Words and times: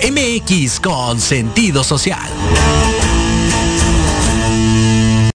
MX 0.00 0.80
con 0.80 1.20
sentido 1.20 1.84
social. 1.84 2.30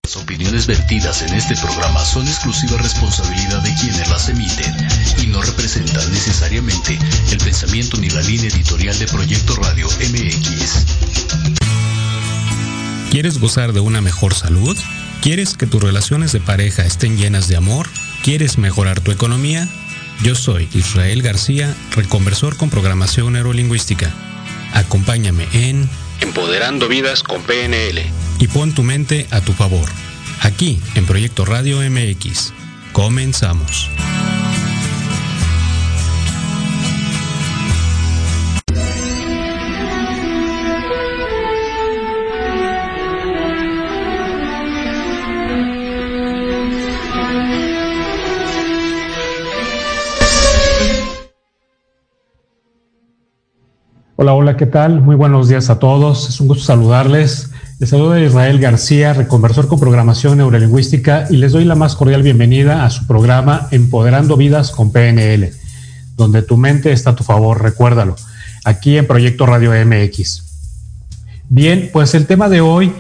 Las 0.04 0.16
opiniones 0.16 0.66
vertidas 0.66 1.22
en 1.22 1.34
este 1.34 1.56
programa 1.58 2.04
son 2.04 2.28
exclusiva 2.28 2.78
responsabilidad 2.78 3.62
de 3.62 3.74
quienes 3.76 4.10
las 4.10 4.30
emiten 4.30 4.76
y 5.22 5.28
no 5.28 5.42
representan 5.42 6.12
necesariamente 6.12 6.98
el 7.32 7.38
pensamiento 7.38 7.98
ni 7.98 8.10
la 8.10 8.22
línea 8.22 8.50
editorial 8.50 8.98
de 8.98 9.06
Proyecto 9.08 9.56
Radio 9.56 9.88
MX. 9.88 10.86
¿Quieres 13.12 13.40
gozar 13.40 13.74
de 13.74 13.80
una 13.82 14.02
mejor 14.02 14.34
salud? 14.34 14.78
¿Quieres 15.22 15.56
que 15.56 15.68
tus 15.68 15.84
relaciones 15.84 16.32
de 16.32 16.40
pareja 16.40 16.86
estén 16.86 17.18
llenas 17.18 17.48
de 17.48 17.58
amor? 17.58 17.88
¿Quieres 18.24 18.58
mejorar 18.58 19.02
tu 19.02 19.12
economía? 19.12 19.68
Yo 20.24 20.36
soy 20.36 20.68
Israel 20.74 21.22
García, 21.22 21.76
reconversor 21.96 22.58
con 22.58 22.70
programación 22.70 23.34
neurolingüística 23.34 24.14
Acompáñame 24.74 25.48
en 25.54 25.90
Empoderando 26.22 26.88
Vidas 26.88 27.24
con 27.24 27.42
PNL. 27.42 28.02
Y 28.40 28.48
pon 28.48 28.74
tu 28.74 28.84
mente 28.84 29.28
a 29.32 29.42
tu 29.42 29.54
favor. 29.54 29.90
Aquí 30.42 30.80
en 30.96 31.06
Proyecto 31.06 31.46
Radio 31.46 31.80
MX. 31.82 32.54
Comenzamos. 32.94 33.90
Hola, 54.22 54.34
hola, 54.34 54.58
¿qué 54.58 54.66
tal? 54.66 55.00
Muy 55.00 55.16
buenos 55.16 55.48
días 55.48 55.70
a 55.70 55.80
todos. 55.80 56.28
Es 56.28 56.42
un 56.42 56.50
gusto 56.50 56.66
saludarles. 56.66 57.52
Les 57.80 57.90
saluda 57.90 58.20
Israel 58.20 58.60
García, 58.60 59.14
reconversor 59.14 59.70
con 59.70 59.80
programación 59.80 60.40
neurolingüística, 60.40 61.28
y 61.30 61.38
les 61.38 61.54
doy 61.54 61.64
la 61.64 61.76
más 61.76 61.96
cordial 61.96 62.22
bienvenida 62.22 62.84
a 62.84 62.90
su 62.90 63.08
programa 63.08 63.70
Empoderando 63.72 64.36
Vidas 64.36 64.72
con 64.72 64.92
PNL, 64.92 65.54
donde 66.18 66.42
tu 66.42 66.58
mente 66.58 66.92
está 66.92 67.12
a 67.12 67.16
tu 67.16 67.24
favor, 67.24 67.64
recuérdalo, 67.64 68.18
aquí 68.66 68.98
en 68.98 69.08
Proyecto 69.08 69.46
Radio 69.46 69.72
MX. 69.72 70.44
Bien, 71.48 71.90
pues 71.94 72.14
el 72.14 72.26
tema 72.26 72.50
de 72.50 72.60
hoy 72.60 72.92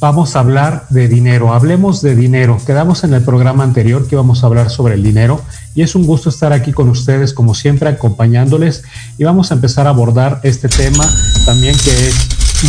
vamos 0.00 0.34
a 0.34 0.40
hablar 0.40 0.86
de 0.90 1.06
dinero. 1.06 1.54
Hablemos 1.54 2.02
de 2.02 2.16
dinero. 2.16 2.58
Quedamos 2.66 3.04
en 3.04 3.14
el 3.14 3.22
programa 3.22 3.62
anterior 3.62 4.08
que 4.08 4.16
vamos 4.16 4.42
a 4.42 4.48
hablar 4.48 4.70
sobre 4.70 4.94
el 4.94 5.04
dinero 5.04 5.40
y 5.74 5.82
es 5.82 5.94
un 5.94 6.06
gusto 6.06 6.28
estar 6.28 6.52
aquí 6.52 6.72
con 6.72 6.88
ustedes 6.88 7.32
como 7.32 7.54
siempre 7.54 7.88
acompañándoles 7.88 8.82
y 9.18 9.24
vamos 9.24 9.50
a 9.50 9.54
empezar 9.54 9.86
a 9.86 9.90
abordar 9.90 10.40
este 10.42 10.68
tema 10.68 11.08
también 11.44 11.76
que 11.76 12.08
es 12.08 12.14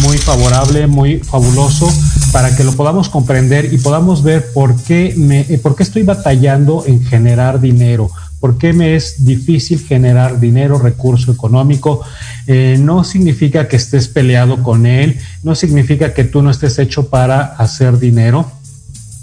muy 0.01 0.17
favorable, 0.17 0.87
muy 0.87 1.19
fabuloso 1.19 1.87
para 2.33 2.55
que 2.55 2.63
lo 2.63 2.73
podamos 2.73 3.09
comprender 3.09 3.73
y 3.73 3.77
podamos 3.77 4.23
ver 4.23 4.51
por 4.53 4.75
qué 4.75 5.13
me 5.15 5.43
por 5.59 5.75
qué 5.75 5.83
estoy 5.83 6.03
batallando 6.03 6.83
en 6.85 7.03
generar 7.05 7.61
dinero 7.61 8.09
¿Por 8.45 8.59
qué 8.59 8.73
me 8.73 8.95
es 8.95 9.25
difícil 9.25 9.79
generar 9.79 10.39
dinero, 10.39 10.77
recurso 10.77 11.31
económico? 11.31 12.01
Eh, 12.45 12.77
no 12.79 13.03
significa 13.03 13.67
que 13.67 13.75
estés 13.75 14.07
peleado 14.07 14.61
con 14.61 14.85
él, 14.85 15.17
no 15.41 15.55
significa 15.55 16.13
que 16.13 16.25
tú 16.25 16.43
no 16.43 16.51
estés 16.51 16.77
hecho 16.77 17.09
para 17.09 17.41
hacer 17.41 17.97
dinero. 17.97 18.51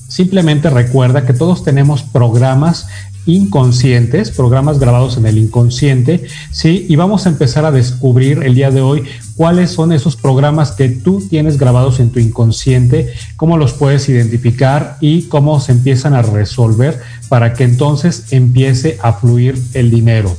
Simplemente 0.08 0.70
recuerda 0.70 1.24
que 1.24 1.34
todos 1.34 1.62
tenemos 1.62 2.02
programas 2.02 2.88
inconscientes, 3.26 4.30
programas 4.30 4.78
grabados 4.78 5.16
en 5.16 5.26
el 5.26 5.38
inconsciente, 5.38 6.24
¿sí? 6.50 6.86
Y 6.88 6.96
vamos 6.96 7.26
a 7.26 7.28
empezar 7.28 7.64
a 7.64 7.70
descubrir 7.70 8.42
el 8.42 8.54
día 8.54 8.70
de 8.70 8.80
hoy 8.80 9.04
cuáles 9.36 9.70
son 9.70 9.92
esos 9.92 10.16
programas 10.16 10.72
que 10.72 10.88
tú 10.88 11.22
tienes 11.28 11.58
grabados 11.58 12.00
en 12.00 12.10
tu 12.10 12.18
inconsciente, 12.18 13.12
cómo 13.36 13.56
los 13.58 13.72
puedes 13.72 14.08
identificar 14.08 14.96
y 15.00 15.22
cómo 15.24 15.60
se 15.60 15.72
empiezan 15.72 16.14
a 16.14 16.22
resolver 16.22 17.00
para 17.28 17.52
que 17.54 17.64
entonces 17.64 18.32
empiece 18.32 18.98
a 19.02 19.12
fluir 19.12 19.60
el 19.74 19.90
dinero. 19.90 20.36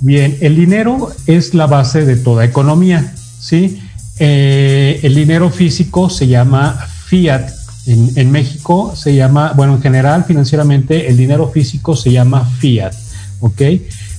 Bien, 0.00 0.36
el 0.40 0.56
dinero 0.56 1.12
es 1.26 1.54
la 1.54 1.66
base 1.66 2.04
de 2.04 2.16
toda 2.16 2.44
economía, 2.44 3.14
¿sí? 3.40 3.80
Eh, 4.18 5.00
el 5.02 5.14
dinero 5.14 5.50
físico 5.50 6.10
se 6.10 6.26
llama 6.26 6.78
fiat, 7.06 7.50
en, 7.86 8.30
México 8.30 8.94
se 8.96 9.14
llama, 9.14 9.52
bueno, 9.54 9.74
en 9.74 9.82
general 9.82 10.24
financieramente 10.24 11.08
el 11.08 11.16
dinero 11.16 11.50
físico 11.50 11.94
se 11.96 12.12
llama 12.12 12.44
fiat, 12.58 12.94
¿ok? 13.40 13.62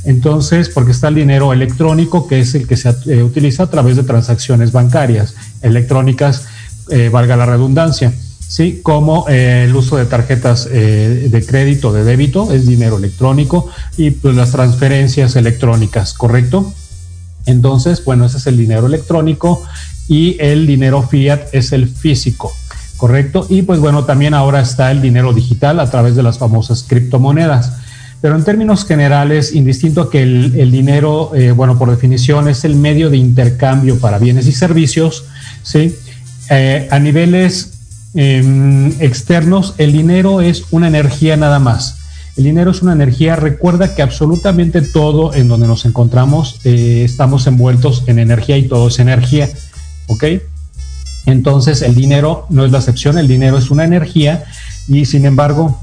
Entonces, 0.03 0.69
porque 0.69 0.91
está 0.91 1.07
el 1.07 1.15
dinero 1.15 1.51
electrónico, 1.51 2.27
que 2.27 2.39
es 2.39 2.53
el 2.53 2.67
que 2.67 2.77
se 2.77 2.93
eh, 3.07 3.23
utiliza 3.23 3.63
a 3.63 3.69
través 3.69 3.95
de 3.95 4.03
transacciones 4.03 4.71
bancarias, 4.71 5.33
electrónicas, 5.63 6.45
eh, 6.91 7.09
valga 7.09 7.35
la 7.35 7.47
redundancia, 7.47 8.13
¿sí? 8.47 8.81
Como 8.83 9.27
eh, 9.29 9.65
el 9.67 9.75
uso 9.75 9.97
de 9.97 10.05
tarjetas 10.05 10.69
de 10.69 11.45
crédito, 11.47 11.91
de 11.91 12.03
débito, 12.03 12.53
es 12.53 12.67
dinero 12.67 12.97
electrónico, 12.97 13.67
y 13.97 14.11
pues 14.11 14.35
las 14.35 14.51
transferencias 14.51 15.35
electrónicas, 15.35 16.13
¿correcto? 16.13 16.71
Entonces, 17.47 18.03
bueno, 18.05 18.25
ese 18.25 18.37
es 18.37 18.47
el 18.47 18.57
dinero 18.57 18.85
electrónico 18.85 19.63
y 20.07 20.37
el 20.39 20.67
dinero 20.67 21.01
fiat 21.01 21.47
es 21.51 21.71
el 21.71 21.87
físico. 21.87 22.53
¿Correcto? 22.97 23.45
Y 23.49 23.63
pues 23.63 23.79
bueno, 23.79 24.05
también 24.05 24.33
ahora 24.33 24.61
está 24.61 24.91
el 24.91 25.01
dinero 25.01 25.33
digital 25.33 25.79
a 25.79 25.89
través 25.89 26.15
de 26.15 26.23
las 26.23 26.37
famosas 26.37 26.83
criptomonedas. 26.87 27.73
Pero 28.21 28.35
en 28.35 28.43
términos 28.43 28.85
generales, 28.85 29.53
indistinto 29.53 30.01
a 30.01 30.09
que 30.09 30.23
el, 30.23 30.71
dinero, 30.71 31.31
eh, 31.35 31.51
bueno, 31.51 31.77
por 31.77 31.91
definición 31.91 32.47
es 32.47 32.65
el 32.65 32.75
medio 32.75 33.09
de 33.09 33.17
intercambio 33.17 33.99
para 33.99 34.17
bienes 34.17 34.47
y 34.47 34.51
servicios, 34.51 35.25
¿sí? 35.61 35.95
Eh, 36.49 36.87
a 36.89 36.99
niveles 36.99 37.73
em, 38.15 38.89
externos, 38.99 39.75
el 39.77 39.91
dinero 39.91 40.41
es 40.41 40.63
una 40.71 40.87
energía 40.87 41.37
nada 41.37 41.59
más. 41.59 41.97
El 42.37 42.45
dinero 42.45 42.71
es 42.71 42.81
una 42.81 42.93
energía. 42.93 43.35
Recuerda 43.35 43.95
que 43.95 44.01
absolutamente 44.01 44.81
todo 44.81 45.33
en 45.33 45.47
donde 45.47 45.67
nos 45.67 45.85
encontramos 45.85 46.59
eh, 46.63 47.03
estamos 47.05 47.47
envueltos 47.47 48.03
en 48.07 48.19
energía 48.19 48.57
y 48.57 48.67
todo 48.67 48.87
es 48.87 48.99
energía. 48.99 49.49
¿Ok? 50.07 50.23
Entonces 51.25 51.81
el 51.81 51.95
dinero 51.95 52.45
no 52.49 52.65
es 52.65 52.71
la 52.71 52.79
excepción, 52.79 53.17
el 53.17 53.27
dinero 53.27 53.57
es 53.57 53.71
una 53.71 53.83
energía 53.83 54.43
y 54.87 55.05
sin 55.05 55.25
embargo 55.25 55.81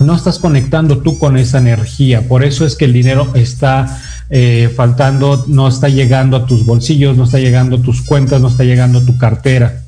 no 0.00 0.14
estás 0.14 0.38
conectando 0.38 0.98
tú 0.98 1.18
con 1.18 1.36
esa 1.36 1.58
energía. 1.58 2.28
Por 2.28 2.44
eso 2.44 2.66
es 2.66 2.76
que 2.76 2.84
el 2.84 2.92
dinero 2.92 3.30
está 3.34 4.00
eh, 4.28 4.72
faltando, 4.74 5.44
no 5.48 5.68
está 5.68 5.88
llegando 5.88 6.36
a 6.36 6.46
tus 6.46 6.66
bolsillos, 6.66 7.16
no 7.16 7.24
está 7.24 7.38
llegando 7.38 7.76
a 7.76 7.82
tus 7.82 8.02
cuentas, 8.02 8.40
no 8.40 8.48
está 8.48 8.64
llegando 8.64 8.98
a 8.98 9.04
tu 9.04 9.16
cartera. 9.16 9.82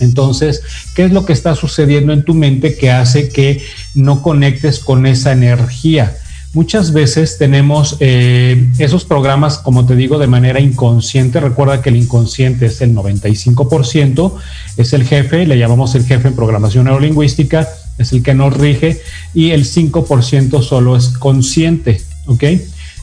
Entonces, 0.00 0.62
¿qué 0.94 1.04
es 1.04 1.12
lo 1.12 1.24
que 1.26 1.32
está 1.32 1.54
sucediendo 1.54 2.12
en 2.12 2.24
tu 2.24 2.34
mente 2.34 2.76
que 2.76 2.90
hace 2.90 3.28
que 3.28 3.62
no 3.94 4.22
conectes 4.22 4.78
con 4.78 5.06
esa 5.06 5.32
energía? 5.32 6.16
Muchas 6.54 6.92
veces 6.92 7.38
tenemos 7.38 7.96
eh, 8.00 8.70
esos 8.78 9.04
programas, 9.04 9.58
como 9.58 9.86
te 9.86 9.96
digo, 9.96 10.18
de 10.18 10.26
manera 10.26 10.60
inconsciente. 10.60 11.40
Recuerda 11.40 11.82
que 11.82 11.90
el 11.90 11.96
inconsciente 11.96 12.66
es 12.66 12.80
el 12.80 12.94
95%, 12.94 14.32
es 14.76 14.92
el 14.92 15.04
jefe, 15.04 15.46
le 15.46 15.58
llamamos 15.58 15.94
el 15.94 16.04
jefe 16.04 16.28
en 16.28 16.34
programación 16.34 16.84
neurolingüística, 16.84 17.68
es 17.98 18.12
el 18.12 18.22
que 18.22 18.34
nos 18.34 18.56
rige, 18.56 19.00
y 19.34 19.50
el 19.50 19.64
5% 19.64 20.62
solo 20.62 20.96
es 20.96 21.08
consciente, 21.08 22.00
¿ok? 22.26 22.44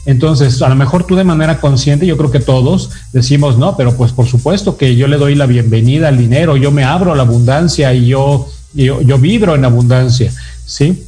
Entonces, 0.06 0.62
a 0.62 0.68
lo 0.68 0.76
mejor 0.76 1.04
tú 1.04 1.16
de 1.16 1.24
manera 1.24 1.60
consciente, 1.60 2.06
yo 2.06 2.16
creo 2.16 2.30
que 2.30 2.38
todos 2.38 2.90
decimos, 3.12 3.58
no, 3.58 3.76
pero 3.76 3.96
pues 3.96 4.12
por 4.12 4.26
supuesto 4.26 4.76
que 4.76 4.94
yo 4.94 5.08
le 5.08 5.16
doy 5.16 5.34
la 5.34 5.46
bienvenida 5.46 6.08
al 6.08 6.16
dinero, 6.16 6.56
yo 6.56 6.70
me 6.70 6.84
abro 6.84 7.12
a 7.12 7.16
la 7.16 7.24
abundancia 7.24 7.92
y 7.92 8.06
yo, 8.06 8.48
yo, 8.72 9.02
yo 9.02 9.18
vibro 9.18 9.56
en 9.56 9.64
abundancia, 9.64 10.32
¿sí? 10.64 11.05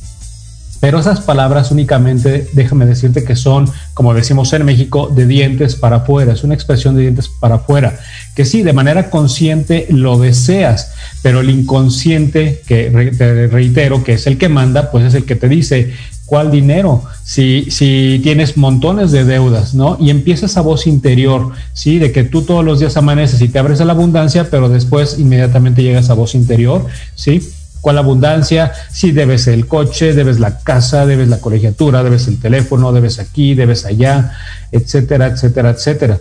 Pero 0.81 1.01
esas 1.01 1.21
palabras 1.21 1.71
únicamente, 1.71 2.49
déjame 2.53 2.87
decirte 2.87 3.25
que 3.25 3.35
son, 3.35 3.69
como 3.95 4.15
decimos 4.15 4.53
en 4.53 4.65
México, 4.65 5.09
de 5.09 5.27
dientes 5.27 5.75
para 5.75 5.97
afuera, 5.97 6.33
es 6.33 6.45
una 6.45 6.55
expresión 6.55 6.95
de 6.95 7.03
dientes 7.03 7.29
para 7.29 7.57
afuera, 7.57 7.99
que 8.37 8.45
sí, 8.45 8.63
de 8.63 8.73
manera 8.73 9.11
consciente 9.11 9.87
lo 9.91 10.19
deseas, 10.19 10.93
pero 11.23 11.41
el 11.41 11.51
inconsciente, 11.51 12.63
que 12.67 12.91
te 13.17 13.49
reitero, 13.49 14.05
que 14.05 14.15
es 14.15 14.27
el 14.27 14.39
que 14.39 14.49
manda, 14.49 14.91
pues 14.91 15.05
es 15.05 15.15
el 15.15 15.25
que 15.25 15.35
te 15.35 15.49
dice, 15.49 15.93
¿cuál 16.27 16.51
dinero? 16.51 17.03
Si, 17.25 17.71
si 17.71 18.21
tienes 18.23 18.57
montones 18.57 19.11
de 19.11 19.25
deudas, 19.25 19.75
¿no? 19.75 19.97
Y 19.99 20.11
empieza 20.11 20.47
esa 20.47 20.61
voz 20.61 20.87
interior, 20.87 21.53
¿sí? 21.73 21.99
De 21.99 22.13
que 22.13 22.23
tú 22.23 22.43
todos 22.43 22.65
los 22.65 22.79
días 22.79 22.97
amaneces 22.97 23.41
y 23.41 23.49
te 23.49 23.59
abres 23.59 23.81
a 23.81 23.85
la 23.85 23.95
abundancia, 23.95 24.49
pero 24.51 24.69
después 24.69 25.19
inmediatamente 25.19 25.83
llega 25.83 26.01
esa 26.01 26.15
voz 26.15 26.35
interior, 26.35 26.87
¿sí? 27.15 27.41
¿Cuál 27.81 27.99
abundancia? 27.99 28.73
Si 28.91 29.13
debes 29.13 29.47
el 29.47 29.67
coche, 29.67 30.15
debes 30.15 30.41
la 30.41 30.59
casa, 30.59 31.07
debes 31.07 31.29
la 31.29 31.39
colegiatura, 31.39 32.03
debes 32.03 32.27
el 32.29 32.41
teléfono, 32.41 32.93
debes 32.93 33.19
aquí, 33.19 33.55
debes 33.55 33.85
allá, 33.85 34.33
etcétera, 34.73 35.29
etcétera, 35.29 35.71
etcétera. 35.71 36.19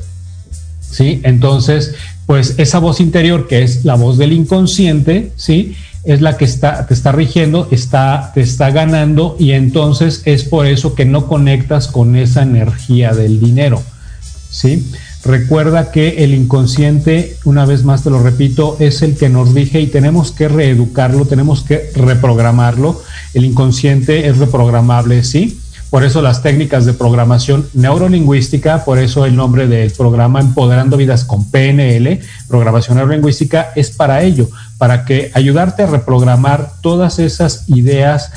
¿Sí? 0.89 1.19
Entonces, 1.23 1.95
pues 2.27 2.55
esa 2.57 2.79
voz 2.79 2.99
interior 2.99 3.47
que 3.47 3.63
es 3.63 3.85
la 3.85 3.95
voz 3.95 4.17
del 4.17 4.33
inconsciente, 4.33 5.31
¿sí? 5.35 5.75
Es 6.03 6.21
la 6.21 6.37
que 6.37 6.45
está, 6.45 6.85
te 6.85 6.93
está 6.93 7.11
rigiendo, 7.11 7.67
está, 7.71 8.31
te 8.33 8.41
está 8.41 8.69
ganando 8.71 9.35
y 9.39 9.51
entonces 9.51 10.21
es 10.25 10.43
por 10.43 10.67
eso 10.67 10.93
que 10.93 11.05
no 11.05 11.27
conectas 11.27 11.87
con 11.87 12.15
esa 12.15 12.43
energía 12.43 13.13
del 13.13 13.39
dinero, 13.39 13.81
¿sí? 14.49 14.85
Recuerda 15.25 15.91
que 15.91 16.23
el 16.23 16.33
inconsciente, 16.33 17.37
una 17.43 17.65
vez 17.65 17.83
más 17.83 18.03
te 18.03 18.09
lo 18.09 18.21
repito, 18.21 18.77
es 18.79 19.01
el 19.01 19.17
que 19.17 19.29
nos 19.29 19.53
rige 19.53 19.81
y 19.81 19.87
tenemos 19.87 20.31
que 20.31 20.47
reeducarlo, 20.47 21.25
tenemos 21.25 21.63
que 21.63 21.91
reprogramarlo. 21.95 23.01
El 23.33 23.45
inconsciente 23.45 24.27
es 24.27 24.37
reprogramable, 24.37 25.23
sí. 25.23 25.59
Por 25.89 26.03
eso 26.03 26.21
las 26.21 26.43
técnicas 26.43 26.85
de 26.85 26.93
programación 26.93 27.67
neurolingüística, 27.73 28.83
por 28.83 28.99
eso 28.99 29.25
el 29.25 29.37
nombre 29.37 29.67
del 29.67 29.91
programa 29.91 30.41
Empoderando 30.41 30.97
Vidas 30.97 31.23
con 31.23 31.49
PNL, 31.49 32.19
programación 32.49 32.97
neurolingüística, 32.97 33.71
es 33.75 33.91
para 33.91 34.21
ello, 34.23 34.49
para 34.77 35.05
que 35.05 35.31
ayudarte 35.33 35.83
a 35.83 35.87
reprogramar 35.87 36.73
todas 36.81 37.19
esas 37.19 37.69
ideas 37.69 38.31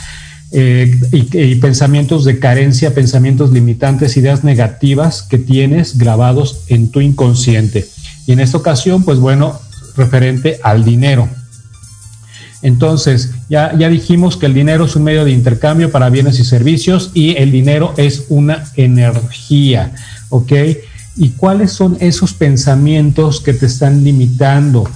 eh, 0.52 0.98
y, 1.12 1.54
pensamientos 1.56 2.24
de 2.24 2.40
carencia, 2.40 2.92
pensamientos 2.92 3.52
limitantes, 3.52 4.16
ideas 4.16 4.42
negativas 4.42 5.22
que 5.22 5.38
tienes 5.38 5.96
grabados 5.96 6.62
en 6.66 6.90
tu 6.90 7.00
inconsciente. 7.00 7.86
Y 8.26 8.32
en 8.32 8.40
esta 8.40 8.58
ocasión, 8.58 9.04
pues 9.04 9.18
bueno, 9.18 9.60
referente 9.96 10.58
al 10.62 10.84
dinero. 10.84 11.28
Entonces, 12.62 13.30
ya, 13.48 13.76
ya 13.78 13.88
dijimos 13.88 14.36
que 14.36 14.46
el 14.46 14.54
dinero 14.54 14.84
es 14.84 14.96
un 14.96 15.04
medio 15.04 15.24
de 15.24 15.30
intercambio 15.30 15.90
para 15.90 16.10
bienes 16.10 16.38
y 16.40 16.44
servicios 16.44 17.10
y 17.14 17.36
el 17.36 17.52
dinero 17.52 17.94
es 17.96 18.24
una 18.28 18.64
energía, 18.76 19.92
¿ok? 20.30 20.52
¿Y 21.16 21.30
cuáles 21.30 21.72
son 21.72 21.96
esos 22.00 22.34
pensamientos 22.34 23.40
que 23.40 23.52
te 23.52 23.66
están 23.66 24.04
limitando? 24.04 24.88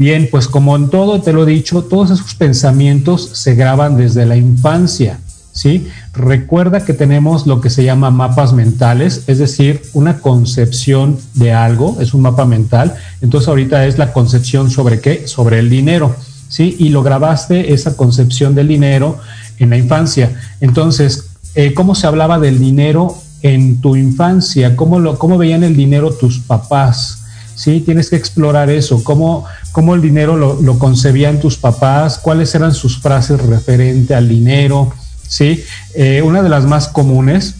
Bien, 0.00 0.28
pues 0.30 0.48
como 0.48 0.74
en 0.76 0.88
todo 0.88 1.20
te 1.20 1.34
lo 1.34 1.42
he 1.42 1.50
dicho, 1.50 1.84
todos 1.84 2.10
esos 2.10 2.32
pensamientos 2.32 3.32
se 3.34 3.54
graban 3.54 3.98
desde 3.98 4.24
la 4.24 4.34
infancia, 4.34 5.20
¿sí? 5.52 5.88
Recuerda 6.14 6.86
que 6.86 6.94
tenemos 6.94 7.46
lo 7.46 7.60
que 7.60 7.68
se 7.68 7.84
llama 7.84 8.10
mapas 8.10 8.54
mentales, 8.54 9.24
es 9.26 9.36
decir, 9.36 9.82
una 9.92 10.20
concepción 10.20 11.18
de 11.34 11.52
algo, 11.52 11.98
es 12.00 12.14
un 12.14 12.22
mapa 12.22 12.46
mental. 12.46 12.94
Entonces 13.20 13.46
ahorita 13.50 13.84
es 13.84 13.98
la 13.98 14.14
concepción 14.14 14.70
sobre 14.70 15.02
qué? 15.02 15.28
Sobre 15.28 15.58
el 15.58 15.68
dinero, 15.68 16.16
¿sí? 16.48 16.76
Y 16.78 16.88
lo 16.88 17.02
grabaste 17.02 17.74
esa 17.74 17.94
concepción 17.94 18.54
del 18.54 18.68
dinero 18.68 19.18
en 19.58 19.68
la 19.68 19.76
infancia. 19.76 20.32
Entonces, 20.62 21.26
eh, 21.54 21.74
¿cómo 21.74 21.94
se 21.94 22.06
hablaba 22.06 22.38
del 22.38 22.58
dinero 22.58 23.18
en 23.42 23.82
tu 23.82 23.96
infancia? 23.96 24.76
¿Cómo, 24.76 24.98
lo, 24.98 25.18
¿Cómo 25.18 25.36
veían 25.36 25.62
el 25.62 25.76
dinero 25.76 26.10
tus 26.10 26.38
papás? 26.38 27.19
¿Sí? 27.60 27.80
Tienes 27.80 28.08
que 28.08 28.16
explorar 28.16 28.70
eso, 28.70 29.04
cómo, 29.04 29.44
cómo 29.72 29.94
el 29.94 30.00
dinero 30.00 30.34
lo, 30.34 30.78
concebían 30.78 31.40
tus 31.40 31.58
papás, 31.58 32.16
cuáles 32.16 32.54
eran 32.54 32.72
sus 32.72 32.98
frases 32.98 33.38
referente 33.38 34.14
al 34.14 34.30
dinero, 34.30 34.90
¿sí? 35.28 35.62
Eh, 35.94 36.22
una 36.24 36.42
de 36.42 36.48
las 36.48 36.64
más 36.64 36.88
comunes, 36.88 37.56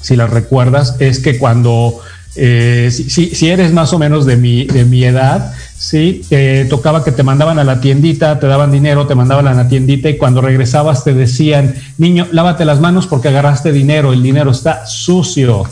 si 0.00 0.14
las 0.14 0.30
recuerdas, 0.30 0.94
es 1.00 1.18
que 1.18 1.38
cuando, 1.38 1.98
eh, 2.36 2.88
si, 2.92 3.48
eres 3.48 3.72
más 3.72 3.92
o 3.92 3.98
menos 3.98 4.26
de 4.26 4.36
mi, 4.36 4.66
de 4.66 4.84
mi 4.84 5.02
edad, 5.02 5.52
¿sí? 5.76 6.22
tocaba 6.70 7.02
que 7.02 7.10
te 7.10 7.24
mandaban 7.24 7.58
a 7.58 7.64
la 7.64 7.80
tiendita, 7.80 8.38
te 8.38 8.46
daban 8.46 8.70
dinero, 8.70 9.08
te 9.08 9.16
mandaban 9.16 9.48
a 9.48 9.54
la 9.54 9.66
tiendita 9.66 10.08
y 10.08 10.18
cuando 10.18 10.40
regresabas 10.40 11.02
te 11.02 11.14
decían, 11.14 11.74
niño, 11.98 12.28
lávate 12.30 12.64
las 12.64 12.78
manos 12.78 13.08
porque 13.08 13.26
agarraste 13.26 13.72
dinero, 13.72 14.12
el 14.12 14.22
dinero 14.22 14.52
está 14.52 14.86
sucio, 14.86 15.64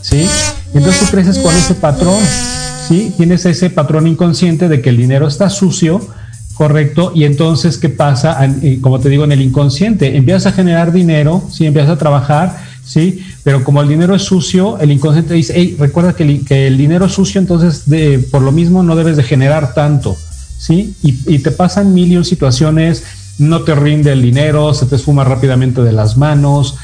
¿sí? 0.00 0.28
entonces 0.72 1.00
tú 1.00 1.10
creces 1.10 1.38
con 1.38 1.56
ese 1.56 1.74
patrón. 1.74 2.22
¿Sí? 2.90 3.14
Tienes 3.16 3.46
ese 3.46 3.70
patrón 3.70 4.08
inconsciente 4.08 4.68
de 4.68 4.80
que 4.82 4.90
el 4.90 4.96
dinero 4.96 5.28
está 5.28 5.48
sucio, 5.48 6.00
correcto, 6.54 7.12
y 7.14 7.22
entonces, 7.22 7.78
¿qué 7.78 7.88
pasa? 7.88 8.36
Eh, 8.62 8.80
como 8.80 8.98
te 8.98 9.08
digo, 9.08 9.22
en 9.22 9.30
el 9.30 9.42
inconsciente, 9.42 10.16
empiezas 10.16 10.46
a 10.46 10.52
generar 10.52 10.90
dinero, 10.90 11.40
¿sí? 11.52 11.66
Empiezas 11.66 11.92
a 11.92 11.98
trabajar, 11.98 12.58
¿sí? 12.84 13.24
Pero 13.44 13.62
como 13.62 13.80
el 13.80 13.88
dinero 13.88 14.16
es 14.16 14.22
sucio, 14.22 14.76
el 14.80 14.90
inconsciente 14.90 15.34
dice, 15.34 15.52
hey, 15.56 15.76
recuerda 15.78 16.14
que 16.14 16.24
el, 16.66 16.76
dinero 16.76 17.06
es 17.06 17.12
sucio, 17.12 17.40
entonces 17.40 17.84
por 18.32 18.42
lo 18.42 18.50
mismo 18.50 18.82
no 18.82 18.96
debes 18.96 19.16
de 19.16 19.22
generar 19.22 19.72
tanto, 19.72 20.16
¿sí? 20.58 20.92
Y, 21.02 21.38
te 21.38 21.52
pasan 21.52 21.94
mil 21.94 22.10
y 22.10 22.16
un 22.16 22.24
situaciones, 22.24 23.04
no 23.38 23.62
te 23.62 23.76
rinde 23.76 24.10
el 24.10 24.20
dinero, 24.20 24.74
se 24.74 24.86
te 24.86 24.96
esfuma 24.96 25.22
rápidamente 25.22 25.80
de 25.82 25.92
las 25.92 26.16
manos, 26.16 26.74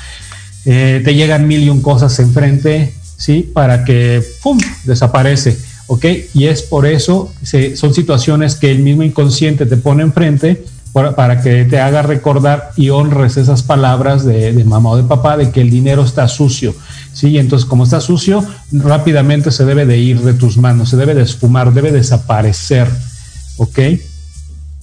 eh, 0.67 1.03
te 1.05 1.17
llegan 1.17 1.49
mil 1.49 1.65
y 1.65 1.69
un 1.69 1.83
cosas 1.83 2.17
enfrente, 2.21 2.95
¿sí? 3.17 3.51
Para 3.53 3.85
que, 3.85 4.23
¡pum!, 4.41 4.57
desaparece. 4.85 5.66
¿Ok? 5.87 6.05
Y 6.35 6.47
es 6.47 6.63
por 6.63 6.87
eso, 6.87 7.33
son 7.75 7.95
situaciones 7.95 8.57
que 8.57 8.71
el 8.71 8.81
mismo 8.81 9.03
inconsciente 9.03 9.67
te 9.67 9.77
pone 9.77 10.03
enfrente 10.03 10.65
para, 10.93 11.43
que 11.43 11.67
te 11.67 11.79
haga 11.79 12.01
recordar 12.01 12.71
y 12.77 12.89
honres 12.89 13.37
esas 13.37 13.63
palabras 13.63 14.25
de, 14.25 14.65
mamá 14.65 14.91
o 14.91 14.97
de 14.97 15.03
papá 15.03 15.37
de 15.37 15.51
que 15.51 15.61
el 15.61 15.69
dinero 15.69 16.03
está 16.03 16.27
sucio, 16.27 16.75
¿sí? 17.13 17.37
Entonces, 17.37 17.67
como 17.69 17.85
está 17.85 18.01
sucio, 18.01 18.45
rápidamente 18.73 19.51
se 19.51 19.67
debe 19.67 19.85
de 19.85 19.99
ir 19.99 20.21
de 20.23 20.33
tus 20.33 20.57
manos, 20.57 20.89
se 20.89 20.97
debe 20.97 21.15
de 21.15 21.23
esfumar, 21.23 21.75
debe 21.75 21.93
desaparecer, 21.93 22.89
¿ok? 23.59 23.79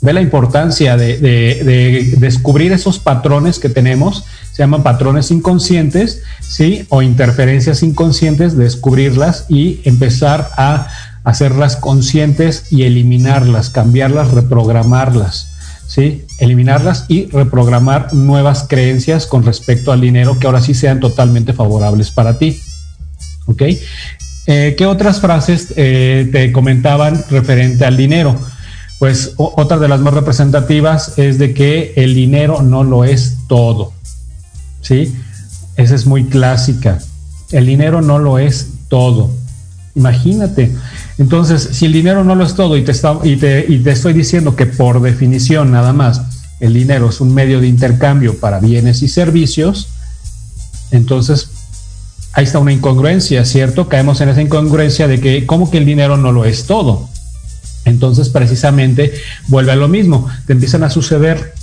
Ve 0.03 0.13
la 0.13 0.21
importancia 0.21 0.97
de, 0.97 1.17
de 1.17 2.13
descubrir 2.17 2.71
esos 2.71 2.99
patrones 2.99 3.57
que 3.57 3.69
tenemos, 3.69 4.25
se 4.51 4.61
llaman 4.61 4.83
patrones 4.83 5.31
inconscientes, 5.31 6.21
¿sí? 6.41 6.85
O 6.89 7.01
interferencias 7.01 7.81
inconscientes, 7.81 8.55
descubrirlas 8.55 9.45
y 9.49 9.79
empezar 9.85 10.49
a 10.57 10.87
hacerlas 11.23 11.77
conscientes 11.77 12.65
y 12.69 12.83
eliminarlas, 12.83 13.69
cambiarlas, 13.69 14.31
reprogramarlas, 14.31 15.53
¿sí? 15.87 16.25
Eliminarlas 16.39 17.05
y 17.07 17.27
reprogramar 17.27 18.13
nuevas 18.13 18.65
creencias 18.67 19.25
con 19.25 19.43
respecto 19.43 19.91
al 19.91 20.01
dinero 20.01 20.37
que 20.37 20.47
ahora 20.47 20.61
sí 20.61 20.73
sean 20.73 20.99
totalmente 20.99 21.53
favorables 21.53 22.11
para 22.11 22.37
ti, 22.37 22.59
¿ok? 23.45 23.63
Eh, 24.45 24.75
¿Qué 24.77 24.85
otras 24.85 25.21
frases 25.21 25.73
eh, 25.77 26.27
te 26.31 26.51
comentaban 26.51 27.23
referente 27.29 27.85
al 27.85 27.95
dinero? 27.95 28.37
Pues 29.03 29.33
otra 29.35 29.79
de 29.79 29.89
las 29.89 29.99
más 29.99 30.13
representativas 30.13 31.17
es 31.17 31.37
de 31.37 31.53
que 31.53 31.91
el 31.97 32.15
dinero 32.15 32.61
no 32.61 32.85
lo 32.85 33.03
es 33.03 33.35
todo. 33.49 33.91
¿sí? 34.79 35.13
Esa 35.75 35.95
es 35.95 36.05
muy 36.05 36.23
clásica. 36.23 36.99
El 37.51 37.65
dinero 37.65 38.01
no 38.01 38.17
lo 38.17 38.39
es 38.39 38.69
todo. 38.87 39.29
Imagínate. 39.93 40.71
Entonces, 41.17 41.67
si 41.73 41.87
el 41.87 41.91
dinero 41.91 42.23
no 42.23 42.33
lo 42.33 42.45
es 42.45 42.55
todo 42.55 42.77
y 42.77 42.85
te, 42.85 43.65
y 43.67 43.79
te 43.79 43.91
estoy 43.91 44.13
diciendo 44.13 44.55
que 44.55 44.67
por 44.67 45.01
definición 45.01 45.69
nada 45.69 45.91
más 45.91 46.21
el 46.61 46.73
dinero 46.73 47.09
es 47.09 47.19
un 47.19 47.33
medio 47.33 47.59
de 47.59 47.67
intercambio 47.67 48.39
para 48.39 48.61
bienes 48.61 49.03
y 49.03 49.09
servicios, 49.09 49.89
entonces 50.91 51.49
ahí 52.31 52.45
está 52.45 52.57
una 52.57 52.71
incongruencia, 52.71 53.43
¿cierto? 53.43 53.89
Caemos 53.89 54.21
en 54.21 54.29
esa 54.29 54.41
incongruencia 54.41 55.09
de 55.09 55.19
que 55.19 55.45
como 55.45 55.69
que 55.69 55.79
el 55.79 55.85
dinero 55.85 56.15
no 56.15 56.31
lo 56.31 56.45
es 56.45 56.67
todo. 56.67 57.09
Entonces, 57.93 58.29
precisamente, 58.29 59.13
vuelve 59.47 59.71
a 59.71 59.75
lo 59.75 59.87
mismo, 59.87 60.27
te 60.45 60.53
empiezan 60.53 60.83
a 60.83 60.89
suceder 60.89 61.53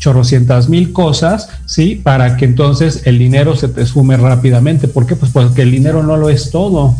chorrocientas 0.00 0.68
mil 0.68 0.92
cosas, 0.92 1.48
¿sí? 1.66 1.94
Para 1.94 2.36
que 2.36 2.46
entonces 2.46 3.02
el 3.04 3.18
dinero 3.18 3.54
se 3.54 3.68
te 3.68 3.86
sume 3.86 4.16
rápidamente. 4.16 4.88
¿Por 4.88 5.06
qué? 5.06 5.14
Pues 5.14 5.30
porque 5.30 5.62
el 5.62 5.70
dinero 5.70 6.02
no 6.02 6.16
lo 6.16 6.30
es 6.30 6.50
todo, 6.50 6.96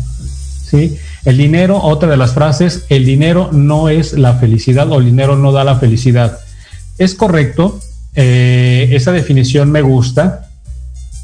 ¿sí? 0.69 0.97
El 1.25 1.37
dinero, 1.37 1.81
otra 1.81 2.09
de 2.09 2.17
las 2.17 2.33
frases, 2.33 2.85
el 2.89 3.03
dinero 3.03 3.49
no 3.51 3.89
es 3.89 4.13
la 4.13 4.35
felicidad 4.35 4.89
o 4.91 4.99
el 4.99 5.05
dinero 5.05 5.35
no 5.35 5.51
da 5.51 5.63
la 5.63 5.75
felicidad. 5.75 6.39
Es 6.97 7.15
correcto, 7.15 7.79
eh, 8.15 8.89
esa 8.91 9.11
definición 9.11 9.71
me 9.71 9.81
gusta. 9.81 10.47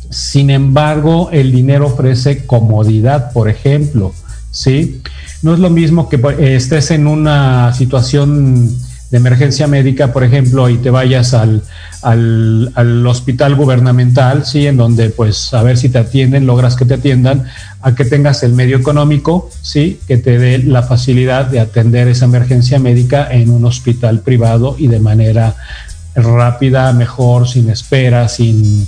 Sin 0.10 0.50
embargo, 0.50 1.30
el 1.32 1.52
dinero 1.52 1.88
ofrece 1.88 2.46
comodidad, 2.46 3.32
por 3.34 3.50
ejemplo, 3.50 4.14
¿sí? 4.58 5.02
No 5.44 5.54
es 5.54 5.60
lo 5.60 5.70
mismo 5.70 6.10
que 6.10 6.20
estés 6.56 6.90
en 6.92 7.06
una 7.06 7.74
situación 7.74 8.70
de 9.12 9.18
emergencia 9.18 9.68
médica, 9.68 10.12
por 10.12 10.24
ejemplo, 10.24 10.68
y 10.68 10.78
te 10.78 10.90
vayas 10.90 11.34
al, 11.34 11.62
al, 12.02 13.08
hospital 13.08 13.56
gubernamental, 13.56 14.46
sí, 14.46 14.68
en 14.68 14.76
donde 14.76 15.10
pues 15.12 15.54
a 15.54 15.64
ver 15.64 15.78
si 15.78 15.90
te 15.90 16.00
atienden, 16.00 16.46
logras 16.46 16.76
que 16.76 16.86
te 16.86 16.96
atiendan, 16.96 17.46
a 17.82 17.96
que 17.96 18.04
tengas 18.04 18.44
el 18.44 18.54
medio 18.54 18.78
económico, 18.78 19.50
sí, 19.62 20.00
que 20.08 20.18
te 20.18 20.40
dé 20.40 20.58
la 20.58 20.84
facilidad 20.84 21.46
de 21.46 21.60
atender 21.60 22.08
esa 22.08 22.26
emergencia 22.26 22.80
médica 22.80 23.28
en 23.32 23.52
un 23.52 23.64
hospital 23.64 24.22
privado 24.22 24.76
y 24.78 24.88
de 24.88 25.00
manera 25.00 25.56
rápida, 26.16 26.92
mejor, 26.94 27.48
sin 27.48 27.70
espera, 27.70 28.28
sin, 28.28 28.88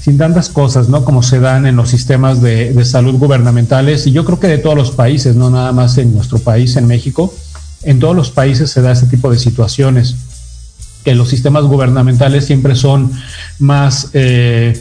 sin 0.00 0.18
tantas 0.18 0.48
cosas, 0.48 0.88
¿no? 0.88 1.04
Como 1.04 1.22
se 1.22 1.40
dan 1.40 1.66
en 1.66 1.76
los 1.76 1.90
sistemas 1.90 2.40
de, 2.40 2.84
salud 2.84 3.16
gubernamentales 3.16 4.06
y 4.06 4.12
yo 4.12 4.24
creo 4.24 4.40
que 4.40 4.46
de 4.46 4.58
todos 4.58 4.76
los 4.76 4.90
países, 4.92 5.36
no 5.36 5.50
nada 5.50 5.72
más 5.72 5.98
en 5.98 6.14
nuestro 6.14 6.38
país, 6.38 6.76
en 6.76 6.86
México 6.86 7.34
en 7.82 8.00
todos 8.00 8.16
los 8.16 8.30
países 8.30 8.70
se 8.70 8.82
da 8.82 8.92
este 8.92 9.06
tipo 9.06 9.30
de 9.30 9.38
situaciones, 9.38 10.16
que 11.04 11.14
los 11.14 11.28
sistemas 11.28 11.64
gubernamentales 11.64 12.44
siempre 12.44 12.74
son 12.74 13.12
más, 13.58 14.10
eh, 14.14 14.80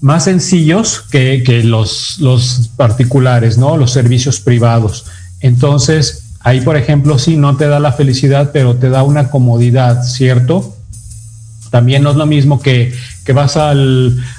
más 0.00 0.24
sencillos 0.24 1.00
que, 1.10 1.42
los, 1.64 2.18
los, 2.20 2.70
particulares, 2.76 3.58
¿no? 3.58 3.76
Los 3.76 3.90
servicios 3.90 4.40
privados. 4.40 5.06
Entonces, 5.40 6.24
ahí, 6.40 6.60
por 6.60 6.76
ejemplo, 6.76 7.18
sí, 7.18 7.36
no 7.36 7.56
te 7.56 7.66
da 7.66 7.80
la 7.80 7.92
felicidad, 7.92 8.50
pero 8.52 8.76
te 8.76 8.90
da 8.90 9.02
una 9.02 9.30
comodidad, 9.30 10.04
¿cierto? 10.04 10.76
También 11.70 12.04
no 12.04 12.10
es 12.10 12.16
lo 12.16 12.26
mismo 12.26 12.60
que, 12.60 12.94
vas 13.32 13.56
a 13.56 13.72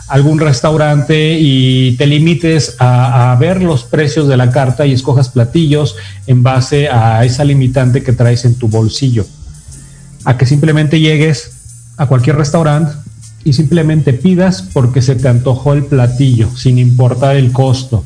algún 0.07 0.39
restaurante 0.39 1.37
y 1.39 1.95
te 1.97 2.05
limites 2.05 2.75
a, 2.79 3.35
ver 3.39 3.61
los 3.61 3.83
precios 3.83 4.27
de 4.27 4.37
la 4.37 4.51
carta 4.51 4.85
y 4.85 4.93
escojas 4.93 5.29
platillos 5.29 5.95
en 6.27 6.43
base 6.43 6.87
a 6.89 7.25
esa 7.25 7.43
limitante 7.43 8.03
que 8.03 8.13
traes 8.13 8.45
en 8.45 8.55
tu 8.55 8.67
bolsillo. 8.67 9.25
A 10.23 10.37
que 10.37 10.45
simplemente 10.45 10.99
llegues 10.99 11.51
a 11.97 12.05
cualquier 12.05 12.35
restaurante 12.35 12.93
y 13.43 13.53
simplemente 13.53 14.13
pidas 14.13 14.61
porque 14.73 15.01
se 15.01 15.15
te 15.15 15.27
antojó 15.27 15.73
el 15.73 15.85
platillo, 15.85 16.49
sin 16.55 16.77
importar 16.77 17.35
el 17.35 17.51
costo, 17.51 18.05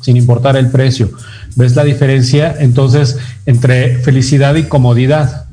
sin 0.00 0.16
importar 0.16 0.56
el 0.56 0.70
precio. 0.70 1.10
¿Ves 1.56 1.74
la 1.74 1.84
diferencia 1.84 2.54
entonces 2.58 3.18
entre 3.46 3.98
felicidad 3.98 4.54
y 4.56 4.64
comodidad? 4.64 5.45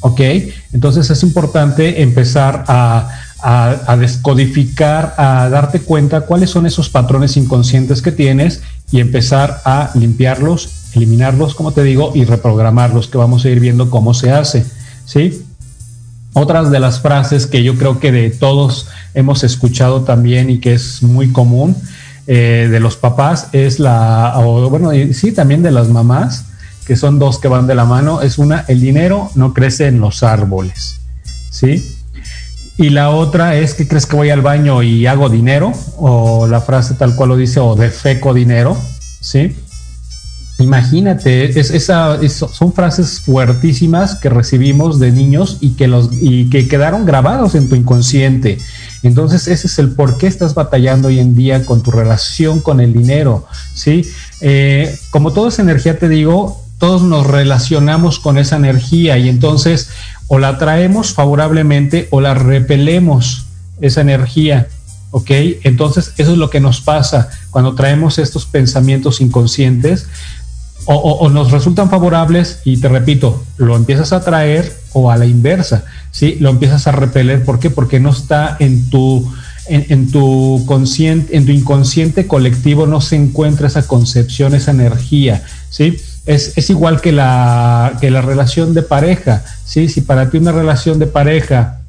¿Ok? 0.00 0.20
Entonces 0.72 1.10
es 1.10 1.22
importante 1.22 2.02
empezar 2.02 2.64
a, 2.68 3.96
descodificar, 3.98 5.14
a 5.16 5.48
darte 5.48 5.80
cuenta 5.80 6.22
cuáles 6.22 6.50
son 6.50 6.66
esos 6.66 6.90
patrones 6.90 7.36
inconscientes 7.36 8.02
que 8.02 8.12
tienes 8.12 8.62
y 8.92 9.00
empezar 9.00 9.62
a 9.64 9.90
limpiarlos, 9.94 10.68
eliminarlos, 10.94 11.54
como 11.54 11.72
te 11.72 11.82
digo, 11.82 12.12
y 12.14 12.24
reprogramarlos, 12.24 13.08
que 13.08 13.16
vamos 13.16 13.44
a 13.44 13.48
ir 13.48 13.60
viendo 13.60 13.88
cómo 13.88 14.12
se 14.12 14.30
hace. 14.30 14.64
¿Sí? 15.06 15.42
Otras 16.32 16.70
de 16.70 16.80
las 16.80 17.00
frases 17.00 17.46
que 17.46 17.62
yo 17.62 17.76
creo 17.76 17.98
que 17.98 18.12
de 18.12 18.30
todos 18.30 18.86
hemos 19.14 19.42
escuchado 19.42 20.02
también 20.02 20.48
y 20.48 20.58
que 20.58 20.74
es 20.74 21.02
muy 21.02 21.32
común 21.32 21.76
eh, 22.26 22.68
de 22.70 22.78
los 22.78 22.96
papás 22.96 23.48
es 23.52 23.80
la, 23.80 24.34
o 24.36 24.70
bueno, 24.70 24.90
sí, 25.12 25.32
también 25.32 25.62
de 25.62 25.72
las 25.72 25.88
mamás, 25.88 26.44
que 26.90 26.96
son 26.96 27.20
dos 27.20 27.38
que 27.38 27.46
van 27.46 27.68
de 27.68 27.76
la 27.76 27.84
mano, 27.84 28.20
es 28.20 28.36
una, 28.36 28.64
el 28.66 28.80
dinero 28.80 29.30
no 29.36 29.54
crece 29.54 29.86
en 29.86 30.00
los 30.00 30.24
árboles, 30.24 30.98
¿sí? 31.48 31.88
Y 32.78 32.90
la 32.90 33.10
otra 33.10 33.54
es 33.54 33.74
que 33.74 33.86
crees 33.86 34.06
que 34.06 34.16
voy 34.16 34.30
al 34.30 34.42
baño 34.42 34.82
y 34.82 35.06
hago 35.06 35.28
dinero, 35.28 35.70
o 35.98 36.48
la 36.48 36.60
frase 36.60 36.94
tal 36.94 37.14
cual 37.14 37.28
lo 37.28 37.36
dice, 37.36 37.60
o 37.60 37.76
defeco 37.76 38.34
dinero, 38.34 38.76
¿sí? 39.20 39.54
Imagínate, 40.58 41.60
es, 41.60 41.70
esa, 41.70 42.18
son 42.28 42.72
frases 42.72 43.20
fuertísimas 43.20 44.16
que 44.16 44.28
recibimos 44.28 44.98
de 44.98 45.12
niños 45.12 45.58
y 45.60 45.74
que, 45.74 45.86
los, 45.86 46.10
y 46.20 46.50
que 46.50 46.66
quedaron 46.66 47.06
grabados 47.06 47.54
en 47.54 47.68
tu 47.68 47.76
inconsciente. 47.76 48.58
Entonces, 49.04 49.46
ese 49.46 49.68
es 49.68 49.78
el 49.78 49.92
por 49.92 50.18
qué 50.18 50.26
estás 50.26 50.54
batallando 50.54 51.06
hoy 51.06 51.20
en 51.20 51.36
día 51.36 51.64
con 51.64 51.84
tu 51.84 51.92
relación 51.92 52.58
con 52.58 52.80
el 52.80 52.92
dinero, 52.92 53.46
¿sí? 53.74 54.02
Eh, 54.40 54.92
como 55.10 55.32
toda 55.32 55.50
esa 55.50 55.62
energía, 55.62 55.96
te 55.96 56.08
digo, 56.08 56.60
todos 56.80 57.02
nos 57.02 57.26
relacionamos 57.26 58.18
con 58.18 58.38
esa 58.38 58.56
energía 58.56 59.18
y 59.18 59.28
entonces 59.28 59.90
o 60.28 60.38
la 60.38 60.56
traemos 60.56 61.12
favorablemente 61.12 62.08
o 62.10 62.20
la 62.20 62.34
repelemos 62.34 63.44
esa 63.80 64.00
energía. 64.00 64.66
¿Ok? 65.12 65.30
Entonces 65.64 66.14
eso 66.18 66.32
es 66.32 66.38
lo 66.38 66.50
que 66.50 66.60
nos 66.60 66.80
pasa 66.80 67.28
cuando 67.50 67.74
traemos 67.74 68.18
estos 68.18 68.46
pensamientos 68.46 69.20
inconscientes 69.20 70.06
o, 70.86 71.28
nos 71.28 71.50
resultan 71.50 71.90
favorables 71.90 72.60
y 72.64 72.78
te 72.78 72.88
repito, 72.88 73.44
lo 73.58 73.76
empiezas 73.76 74.12
a 74.12 74.24
traer 74.24 74.80
o 74.92 75.10
a 75.10 75.16
la 75.16 75.26
inversa, 75.26 75.84
¿sí? 76.10 76.36
Lo 76.40 76.50
empiezas 76.50 76.86
a 76.86 76.92
repeler. 76.92 77.44
¿Por 77.44 77.60
qué? 77.60 77.70
Porque 77.70 78.00
no 78.00 78.10
está 78.10 78.56
en 78.58 78.88
tu, 78.88 79.30
en, 79.68 80.10
tu 80.10 80.64
consciente, 80.66 81.36
en 81.36 81.44
tu 81.46 81.52
inconsciente 81.52 82.26
colectivo 82.26 82.86
no 82.86 83.00
se 83.00 83.16
encuentra 83.16 83.68
esa 83.68 83.86
concepción, 83.86 84.54
esa 84.54 84.70
energía, 84.70 85.44
¿sí? 85.68 85.98
Es, 86.34 86.70
igual 86.70 87.00
que 87.00 87.12
la, 87.12 87.94
que 88.00 88.10
la 88.10 88.22
relación 88.22 88.72
de 88.72 88.82
pareja, 88.82 89.42
¿sí? 89.64 89.88
Si 89.88 90.02
para 90.02 90.30
ti 90.30 90.38
una 90.38 90.52
relación 90.52 90.98
de 90.98 91.06
pareja 91.06 91.80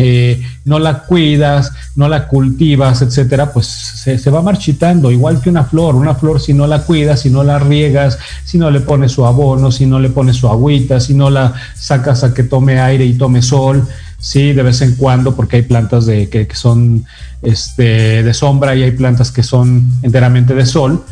eh, 0.00 0.40
no 0.64 0.78
la 0.78 1.00
cuidas, 1.00 1.72
no 1.96 2.08
la 2.08 2.28
cultivas, 2.28 3.02
etcétera, 3.02 3.52
pues 3.52 3.66
se, 3.66 4.30
va 4.30 4.40
marchitando, 4.42 5.10
igual 5.10 5.40
que 5.40 5.50
una 5.50 5.64
flor. 5.64 5.96
Una 5.96 6.14
flor, 6.14 6.40
si 6.40 6.54
no 6.54 6.66
la 6.66 6.82
cuidas, 6.82 7.20
si 7.20 7.30
no 7.30 7.42
la 7.42 7.58
riegas, 7.58 8.18
si 8.44 8.58
no 8.58 8.70
le 8.70 8.80
pones 8.80 9.12
su 9.12 9.26
abono, 9.26 9.70
si 9.70 9.86
no 9.86 9.98
le 9.98 10.08
pones 10.08 10.36
su 10.36 10.48
agüita, 10.48 11.00
si 11.00 11.14
no 11.14 11.28
la 11.28 11.52
sacas 11.74 12.24
a 12.24 12.32
que 12.32 12.44
tome 12.44 12.80
aire 12.80 13.04
y 13.04 13.14
tome 13.14 13.42
sol, 13.42 13.86
sí, 14.18 14.52
de 14.52 14.62
vez 14.62 14.80
en 14.82 14.94
cuando, 14.94 15.34
porque 15.34 15.56
hay 15.56 15.62
plantas 15.62 16.06
de, 16.06 16.28
que, 16.28 16.46
que 16.46 16.56
son 16.56 17.04
este, 17.42 18.22
de 18.22 18.34
sombra 18.34 18.74
y 18.76 18.84
hay 18.84 18.92
plantas 18.92 19.30
que 19.32 19.42
son 19.42 19.90
enteramente 20.02 20.54
de 20.54 20.64
sol 20.64 21.04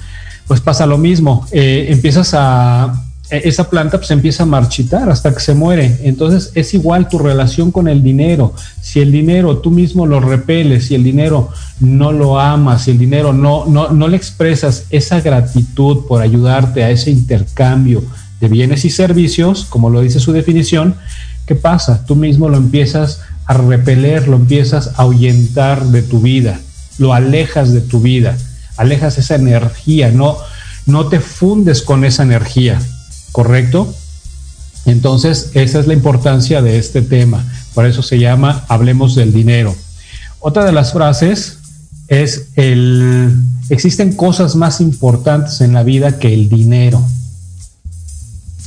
pues 0.47 0.61
pasa 0.61 0.87
lo 0.87 0.99
mismo. 0.99 1.47
Eh, 1.51 1.87
empiezas 1.91 2.33
a, 2.35 3.03
e, 3.31 3.49
esa 3.49 3.69
planta 3.69 3.99
pues 3.99 4.11
empieza 4.11 4.45
a 4.45 4.47
marchitar 4.47 5.11
hasta 5.11 5.33
que 5.33 5.41
se 5.41 5.55
muere. 5.55 5.99
Entonces 6.05 6.53
es 6.55 6.75
igual 6.75 7.09
tu 7.09 7.19
relación 7.19 7.71
con 7.71 7.89
el 7.89 8.03
dinero. 8.03 8.55
Si 8.81 9.01
el 9.01 9.11
dinero 9.11 9.59
tú 9.59 9.71
mismo 9.71 10.07
lo 10.07 10.21
repeles, 10.21 10.87
si 10.87 10.95
el 10.95 11.05
dinero 11.05 11.51
no 11.81 12.13
lo 12.13 12.39
amas, 12.39 12.85
si 12.85 12.93
el 12.93 12.99
dinero 12.99 13.33
no, 13.33 13.67
no, 13.67 13.91
no 13.91 14.09
le 14.09 14.17
expresas 14.17 14.85
esa 14.91 15.21
gratitud 15.21 16.07
por 16.07 16.23
ayudarte 16.23 16.85
a 16.85 16.91
ese 16.91 17.11
intercambio 17.11 18.03
de 18.41 18.49
bienes 18.49 18.85
y 18.85 18.91
servicios, 18.91 19.65
como 19.65 19.91
lo 19.91 20.03
dice 20.03 20.21
su 20.21 20.33
definición, 20.33 20.95
¿qué 21.47 21.55
pasa? 21.55 22.05
Tú 22.05 22.17
mismo 22.17 22.49
lo 22.49 22.59
empiezas 22.59 23.21
a 23.47 23.55
repeler, 23.55 24.29
lo 24.29 24.37
empiezas 24.37 24.89
a 24.89 25.03
ahuyentar 25.03 25.87
de 25.87 26.03
tu 26.03 26.21
vida, 26.21 26.61
lo 26.99 27.15
alejas 27.15 27.73
de 27.73 27.81
tu 27.81 28.01
vida 28.01 28.37
alejas 28.77 29.19
esa 29.19 29.35
energía, 29.35 30.11
no, 30.11 30.37
no 30.87 31.09
te 31.09 31.21
fundes 31.21 31.83
con 31.83 32.05
esa 32.05 32.23
energía, 32.23 32.81
¿correcto? 33.33 33.95
Entonces, 34.87 35.51
esa 35.55 35.81
es 35.81 35.87
la 35.87 35.95
importancia 35.95 36.63
de 36.63 36.79
este 36.79 37.03
tema. 37.03 37.45
Por 37.75 37.87
eso 37.87 38.03
se 38.03 38.19
llama 38.19 38.65
Hablemos 38.69 39.15
del 39.15 39.33
dinero. 39.33 39.75
Otra 40.41 40.65
de 40.65 40.73
las 40.73 40.93
frases 40.93 41.59
es 42.09 42.49
el 42.55 43.35
existen 43.69 44.15
cosas 44.15 44.55
más 44.55 44.81
importantes 44.81 45.61
en 45.61 45.73
la 45.73 45.83
vida 45.83 46.19
que 46.19 46.33
el 46.33 46.49
dinero. 46.49 47.05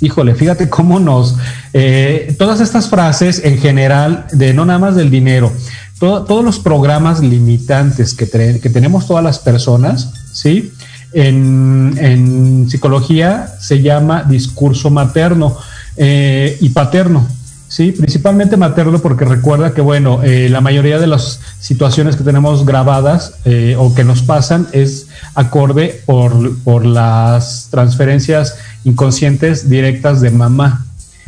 Híjole, 0.02 0.36
fíjate 0.36 0.70
cómo 0.70 1.00
nos 1.00 1.36
eh, 1.74 2.36
todas 2.38 2.62
estas 2.62 2.90
frases 2.90 3.42
en 3.44 3.58
general 3.58 4.28
de 4.32 4.54
no 4.54 4.66
nada 4.66 4.80
más 4.80 4.96
del 4.96 5.10
dinero, 5.10 5.52
todos 6.00 6.44
los 6.44 6.60
programas 6.60 7.20
limitantes 7.20 8.14
que, 8.14 8.26
tenemos 8.26 9.06
todas 9.06 9.24
las 9.24 9.40
personas, 9.40 10.12
¿sí? 10.32 10.72
En, 11.12 12.68
psicología 12.70 13.56
se 13.60 13.82
llama 13.82 14.24
discurso 14.24 14.90
materno 14.90 15.58
eh, 15.98 16.58
y 16.62 16.70
paterno, 16.70 17.28
¿sí? 17.68 17.92
Principalmente 17.92 18.56
materno 18.56 19.00
porque 19.00 19.26
recuerda 19.26 19.74
que, 19.74 19.82
bueno, 19.82 20.24
eh, 20.24 20.48
la 20.50 20.62
mayoría 20.62 21.00
de 21.00 21.08
las 21.08 21.42
situaciones 21.60 22.16
que 22.16 22.24
tenemos 22.24 22.66
grabadas 22.66 23.34
eh, 23.44 23.76
o 23.78 23.94
que 23.94 24.06
nos 24.06 24.22
pasan 24.22 24.68
es 24.72 25.08
acorde 25.36 26.02
por, 26.06 26.58
por 26.60 26.86
las 26.86 27.68
transferencias 27.72 28.56
inconscientes 28.86 29.70
directas 29.70 30.22
de 30.22 30.32
mamá. 30.32 30.86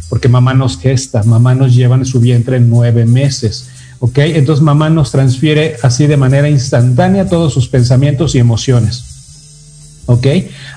porque 0.07 0.27
mamá 0.27 0.53
nos 0.53 0.77
gesta, 0.77 1.23
mamá 1.23 1.55
nos 1.55 1.73
lleva 1.73 1.95
en 1.95 2.05
su 2.05 2.19
vientre 2.19 2.59
nueve 2.59 3.05
meses. 3.05 3.69
¿Ok? 4.01 4.17
Entonces 4.17 4.63
mamá 4.63 4.89
nos 4.89 5.11
transfiere 5.11 5.75
así 5.83 6.07
de 6.07 6.17
manera 6.17 6.49
instantánea 6.49 7.29
todos 7.29 7.53
sus 7.53 7.69
pensamientos 7.69 8.33
y 8.33 8.39
emociones. 8.39 9.03
¿Ok? 10.07 10.25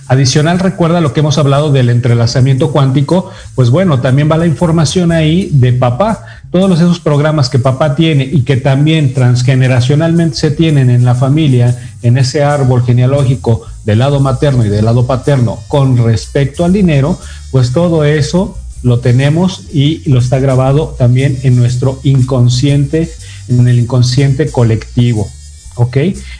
Adicional, 0.08 0.58
recuerda 0.58 1.00
lo 1.00 1.14
que 1.14 1.20
hemos 1.20 1.38
hablado 1.38 1.72
del 1.72 1.88
entrelazamiento 1.88 2.70
cuántico, 2.70 3.30
pues 3.54 3.70
bueno, 3.70 4.00
también 4.00 4.30
va 4.30 4.36
la 4.36 4.46
información 4.46 5.10
ahí 5.10 5.48
de 5.50 5.72
papá. 5.72 6.22
Todos 6.50 6.78
esos 6.78 7.00
programas 7.00 7.48
que 7.48 7.58
papá 7.58 7.96
tiene 7.96 8.24
y 8.24 8.42
que 8.42 8.58
también 8.58 9.14
transgeneracionalmente 9.14 10.36
se 10.36 10.50
tienen 10.50 10.90
en 10.90 11.06
la 11.06 11.14
familia, 11.14 11.76
en 12.02 12.18
ese 12.18 12.44
árbol 12.44 12.84
genealógico 12.84 13.62
del 13.86 14.00
lado 14.00 14.20
materno 14.20 14.66
y 14.66 14.68
del 14.68 14.84
lado 14.84 15.06
paterno 15.06 15.58
con 15.68 15.96
respecto 15.96 16.62
al 16.62 16.74
dinero, 16.74 17.18
pues 17.50 17.72
todo 17.72 18.04
eso 18.04 18.58
lo 18.84 19.00
tenemos 19.00 19.64
y 19.72 20.08
lo 20.08 20.18
está 20.20 20.38
grabado 20.38 20.94
también 20.98 21.38
en 21.42 21.56
nuestro 21.56 21.98
inconsciente, 22.04 23.10
en 23.48 23.66
el 23.66 23.78
inconsciente 23.78 24.50
colectivo, 24.50 25.28
¿ok? 25.74 25.96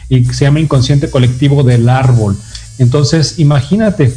Y 0.09 0.25
se 0.25 0.45
llama 0.45 0.59
inconsciente 0.59 1.09
colectivo 1.09 1.63
del 1.63 1.89
árbol. 1.89 2.37
Entonces, 2.77 3.39
imagínate, 3.39 4.13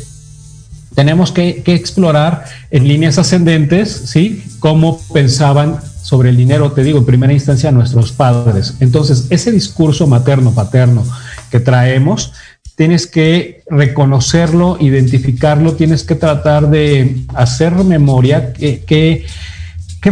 tenemos 0.95 1.33
que, 1.33 1.63
explorar 1.65 2.45
en 2.71 2.87
líneas 2.87 3.19
ascendentes, 3.19 3.91
¿sí? 4.07 4.45
Cómo 4.59 5.01
pensaban 5.15 5.81
sobre 6.03 6.29
el 6.29 6.37
dinero, 6.37 6.73
te 6.73 6.83
digo, 6.83 6.99
en 6.99 7.07
primera 7.07 7.33
instancia, 7.33 7.73
nuestros 7.73 8.13
padres. 8.13 8.75
Entonces, 8.81 9.27
ese 9.31 9.53
discurso 9.53 10.07
materno, 10.07 10.53
paterno 10.53 11.03
que 11.51 11.61
traemos, 11.61 12.33
tienes 12.79 13.07
que 13.07 13.61
reconocerlo, 13.69 14.79
identificarlo, 14.81 15.75
tienes 15.75 16.05
que 16.05 16.15
tratar 16.15 16.71
de 16.71 17.17
hacer 17.35 17.75
memoria, 17.75 18.55
qué 18.55 19.27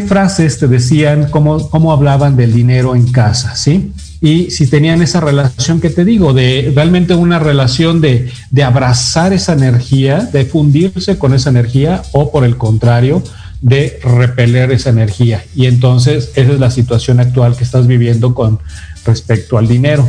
frases 0.07 0.59
te 0.59 0.66
decían, 0.66 1.31
cómo, 1.31 1.70
cómo 1.70 1.92
hablaban 1.92 2.37
del 2.37 2.52
dinero 2.52 2.94
en 2.94 3.11
casa, 3.11 3.57
¿sí? 3.57 3.92
y 4.20 4.50
si 4.50 4.66
tenían 4.66 5.02
esa 5.02 5.20
relación 5.20 5.81
que 5.81 5.90
te 5.90 6.05
digo, 6.05 6.33
de 6.33 6.72
realmente 6.74 7.14
una 7.14 7.38
relación 7.38 8.00
de, 8.00 8.31
abrazar 8.64 9.33
esa 9.33 9.52
energía, 9.52 10.29
de 10.33 10.44
fundirse 10.44 11.18
con 11.18 11.35
esa 11.35 11.50
energía 11.50 12.02
o 12.12 12.33
por 12.33 12.44
el 12.44 12.57
contrario, 12.57 13.22
de 13.61 14.00
repeler 14.02 14.72
esa 14.72 14.90
energía. 14.90 15.44
Y 15.55 15.66
entonces 15.66 16.33
esa 16.35 16.52
es 16.52 16.61
la 16.61 16.70
situación 16.70 17.20
actual 17.20 17.57
que 17.57 17.64
estás 17.64 17.87
viviendo 17.87 18.35
con 18.35 18.59
respecto 19.05 19.59
al 19.59 19.68
dinero. 19.68 20.09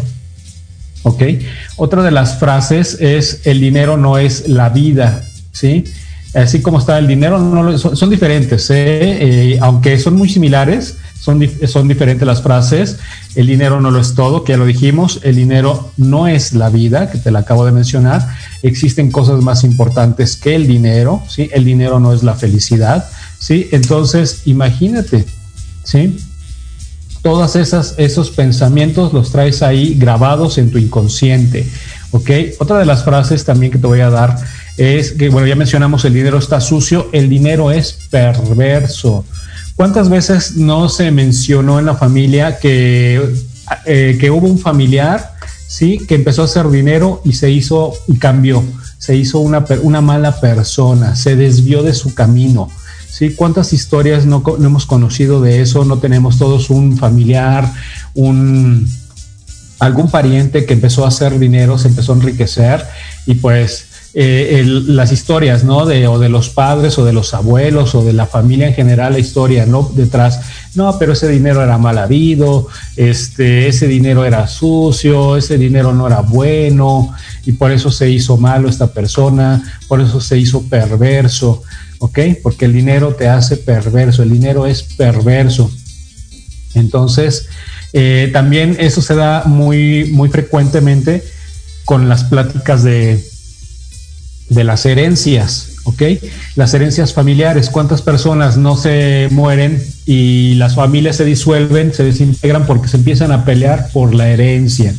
¿Ok? 1.03 1.23
Otra 1.75 2.03
de 2.03 2.11
las 2.11 2.39
frases 2.39 2.97
es, 2.99 3.41
el 3.45 3.59
dinero 3.59 3.97
no 3.97 4.17
es 4.17 4.47
la 4.47 4.69
vida, 4.69 5.23
¿sí? 5.51 5.85
Así 6.33 6.61
como 6.61 6.79
está 6.79 6.97
el 6.99 7.07
dinero, 7.07 7.39
no, 7.39 7.77
son, 7.77 8.09
diferentes, 8.09 8.69
¿eh? 8.69 9.53
Eh, 9.53 9.59
aunque 9.61 9.97
son 9.97 10.15
muy 10.15 10.29
similares, 10.29 10.97
son, 11.19 11.41
son 11.67 11.87
diferentes 11.87 12.27
las 12.27 12.41
frases. 12.41 12.97
El 13.35 13.47
dinero 13.47 13.81
no 13.81 13.91
lo 13.91 13.99
es 13.99 14.13
todo, 14.13 14.43
que 14.43 14.53
ya 14.53 14.57
lo 14.57 14.65
dijimos. 14.65 15.19
El 15.23 15.35
dinero 15.35 15.91
no 15.97 16.27
es 16.27 16.53
la 16.53 16.69
vida, 16.69 17.09
que 17.09 17.17
te 17.17 17.31
la 17.31 17.39
acabo 17.39 17.65
de 17.65 17.71
mencionar. 17.71 18.27
Existen 18.61 19.09
cosas 19.09 19.41
más 19.41 19.63
importantes 19.63 20.35
que 20.35 20.55
el 20.55 20.67
dinero, 20.67 21.23
¿sí? 21.27 21.49
El 21.53 21.63
dinero 21.63 21.99
no 21.99 22.13
es 22.13 22.23
la 22.23 22.35
felicidad, 22.35 23.09
¿sí? 23.39 23.69
Entonces, 23.71 24.43
imagínate, 24.45 25.25
¿sí? 25.83 26.17
Todas 27.21 27.55
esas, 27.55 27.95
esos 27.97 28.29
pensamientos 28.31 29.13
los 29.13 29.31
traes 29.31 29.61
ahí 29.61 29.95
grabados 29.95 30.57
en 30.57 30.71
tu 30.71 30.77
inconsciente, 30.77 31.67
¿ok? 32.11 32.29
Otra 32.59 32.79
de 32.79 32.85
las 32.85 33.03
frases 33.03 33.43
también 33.43 33.71
que 33.71 33.77
te 33.77 33.87
voy 33.87 34.01
a 34.01 34.09
dar 34.09 34.37
es 34.77 35.11
que, 35.11 35.29
bueno, 35.29 35.47
ya 35.47 35.55
mencionamos, 35.55 36.05
el 36.05 36.13
dinero 36.13 36.37
está 36.37 36.61
sucio, 36.61 37.09
el 37.11 37.29
dinero 37.29 37.71
es 37.71 37.93
perverso. 38.09 39.25
¿Cuántas 39.75 40.09
veces 40.09 40.55
no 40.55 40.89
se 40.89 41.11
mencionó 41.11 41.79
en 41.79 41.85
la 41.85 41.95
familia 41.95 42.59
que, 42.59 43.21
eh, 43.85 44.17
que 44.19 44.31
hubo 44.31 44.47
un 44.47 44.59
familiar, 44.59 45.33
sí, 45.67 45.99
que 46.07 46.15
empezó 46.15 46.43
a 46.43 46.45
hacer 46.45 46.69
dinero 46.69 47.21
y 47.25 47.33
se 47.33 47.51
hizo 47.51 47.93
y 48.07 48.17
cambió, 48.17 48.63
se 48.97 49.15
hizo 49.15 49.39
una, 49.39 49.65
una 49.81 50.01
mala 50.01 50.39
persona, 50.39 51.15
se 51.15 51.35
desvió 51.35 51.83
de 51.83 51.93
su 51.93 52.13
camino? 52.13 52.69
¿Sí? 53.17 53.31
¿Cuántas 53.31 53.73
historias 53.73 54.27
no, 54.27 54.43
hemos 54.59 54.85
conocido 54.85 55.41
de 55.41 55.61
eso? 55.61 55.85
No 55.85 55.97
tenemos 55.97 56.37
todos 56.37 56.69
un 56.69 56.97
familiar, 56.97 57.73
un 58.13 58.87
algún 59.79 60.09
pariente 60.09 60.65
que 60.65 60.73
empezó 60.73 61.05
a 61.05 61.07
hacer 61.07 61.39
dinero, 61.39 61.77
se 61.77 61.87
empezó 61.87 62.13
a 62.13 62.15
enriquecer 62.15 62.85
y 63.25 63.35
pues 63.35 63.87
eh, 64.13 64.63
las 64.65 65.11
historias, 65.11 65.63
¿no? 65.63 65.85
De, 65.85 66.07
o 66.07 66.17
de 66.17 66.29
los 66.29 66.49
padres 66.49 66.97
o 66.97 67.05
de 67.05 67.13
los 67.13 67.33
abuelos 67.33 67.93
o 67.93 68.03
de 68.03 68.13
la 68.13 68.25
familia 68.25 68.67
en 68.67 68.73
general, 68.73 69.13
la 69.13 69.19
historia, 69.19 69.65
¿no? 69.65 69.91
Detrás, 69.93 70.39
no, 70.75 70.97
pero 70.97 71.13
ese 71.13 71.27
dinero 71.27 71.63
era 71.63 71.77
mal 71.77 71.97
habido, 71.97 72.67
este, 72.95 73.67
ese 73.67 73.87
dinero 73.87 74.25
era 74.25 74.47
sucio, 74.47 75.37
ese 75.37 75.57
dinero 75.57 75.93
no 75.93 76.07
era 76.07 76.21
bueno 76.21 77.13
y 77.45 77.51
por 77.51 77.71
eso 77.71 77.91
se 77.91 78.09
hizo 78.09 78.37
malo 78.37 78.69
esta 78.69 78.87
persona, 78.87 79.61
por 79.87 80.01
eso 80.01 80.19
se 80.19 80.37
hizo 80.37 80.63
perverso, 80.63 81.63
¿ok? 81.99 82.19
Porque 82.43 82.65
el 82.65 82.73
dinero 82.73 83.15
te 83.15 83.27
hace 83.27 83.57
perverso, 83.57 84.23
el 84.23 84.31
dinero 84.31 84.65
es 84.65 84.83
perverso. 84.83 85.71
Entonces, 86.73 87.47
eh, 87.93 88.29
también 88.33 88.77
eso 88.79 89.01
se 89.01 89.15
da 89.15 89.43
muy, 89.45 90.05
muy 90.11 90.29
frecuentemente 90.29 91.23
con 91.85 92.09
las 92.09 92.25
pláticas 92.25 92.83
de, 92.83 93.23
de 94.49 94.63
las 94.63 94.85
herencias, 94.85 95.77
¿ok? 95.83 96.03
Las 96.55 96.73
herencias 96.73 97.13
familiares, 97.13 97.69
cuántas 97.69 98.01
personas 98.01 98.57
no 98.57 98.77
se 98.77 99.27
mueren 99.31 99.83
y 100.05 100.55
las 100.55 100.75
familias 100.75 101.15
se 101.15 101.25
disuelven, 101.25 101.93
se 101.93 102.03
desintegran 102.03 102.65
porque 102.65 102.87
se 102.87 102.97
empiezan 102.97 103.31
a 103.31 103.45
pelear 103.45 103.89
por 103.91 104.13
la 104.13 104.29
herencia, 104.29 104.93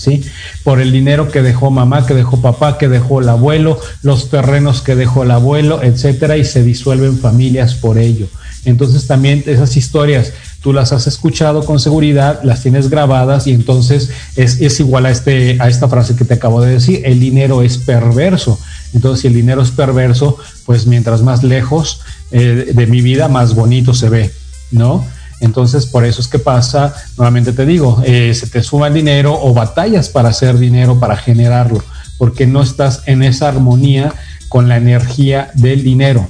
¿sí? 0.00 0.24
Por 0.64 0.80
el 0.80 0.92
dinero 0.92 1.28
que 1.30 1.42
dejó 1.42 1.70
mamá, 1.70 2.06
que 2.06 2.14
dejó 2.14 2.40
papá, 2.40 2.78
que 2.78 2.88
dejó 2.88 3.20
el 3.20 3.28
abuelo, 3.28 3.78
los 4.02 4.30
terrenos 4.30 4.80
que 4.80 4.96
dejó 4.96 5.24
el 5.24 5.30
abuelo, 5.30 5.82
etcétera, 5.82 6.38
y 6.38 6.44
se 6.44 6.62
disuelven 6.62 7.18
familias 7.18 7.74
por 7.74 7.98
ello. 7.98 8.26
Entonces 8.64 9.06
también 9.06 9.44
esas 9.46 9.76
historias 9.76 10.32
tú 10.62 10.72
las 10.72 10.92
has 10.92 11.06
escuchado 11.06 11.64
con 11.64 11.80
seguridad, 11.80 12.40
las 12.42 12.62
tienes 12.62 12.88
grabadas 12.88 13.46
y 13.46 13.52
entonces 13.52 14.10
es, 14.36 14.80
igual 14.80 15.06
a, 15.06 15.10
este, 15.10 15.58
a 15.60 15.68
esta 15.68 15.88
frase 15.88 16.16
que 16.16 16.24
te 16.24 16.34
acabo 16.34 16.62
de 16.62 16.72
decir, 16.72 17.02
el 17.04 17.20
dinero 17.20 17.62
es 17.62 17.76
perverso. 17.76 18.58
Entonces 18.94 19.20
si 19.20 19.28
el 19.28 19.34
dinero 19.34 19.62
es 19.62 19.70
perverso, 19.70 20.38
pues 20.64 20.86
mientras 20.86 21.22
más 21.22 21.42
lejos 21.42 22.00
eh, 22.30 22.72
de 22.74 22.86
mi 22.86 23.02
vida, 23.02 23.28
más 23.28 23.54
bonito 23.54 23.92
se 23.92 24.08
ve, 24.08 24.30
¿no? 24.70 25.04
Entonces, 25.40 25.86
por 25.86 26.04
eso 26.04 26.20
es 26.20 26.28
que 26.28 26.38
pasa, 26.38 26.94
nuevamente 27.16 27.52
te 27.52 27.66
digo, 27.66 28.02
eh, 28.04 28.32
se 28.34 28.46
te 28.46 28.62
suma 28.62 28.88
el 28.88 28.94
dinero 28.94 29.38
o 29.40 29.52
batallas 29.54 30.08
para 30.08 30.28
hacer 30.28 30.58
dinero, 30.58 31.00
para 31.00 31.16
generarlo, 31.16 31.82
porque 32.18 32.46
no 32.46 32.62
estás 32.62 33.02
en 33.06 33.22
esa 33.22 33.48
armonía 33.48 34.12
con 34.48 34.68
la 34.68 34.76
energía 34.76 35.50
del 35.54 35.82
dinero. 35.82 36.28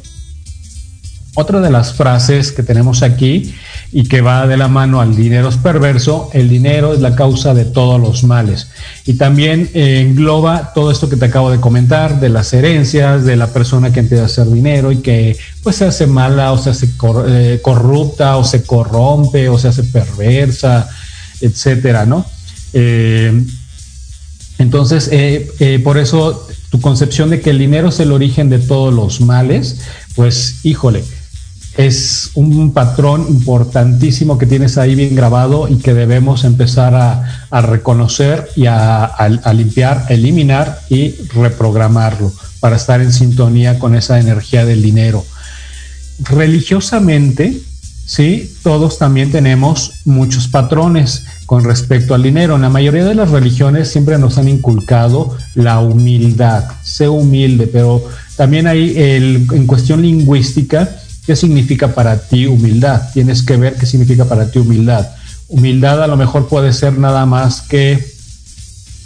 Otra 1.36 1.60
de 1.60 1.70
las 1.70 1.94
frases 1.94 2.50
que 2.50 2.64
tenemos 2.64 3.02
aquí 3.02 3.54
y 3.92 4.04
que 4.04 4.20
va 4.20 4.48
de 4.48 4.56
la 4.56 4.66
mano 4.66 5.00
al 5.00 5.14
dinero 5.14 5.48
es 5.48 5.56
perverso, 5.56 6.28
el 6.32 6.48
dinero 6.48 6.92
es 6.92 7.00
la 7.00 7.14
causa 7.14 7.54
de 7.54 7.64
todos 7.64 8.00
los 8.00 8.24
males. 8.24 8.68
Y 9.06 9.14
también 9.14 9.70
eh, 9.72 10.00
engloba 10.00 10.72
todo 10.74 10.90
esto 10.90 11.08
que 11.08 11.16
te 11.16 11.26
acabo 11.26 11.52
de 11.52 11.60
comentar, 11.60 12.18
de 12.18 12.30
las 12.30 12.52
herencias, 12.52 13.24
de 13.24 13.36
la 13.36 13.46
persona 13.46 13.92
que 13.92 14.00
empieza 14.00 14.24
a 14.24 14.26
hacer 14.26 14.48
dinero 14.48 14.90
y 14.90 14.98
que 14.98 15.36
pues 15.62 15.76
se 15.76 15.84
hace 15.84 16.08
mala 16.08 16.50
o 16.50 16.58
se 16.58 16.70
hace 16.70 16.88
eh, 17.28 17.60
corrupta 17.62 18.36
o 18.36 18.42
se 18.42 18.64
corrompe 18.64 19.48
o 19.48 19.56
se 19.56 19.68
hace 19.68 19.84
perversa, 19.84 20.88
etcétera, 21.40 22.06
¿no? 22.06 22.26
Eh, 22.72 23.40
entonces, 24.58 25.10
por 25.82 25.96
eso 25.96 26.46
tu 26.68 26.82
concepción 26.82 27.30
de 27.30 27.40
que 27.40 27.48
el 27.48 27.58
dinero 27.58 27.88
es 27.88 27.98
el 27.98 28.12
origen 28.12 28.50
de 28.50 28.58
todos 28.58 28.92
los 28.92 29.22
males, 29.22 29.80
pues 30.14 30.56
híjole, 30.64 31.02
es 31.76 32.30
un 32.34 32.72
patrón 32.72 33.26
importantísimo 33.28 34.38
que 34.38 34.46
tienes 34.46 34.76
ahí 34.76 34.94
bien 34.94 35.14
grabado 35.14 35.68
y 35.68 35.76
que 35.76 35.94
debemos 35.94 36.44
empezar 36.44 36.94
a, 36.94 37.60
reconocer 37.62 38.48
y 38.56 38.66
a, 38.66 39.12
limpiar, 39.54 40.06
eliminar 40.08 40.80
y 40.88 41.12
reprogramarlo 41.34 42.32
para 42.60 42.76
estar 42.76 43.00
en 43.00 43.12
sintonía 43.12 43.78
con 43.78 43.94
esa 43.94 44.18
energía 44.18 44.64
del 44.64 44.82
dinero. 44.82 45.24
Religiosamente, 46.22 47.60
sí, 48.04 48.52
todos 48.62 48.98
también 48.98 49.30
tenemos 49.30 49.92
muchos 50.04 50.48
patrones 50.48 51.24
con 51.46 51.64
respecto 51.64 52.14
al 52.14 52.22
dinero. 52.22 52.56
En 52.56 52.62
la 52.62 52.68
mayoría 52.68 53.04
de 53.04 53.14
las 53.14 53.30
religiones 53.30 53.90
siempre 53.90 54.18
nos 54.18 54.38
han 54.38 54.48
inculcado 54.48 55.36
la 55.54 55.80
humildad, 55.80 56.64
sé 56.82 57.08
humilde, 57.08 57.66
pero 57.68 58.04
también 58.36 58.66
hay 58.66 58.94
el, 58.96 59.46
en 59.52 59.66
cuestión 59.66 60.02
lingüística, 60.02 60.96
¿Qué 61.26 61.36
significa 61.36 61.88
para 61.88 62.18
ti 62.18 62.46
humildad? 62.46 63.02
Tienes 63.12 63.42
que 63.42 63.56
ver 63.56 63.74
qué 63.74 63.86
significa 63.86 64.24
para 64.24 64.50
ti 64.50 64.58
humildad. 64.58 65.06
Humildad 65.48 66.02
a 66.02 66.06
lo 66.06 66.16
mejor 66.16 66.48
puede 66.48 66.72
ser 66.72 66.98
nada 66.98 67.26
más 67.26 67.62
que, 67.62 68.04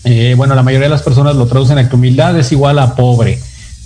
eh, 0.05 0.35
bueno, 0.37 0.55
la 0.55 0.62
mayoría 0.62 0.87
de 0.87 0.94
las 0.94 1.03
personas 1.03 1.37
lo 1.37 1.46
traducen 1.46 1.79
a 1.79 1.88
que 1.88 1.96
humildad 1.96 2.38
es 2.38 2.53
igual 2.53 2.79
a 2.79 2.94
pobre, 2.94 3.40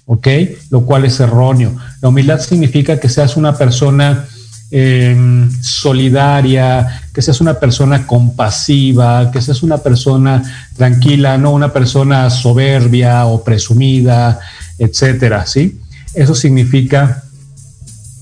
¿ok? 0.07 0.27
Lo 0.71 0.83
cual 0.85 1.05
es 1.05 1.19
erróneo. 1.21 1.77
La 2.01 2.09
humildad 2.09 2.41
significa 2.41 2.99
que 3.01 3.09
seas 3.09 3.37
una 3.37 3.57
persona 3.57 4.27
em, 4.71 5.51
solidaria, 5.63 7.03
que 7.15 7.23
seas 7.23 7.41
una 7.41 7.55
persona 7.55 8.07
compasiva, 8.07 9.31
que 9.31 9.41
seas 9.41 9.63
una 9.63 9.79
persona 9.79 10.43
tranquila, 10.77 11.39
no 11.39 11.53
una 11.53 11.73
persona 11.73 12.29
soberbia 12.29 13.25
o 13.25 13.43
presumida, 13.43 14.39
etcétera, 14.79 15.47
¿sí? 15.47 15.81
Eso 16.13 16.35
significa 16.35 17.23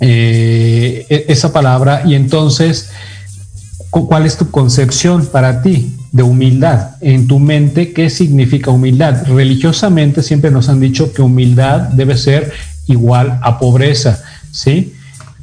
eh, 0.00 1.06
e-, 1.08 1.24
esa 1.28 1.52
palabra 1.52 2.02
y 2.06 2.14
entonces, 2.14 2.90
¿cuál 3.90 4.26
es 4.26 4.36
tu 4.36 4.50
concepción 4.50 5.26
para 5.26 5.62
ti 5.62 5.94
de 6.12 6.22
humildad? 6.22 6.96
En 7.00 7.26
tu 7.26 7.38
mente, 7.38 7.92
¿qué 7.92 8.10
significa 8.10 8.70
humildad? 8.70 9.26
Religiosamente 9.26 10.22
siempre 10.22 10.50
nos 10.50 10.68
han 10.68 10.80
dicho 10.80 11.12
que 11.12 11.22
humildad 11.22 11.80
debe 11.90 12.16
ser 12.16 12.52
igual 12.86 13.38
a 13.42 13.58
pobreza, 13.58 14.22
¿sí? 14.50 14.92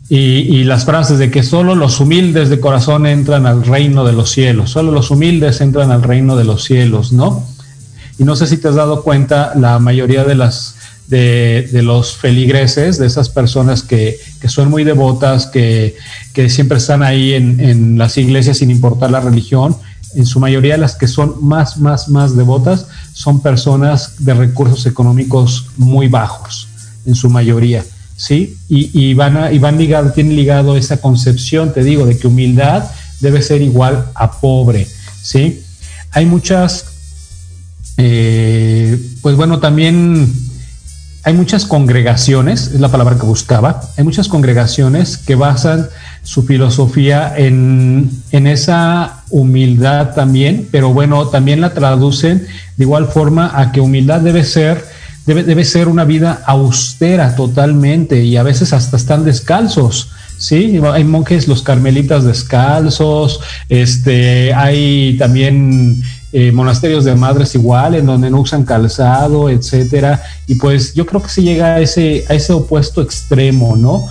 Y, 0.09 0.63
las 0.65 0.85
frases 0.85 1.17
de 1.17 1.31
que 1.31 1.41
solo 1.41 1.73
los 1.73 1.99
humildes 1.99 2.49
de 2.49 2.59
corazón 2.59 3.07
entran 3.07 3.47
al 3.47 3.65
reino 3.65 4.03
de 4.03 4.13
los 4.13 4.29
cielos, 4.29 4.69
solo 4.69 4.91
los 4.91 5.09
humildes 5.09 5.59
entran 5.59 5.89
al 5.89 6.03
reino 6.03 6.35
de 6.35 6.43
los 6.43 6.63
cielos, 6.65 7.13
¿no? 7.13 7.43
Y 8.19 8.23
no 8.23 8.35
sé 8.35 8.45
si 8.45 8.57
te 8.57 8.67
has 8.67 8.75
dado 8.75 9.01
cuenta, 9.01 9.53
la 9.55 9.79
mayoría 9.79 10.23
de 10.23 10.35
las 10.35 10.75
de, 11.13 11.81
los 11.83 12.17
feligreses, 12.17 12.97
de 12.97 13.05
esas 13.05 13.29
personas 13.29 13.83
que, 13.83 14.17
son 14.47 14.69
muy 14.69 14.83
devotas, 14.83 15.45
que, 15.45 15.95
siempre 16.49 16.79
están 16.79 17.03
ahí 17.03 17.33
en, 17.33 17.97
las 17.97 18.17
iglesias 18.17 18.57
sin 18.57 18.71
importar 18.71 19.11
la 19.11 19.19
religión, 19.19 19.77
en 20.15 20.25
su 20.25 20.39
mayoría 20.39 20.77
las 20.77 20.95
que 20.95 21.07
son 21.07 21.35
más, 21.41 21.77
más, 21.77 22.07
más 22.07 22.35
devotas 22.35 22.85
son 23.13 23.41
personas 23.41 24.23
de 24.23 24.35
recursos 24.35 24.85
económicos 24.85 25.67
muy 25.77 26.07
bajos, 26.07 26.67
en 27.05 27.15
su 27.15 27.29
mayoría. 27.29 27.83
¿sí? 28.15 28.57
Y, 28.69 29.13
van, 29.13 29.53
y 29.53 29.59
van 29.59 29.77
ligado, 29.77 30.11
tienen 30.11 30.35
ligado 30.35 30.77
esa 30.77 30.97
concepción, 30.97 31.73
te 31.73 31.83
digo, 31.83 32.05
de 32.05 32.17
que 32.17 32.27
humildad 32.27 32.89
debe 33.19 33.41
ser 33.41 33.61
igual 33.61 34.05
a 34.15 34.31
pobre, 34.31 34.87
¿sí? 35.21 35.61
Hay 36.11 36.25
muchas, 36.25 36.85
eh, 37.97 38.99
pues 39.21 39.35
bueno, 39.35 39.59
también 39.59 40.31
hay 41.23 41.33
muchas 41.33 41.65
congregaciones, 41.65 42.71
es 42.73 42.79
la 42.79 42.89
palabra 42.89 43.15
que 43.15 43.25
buscaba, 43.25 43.81
hay 43.97 44.03
muchas 44.03 44.27
congregaciones 44.27 45.17
que 45.17 45.35
basan 45.35 45.87
su 46.21 46.43
filosofía 46.43 47.33
en, 47.35 48.11
en, 48.31 48.47
esa 48.47 49.23
humildad 49.29 50.13
también, 50.15 50.67
pero 50.71 50.93
bueno, 50.93 51.27
también 51.27 51.61
la 51.61 51.73
traducen 51.73 52.45
de 52.77 52.83
igual 52.83 53.07
forma 53.07 53.51
a 53.53 53.71
que 53.71 53.79
humildad 53.79 54.21
debe 54.21 54.43
ser 54.43 54.83
debe, 55.25 55.63
ser 55.63 55.87
una 55.87 56.03
vida 56.03 56.41
austera 56.45 57.35
totalmente 57.35 58.23
y 58.23 58.37
a 58.37 58.43
veces 58.43 58.73
hasta 58.73 58.97
están 58.97 59.23
descalzos. 59.23 60.09
Sí, 60.37 60.79
hay 60.91 61.03
monjes, 61.03 61.47
los 61.47 61.61
carmelitas 61.61 62.25
descalzos, 62.25 63.39
este, 63.69 64.53
hay 64.53 65.15
también 65.17 66.03
eh, 66.35 66.51
monasterios 66.51 67.05
de 67.05 67.13
madres 67.13 67.53
igual, 67.53 67.93
en 67.93 68.07
donde 68.07 68.27
no 68.31 68.41
usan 68.41 68.63
calzado, 68.63 69.51
etcétera. 69.51 70.19
Y 70.47 70.55
pues 70.55 70.95
yo 70.95 71.05
creo 71.05 71.21
que 71.21 71.29
se 71.29 71.43
llega 71.43 71.75
a 71.75 71.79
ese, 71.79 72.25
opuesto 72.53 73.03
extremo, 73.03 73.75
¿no? 73.75 74.07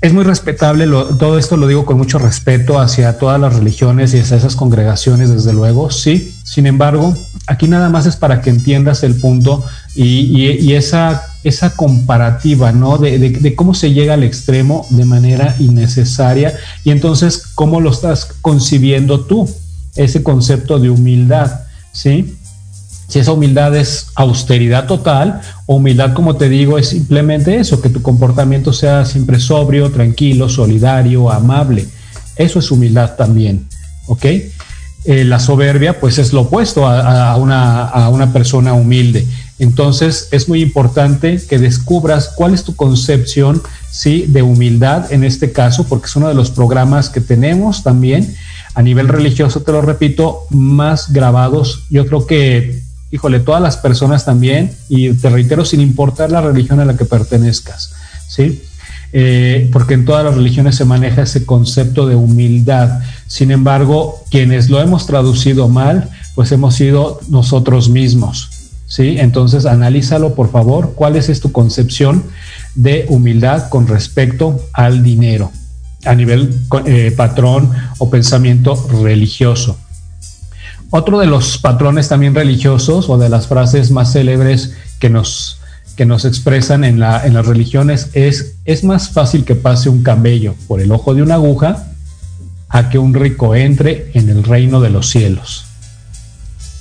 Es 0.00 0.14
muy 0.14 0.24
respetable, 0.24 0.86
todo 1.18 1.38
esto 1.38 1.58
lo 1.58 1.66
digo 1.66 1.84
con 1.84 1.98
mucho 1.98 2.18
respeto 2.18 2.80
hacia 2.80 3.18
todas 3.18 3.38
las 3.38 3.56
religiones 3.56 4.14
y 4.14 4.20
hacia 4.20 4.38
esas 4.38 4.56
congregaciones, 4.56 5.28
desde 5.28 5.52
luego, 5.52 5.90
sí. 5.90 6.34
Sin 6.44 6.66
embargo, 6.66 7.14
aquí 7.46 7.68
nada 7.68 7.90
más 7.90 8.06
es 8.06 8.16
para 8.16 8.40
que 8.40 8.48
entiendas 8.48 9.02
el 9.02 9.16
punto 9.16 9.62
y, 9.94 10.72
esa, 10.72 11.26
esa 11.44 11.76
comparativa, 11.76 12.72
¿no? 12.72 12.96
De, 12.96 13.54
cómo 13.54 13.74
se 13.74 13.92
llega 13.92 14.14
al 14.14 14.22
extremo 14.22 14.86
de 14.88 15.04
manera 15.04 15.54
innecesaria 15.58 16.54
y 16.84 16.90
entonces 16.90 17.48
cómo 17.54 17.82
lo 17.82 17.90
estás 17.90 18.24
concibiendo 18.40 19.26
tú, 19.26 19.46
ese 19.98 20.22
concepto 20.22 20.78
de 20.78 20.88
humildad, 20.88 21.60
¿sí? 21.92 22.34
Si 23.08 23.18
esa 23.18 23.32
humildad 23.32 23.74
es 23.74 24.08
austeridad 24.14 24.86
total, 24.86 25.40
humildad, 25.66 26.12
como 26.12 26.36
te 26.36 26.48
digo, 26.48 26.78
es 26.78 26.90
simplemente 26.90 27.56
eso, 27.56 27.80
que 27.80 27.88
tu 27.88 28.02
comportamiento 28.02 28.72
sea 28.72 29.04
siempre 29.04 29.40
sobrio, 29.40 29.90
tranquilo, 29.90 30.48
solidario, 30.48 31.30
amable. 31.30 31.86
Eso 32.36 32.58
es 32.58 32.70
humildad 32.70 33.16
también, 33.16 33.66
¿ok? 34.06 34.24
Eh, 35.04 35.24
la 35.24 35.40
soberbia, 35.40 36.00
pues 36.00 36.18
es 36.18 36.32
lo 36.32 36.42
opuesto 36.42 36.86
a, 36.86 37.34
una, 37.36 37.84
a 37.84 38.10
una 38.10 38.32
persona 38.32 38.74
humilde. 38.74 39.26
Entonces, 39.58 40.28
es 40.30 40.48
muy 40.48 40.60
importante 40.60 41.40
que 41.48 41.58
descubras 41.58 42.28
cuál 42.36 42.52
es 42.52 42.62
tu 42.62 42.76
concepción, 42.76 43.62
¿sí? 43.90 44.26
De 44.28 44.42
humildad 44.42 45.10
en 45.12 45.24
este 45.24 45.50
caso, 45.50 45.84
porque 45.84 46.06
es 46.06 46.16
uno 46.16 46.28
de 46.28 46.34
los 46.34 46.50
programas 46.50 47.08
que 47.08 47.22
tenemos 47.22 47.82
también 47.82 48.36
a 48.78 48.82
nivel 48.82 49.08
religioso, 49.08 49.62
te 49.62 49.72
lo 49.72 49.82
repito, 49.82 50.46
más 50.50 51.12
grabados. 51.12 51.82
Yo 51.90 52.06
creo 52.06 52.28
que 52.28 52.80
híjole, 53.10 53.40
todas 53.40 53.60
las 53.60 53.76
personas 53.76 54.24
también, 54.24 54.70
y 54.88 55.12
te 55.14 55.30
reitero, 55.30 55.64
sin 55.64 55.80
importar 55.80 56.30
la 56.30 56.42
religión 56.42 56.78
a 56.78 56.84
la 56.84 56.96
que 56.96 57.04
pertenezcas, 57.04 57.92
¿sí? 58.28 58.62
Eh, 59.12 59.68
porque 59.72 59.94
en 59.94 60.04
todas 60.04 60.24
las 60.24 60.36
religiones 60.36 60.76
se 60.76 60.84
maneja 60.84 61.22
ese 61.22 61.44
concepto 61.44 62.06
de 62.06 62.14
humildad. 62.14 63.00
Sin 63.26 63.50
embargo, 63.50 64.22
quienes 64.30 64.70
lo 64.70 64.80
hemos 64.80 65.06
traducido 65.06 65.66
mal, 65.66 66.08
pues 66.36 66.52
hemos 66.52 66.76
sido 66.76 67.18
nosotros 67.30 67.88
mismos. 67.88 68.70
¿sí? 68.86 69.16
Entonces, 69.18 69.66
analízalo, 69.66 70.36
por 70.36 70.52
favor. 70.52 70.92
¿Cuál 70.94 71.16
es 71.16 71.40
tu 71.40 71.50
concepción 71.50 72.22
de 72.76 73.06
humildad 73.08 73.70
con 73.70 73.88
respecto 73.88 74.60
al 74.72 75.02
dinero 75.02 75.50
a 76.08 76.14
nivel 76.14 76.54
eh, 76.86 77.12
patrón 77.16 77.70
o 77.98 78.10
pensamiento 78.10 78.74
religioso? 79.02 79.78
Otro 80.90 81.18
de 81.18 81.26
los 81.26 81.58
patrones 81.58 82.08
también 82.08 82.34
religiosos 82.34 83.10
o 83.10 83.18
de 83.18 83.28
las 83.28 83.46
frases 83.46 83.90
más 83.90 84.12
célebres 84.12 84.74
que 84.98 85.10
nos, 85.10 85.60
que 85.96 86.06
nos 86.06 86.24
expresan 86.24 86.82
en, 86.82 86.98
la, 86.98 87.26
en 87.26 87.34
las 87.34 87.46
religiones 87.46 88.08
es, 88.14 88.54
es 88.64 88.84
más 88.84 89.10
fácil 89.10 89.44
que 89.44 89.54
pase 89.54 89.90
un 89.90 90.02
camello 90.02 90.54
por 90.66 90.80
el 90.80 90.90
ojo 90.90 91.14
de 91.14 91.22
una 91.22 91.34
aguja 91.34 91.88
a 92.70 92.88
que 92.88 92.98
un 92.98 93.14
rico 93.14 93.54
entre 93.54 94.10
en 94.14 94.30
el 94.30 94.44
reino 94.44 94.80
de 94.80 94.90
los 94.90 95.10
cielos. 95.10 95.66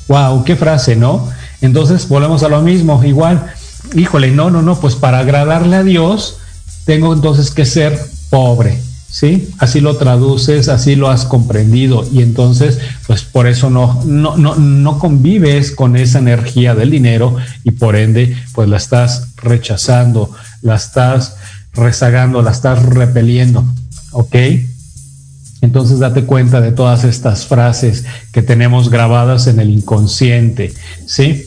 ¡Wow! 0.07 0.45
¡Qué 0.45 0.55
frase, 0.55 0.95
¿no? 0.95 1.27
Entonces 1.61 2.07
volvemos 2.07 2.43
a 2.43 2.49
lo 2.49 2.61
mismo, 2.61 3.03
igual, 3.03 3.51
híjole, 3.93 4.31
no, 4.31 4.49
no, 4.49 4.61
no, 4.61 4.79
pues 4.79 4.95
para 4.95 5.19
agradarle 5.19 5.75
a 5.75 5.83
Dios 5.83 6.37
tengo 6.85 7.13
entonces 7.13 7.51
que 7.51 7.65
ser 7.65 7.99
pobre, 8.29 8.81
¿sí? 9.09 9.49
Así 9.57 9.79
lo 9.81 9.97
traduces, 9.97 10.69
así 10.69 10.95
lo 10.95 11.09
has 11.09 11.25
comprendido 11.25 12.07
y 12.11 12.21
entonces, 12.21 12.79
pues 13.07 13.23
por 13.23 13.47
eso 13.47 13.69
no, 13.69 14.03
no, 14.05 14.37
no, 14.37 14.55
no 14.55 14.99
convives 14.99 15.71
con 15.71 15.95
esa 15.95 16.19
energía 16.19 16.75
del 16.75 16.91
dinero 16.91 17.35
y 17.63 17.71
por 17.71 17.95
ende, 17.95 18.35
pues 18.53 18.69
la 18.69 18.77
estás 18.77 19.29
rechazando, 19.37 20.31
la 20.61 20.75
estás 20.75 21.35
rezagando, 21.73 22.41
la 22.41 22.51
estás 22.51 22.83
repeliendo, 22.83 23.65
¿ok? 24.11 24.35
Entonces 25.61 25.99
date 25.99 26.23
cuenta 26.23 26.61
de 26.61 26.71
todas 26.71 27.03
estas 27.03 27.45
frases 27.45 28.05
que 28.31 28.43
tenemos 28.43 28.89
grabadas 28.89 29.47
en 29.47 29.59
el 29.59 29.71
inconsciente, 29.71 30.73
¿sí? 31.05 31.46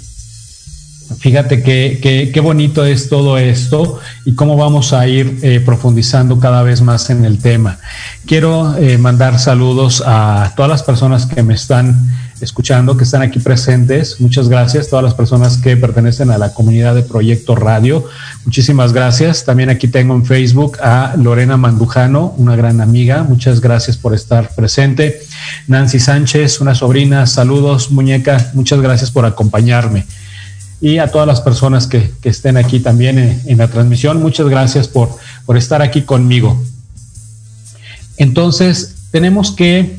Fíjate 1.19 1.63
qué, 1.63 2.31
qué, 2.33 2.41
bonito 2.41 2.85
es 2.85 3.09
todo 3.09 3.37
esto 3.37 3.99
y 4.25 4.35
cómo 4.35 4.57
vamos 4.57 4.93
a 4.93 5.09
ir 5.09 5.39
eh, 5.43 5.61
profundizando 5.61 6.39
cada 6.39 6.63
vez 6.63 6.83
más 6.83 7.11
en 7.11 7.25
el 7.25 7.39
tema. 7.39 7.79
Quiero 8.27 8.77
eh, 8.77 8.97
mandar 8.97 9.39
saludos 9.39 10.03
a 10.07 10.53
todas 10.57 10.71
las 10.71 10.83
personas 10.83 11.27
que 11.27 11.43
me 11.43 11.55
están 11.55 11.97
escuchando, 12.41 12.97
que 12.97 13.05
están 13.05 13.23
aquí 13.23 13.41
presentes. 13.41 14.21
Muchas 14.21 14.49
gracias. 14.49 14.89
Todas 14.89 15.05
las 15.05 15.15
personas 15.15 15.59
que 15.59 15.77
pertenecen 15.77 16.31
a 16.31 16.39
la 16.39 16.55
comunidad 16.55 16.95
de 16.95 17.03
Proyecto 17.03 17.57
Radio. 17.57 18.05
Muchísimas 18.45 18.93
gracias. 18.93 19.45
También 19.45 19.69
aquí 19.69 19.89
tengo 19.89 20.15
en 20.15 20.25
Facebook 20.25 20.79
a 20.81 21.15
Lorena 21.17 21.57
Mandujano, 21.57 22.35
una 22.37 22.57
gran 22.57 22.81
amiga. 22.81 23.25
Muchas 23.25 23.61
gracias 23.61 23.97
por 23.97 24.15
estar 24.15 24.55
presente. 24.55 25.21
Nancy 25.67 25.99
Sánchez, 25.99 26.61
una 26.61 26.75
sobrina. 26.75 27.27
Saludos, 27.27 27.91
muñeca. 27.91 28.51
Muchas 28.55 28.81
gracias 28.81 29.11
por 29.11 29.25
acompañarme 29.25 30.07
y 30.81 30.99
a 30.99 31.09
todas 31.09 31.27
las 31.27 31.41
personas 31.41 31.87
que, 31.87 32.11
estén 32.23 32.57
aquí 32.57 32.81
también 32.81 33.43
en, 33.47 33.59
la 33.59 33.69
transmisión. 33.69 34.23
Muchas 34.23 34.49
gracias 34.49 34.89
por, 34.89 35.11
por 35.45 35.57
estar 35.57 35.83
aquí 35.83 36.03
conmigo. 36.03 36.61
Entonces, 38.17 38.97
tenemos 39.11 39.53
que 39.53 39.97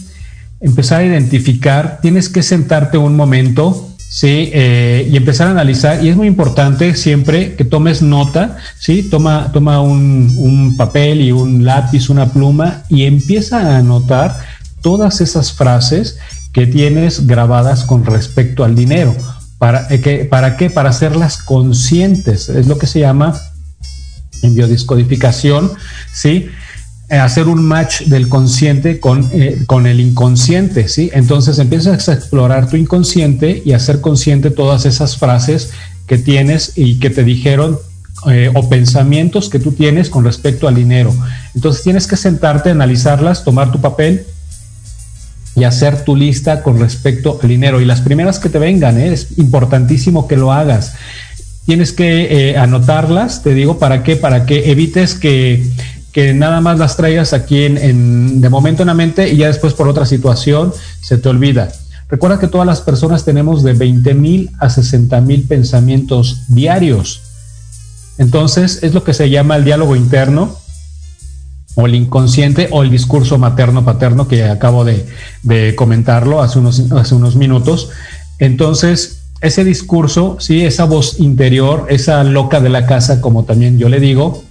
empezar 0.59 1.01
a 1.01 1.05
identificar, 1.05 1.99
tienes 2.01 2.29
que 2.29 2.43
sentarte 2.43 2.97
un 2.97 3.15
momento, 3.15 3.89
¿sí? 3.97 4.49
Eh, 4.53 5.07
y 5.11 5.17
empezar 5.17 5.47
a 5.47 5.51
analizar. 5.51 6.03
Y 6.03 6.09
es 6.09 6.15
muy 6.15 6.27
importante 6.27 6.95
siempre 6.95 7.55
que 7.55 7.63
tomes 7.63 8.01
nota, 8.01 8.57
¿sí? 8.79 9.03
Toma, 9.03 9.51
toma 9.53 9.81
un, 9.81 10.33
un 10.37 10.77
papel 10.77 11.21
y 11.21 11.31
un 11.31 11.63
lápiz, 11.63 12.09
una 12.09 12.31
pluma 12.31 12.83
y 12.89 13.03
empieza 13.03 13.59
a 13.59 13.77
anotar 13.77 14.35
todas 14.81 15.21
esas 15.21 15.53
frases 15.53 16.17
que 16.53 16.65
tienes 16.67 17.27
grabadas 17.27 17.83
con 17.83 18.05
respecto 18.05 18.63
al 18.63 18.75
dinero. 18.75 19.15
¿Para, 19.61 19.85
eh, 19.91 20.25
¿Para 20.27 20.57
qué? 20.57 20.71
Para 20.71 20.89
hacerlas 20.89 21.37
conscientes. 21.37 22.49
Es 22.49 22.65
lo 22.65 22.79
que 22.79 22.87
se 22.87 22.99
llama 22.99 23.39
en 24.41 24.55
biodiscodificación, 24.55 25.71
¿sí? 26.11 26.47
Eh, 27.09 27.17
hacer 27.17 27.47
un 27.47 27.63
match 27.63 28.05
del 28.05 28.27
consciente 28.27 28.99
con, 28.99 29.29
eh, 29.31 29.61
con 29.67 29.85
el 29.85 29.99
inconsciente, 29.99 30.87
¿sí? 30.87 31.11
Entonces 31.13 31.59
empiezas 31.59 32.09
a 32.09 32.13
explorar 32.13 32.71
tu 32.71 32.75
inconsciente 32.75 33.61
y 33.63 33.73
a 33.73 33.79
ser 33.79 34.01
consciente 34.01 34.49
todas 34.49 34.87
esas 34.87 35.17
frases 35.17 35.69
que 36.07 36.17
tienes 36.17 36.71
y 36.75 36.97
que 36.97 37.11
te 37.11 37.23
dijeron 37.23 37.77
o 38.53 38.69
pensamientos 38.69 39.49
que 39.49 39.59
tú 39.59 39.73
tienes 39.73 40.09
con 40.09 40.23
respecto 40.23 40.67
al 40.67 40.75
dinero. 40.75 41.13
Entonces 41.55 41.83
tienes 41.83 42.07
que 42.07 42.17
sentarte, 42.17 42.69
analizarlas, 42.71 43.43
tomar 43.43 43.71
tu 43.71 43.79
papel 43.79 44.25
y 45.55 45.63
hacer 45.63 46.03
tu 46.03 46.15
lista 46.15 46.63
con 46.63 46.79
respecto 46.79 47.39
al 47.41 47.49
dinero. 47.49 47.81
Y 47.81 47.85
las 47.85 48.01
primeras 48.01 48.39
que 48.39 48.49
te 48.49 48.59
vengan, 48.59 48.97
¿eh? 48.99 49.13
es 49.13 49.37
importantísimo 49.37 50.27
que 50.27 50.37
lo 50.37 50.51
hagas. 50.51 50.93
Tienes 51.65 51.91
que 51.91 52.49
eh, 52.51 52.57
anotarlas, 52.57 53.43
te 53.43 53.53
digo, 53.53 53.77
¿para 53.77 54.03
qué? 54.03 54.15
Para 54.15 54.45
que 54.45 54.71
evites 54.71 55.15
que, 55.15 55.63
que 56.11 56.33
nada 56.33 56.61
más 56.61 56.79
las 56.79 56.97
traigas 56.97 57.33
aquí 57.33 57.63
en, 57.63 57.77
en, 57.77 58.41
de 58.41 58.49
momento 58.49 58.83
en 58.83 58.87
la 58.87 58.93
mente 58.93 59.29
y 59.29 59.37
ya 59.37 59.47
después 59.47 59.73
por 59.73 59.87
otra 59.87 60.05
situación 60.05 60.73
se 61.01 61.17
te 61.17 61.29
olvida. 61.29 61.71
Recuerda 62.09 62.39
que 62.39 62.47
todas 62.47 62.67
las 62.67 62.81
personas 62.81 63.23
tenemos 63.23 63.63
de 63.63 63.73
20 63.73 64.13
mil 64.15 64.51
a 64.59 64.69
60 64.69 65.21
mil 65.21 65.43
pensamientos 65.43 66.41
diarios. 66.49 67.21
Entonces, 68.17 68.79
es 68.83 68.93
lo 68.93 69.03
que 69.03 69.13
se 69.13 69.29
llama 69.29 69.55
el 69.55 69.63
diálogo 69.63 69.95
interno 69.95 70.57
o 71.75 71.85
el 71.85 71.95
inconsciente 71.95 72.67
o 72.71 72.83
el 72.83 72.89
discurso 72.89 73.37
materno-paterno 73.37 74.27
que 74.27 74.43
acabo 74.43 74.83
de, 74.85 75.75
comentarlo 75.75 76.41
hace 76.41 76.59
unos, 76.59 76.91
hace 76.91 77.15
unos 77.15 77.35
minutos. 77.35 77.89
Entonces, 78.39 79.21
ese 79.41 79.63
discurso, 79.63 80.37
sí, 80.39 80.65
esa 80.65 80.85
voz 80.85 81.19
interior, 81.19 81.87
esa 81.89 82.23
loca 82.23 82.59
de 82.59 82.69
la 82.69 82.85
casa, 82.85 83.21
como 83.21 83.45
también 83.45 83.79
yo 83.79 83.89
le 83.89 83.99
digo, 83.99 84.43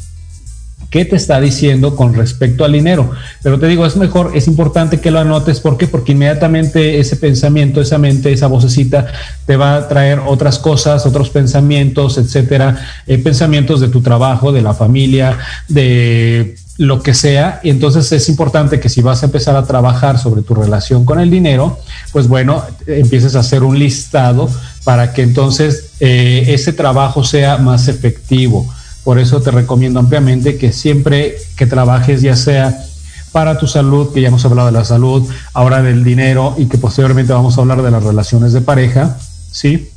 qué 0.91 1.05
te 1.05 1.17
está 1.17 1.41
diciendo 1.41 1.95
con 1.95 2.15
respecto 2.15 2.65
al 2.65 2.73
dinero. 2.73 3.13
Pero 3.43 3.59
te 3.59 3.69
digo, 3.69 3.87
es 3.87 3.97
mejor, 3.97 4.33
es 4.35 4.49
importante 4.49 5.01
que 5.01 5.11
lo 5.11 5.21
anotes. 5.21 5.61
¿Por 5.61 5.77
qué? 5.77 5.87
Porque 5.87 6.13
inmediatamente 6.13 6.99
ese 6.99 7.17
pensamiento, 7.17 7.81
esa 7.81 7.99
mente, 7.99 8.33
esa 8.33 8.49
vocecita 8.49 9.07
te 9.47 9.57
va 9.57 9.77
a 9.77 9.89
traer 9.89 10.21
otras 10.27 10.59
cosas, 10.59 11.07
otros 11.07 11.31
pensamientos, 11.31 12.19
etcétera, 12.19 12.77
eh, 13.07 13.19
pensamientos 13.19 13.81
de 13.81 13.89
tu 13.89 14.01
trabajo, 14.01 14.51
de 14.51 14.63
la 14.63 14.75
familia, 14.75 15.39
de 15.69 16.57
lo 16.81 17.03
que 17.03 17.13
sea. 17.13 17.61
Y 17.63 17.69
entonces 17.69 18.11
es 18.11 18.27
importante 18.31 18.81
que 18.81 18.89
si 18.89 19.03
vas 19.03 19.23
a 19.23 19.27
empezar 19.27 19.55
a 19.55 19.67
trabajar 19.67 20.19
sobre 20.19 20.41
tu 20.41 20.55
relación 20.55 21.05
con 21.05 21.21
el 21.21 21.31
dinero, 21.31 21.79
pues 22.11 22.27
bueno, 22.27 22.65
empieces 22.87 23.37
a 23.37 23.41
hacer 23.41 23.63
un 23.65 23.79
listado 23.79 24.49
para 24.83 25.13
que 25.13 25.21
entonces 25.21 25.91
eh, 26.01 26.45
ese 26.49 26.73
trabajo 26.73 27.23
sea 27.23 27.59
más 27.59 27.89
efectivo. 27.89 28.67
Por 29.05 29.19
eso 29.19 29.43
te 29.43 29.51
recomiendo 29.51 30.01
ampliamente 30.01 30.57
que 30.57 30.73
siempre 30.73 31.37
que 31.55 31.67
trabajes, 31.67 32.23
ya 32.23 32.35
sea 32.35 32.83
para 33.31 33.59
tu 33.59 33.67
salud, 33.67 34.15
que 34.15 34.23
ya 34.23 34.29
hemos 34.29 34.47
hablado 34.47 34.69
de 34.69 34.73
la 34.73 34.87
salud, 34.87 35.29
ahora 35.53 35.83
del 35.83 36.03
dinero 36.03 36.55
y 36.57 36.65
que 36.65 36.79
posteriormente 36.79 37.35
vamos 37.35 37.59
a 37.59 37.61
hablar 37.61 37.83
de 37.83 37.91
las 37.91 38.03
relaciones 38.03 38.55
de 38.55 38.63
pareja, 38.63 39.19
¿sí? 39.53 39.91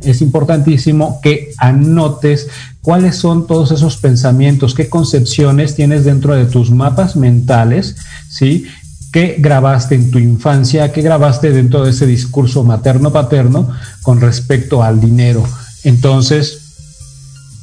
Es 0.00 0.20
importantísimo 0.20 1.20
que 1.22 1.52
anotes 1.58 2.48
cuáles 2.82 3.16
son 3.16 3.46
todos 3.46 3.72
esos 3.72 3.96
pensamientos, 3.96 4.74
qué 4.74 4.88
concepciones 4.88 5.74
tienes 5.74 6.04
dentro 6.04 6.34
de 6.34 6.44
tus 6.44 6.70
mapas 6.70 7.16
mentales, 7.16 7.96
¿sí? 8.28 8.66
¿Qué 9.12 9.36
grabaste 9.38 9.94
en 9.94 10.10
tu 10.10 10.18
infancia? 10.18 10.92
¿Qué 10.92 11.00
grabaste 11.00 11.50
dentro 11.50 11.84
de 11.84 11.90
ese 11.90 12.06
discurso 12.06 12.62
materno-paterno 12.64 13.70
con 14.02 14.20
respecto 14.20 14.82
al 14.82 15.00
dinero? 15.00 15.42
Entonces, 15.84 16.66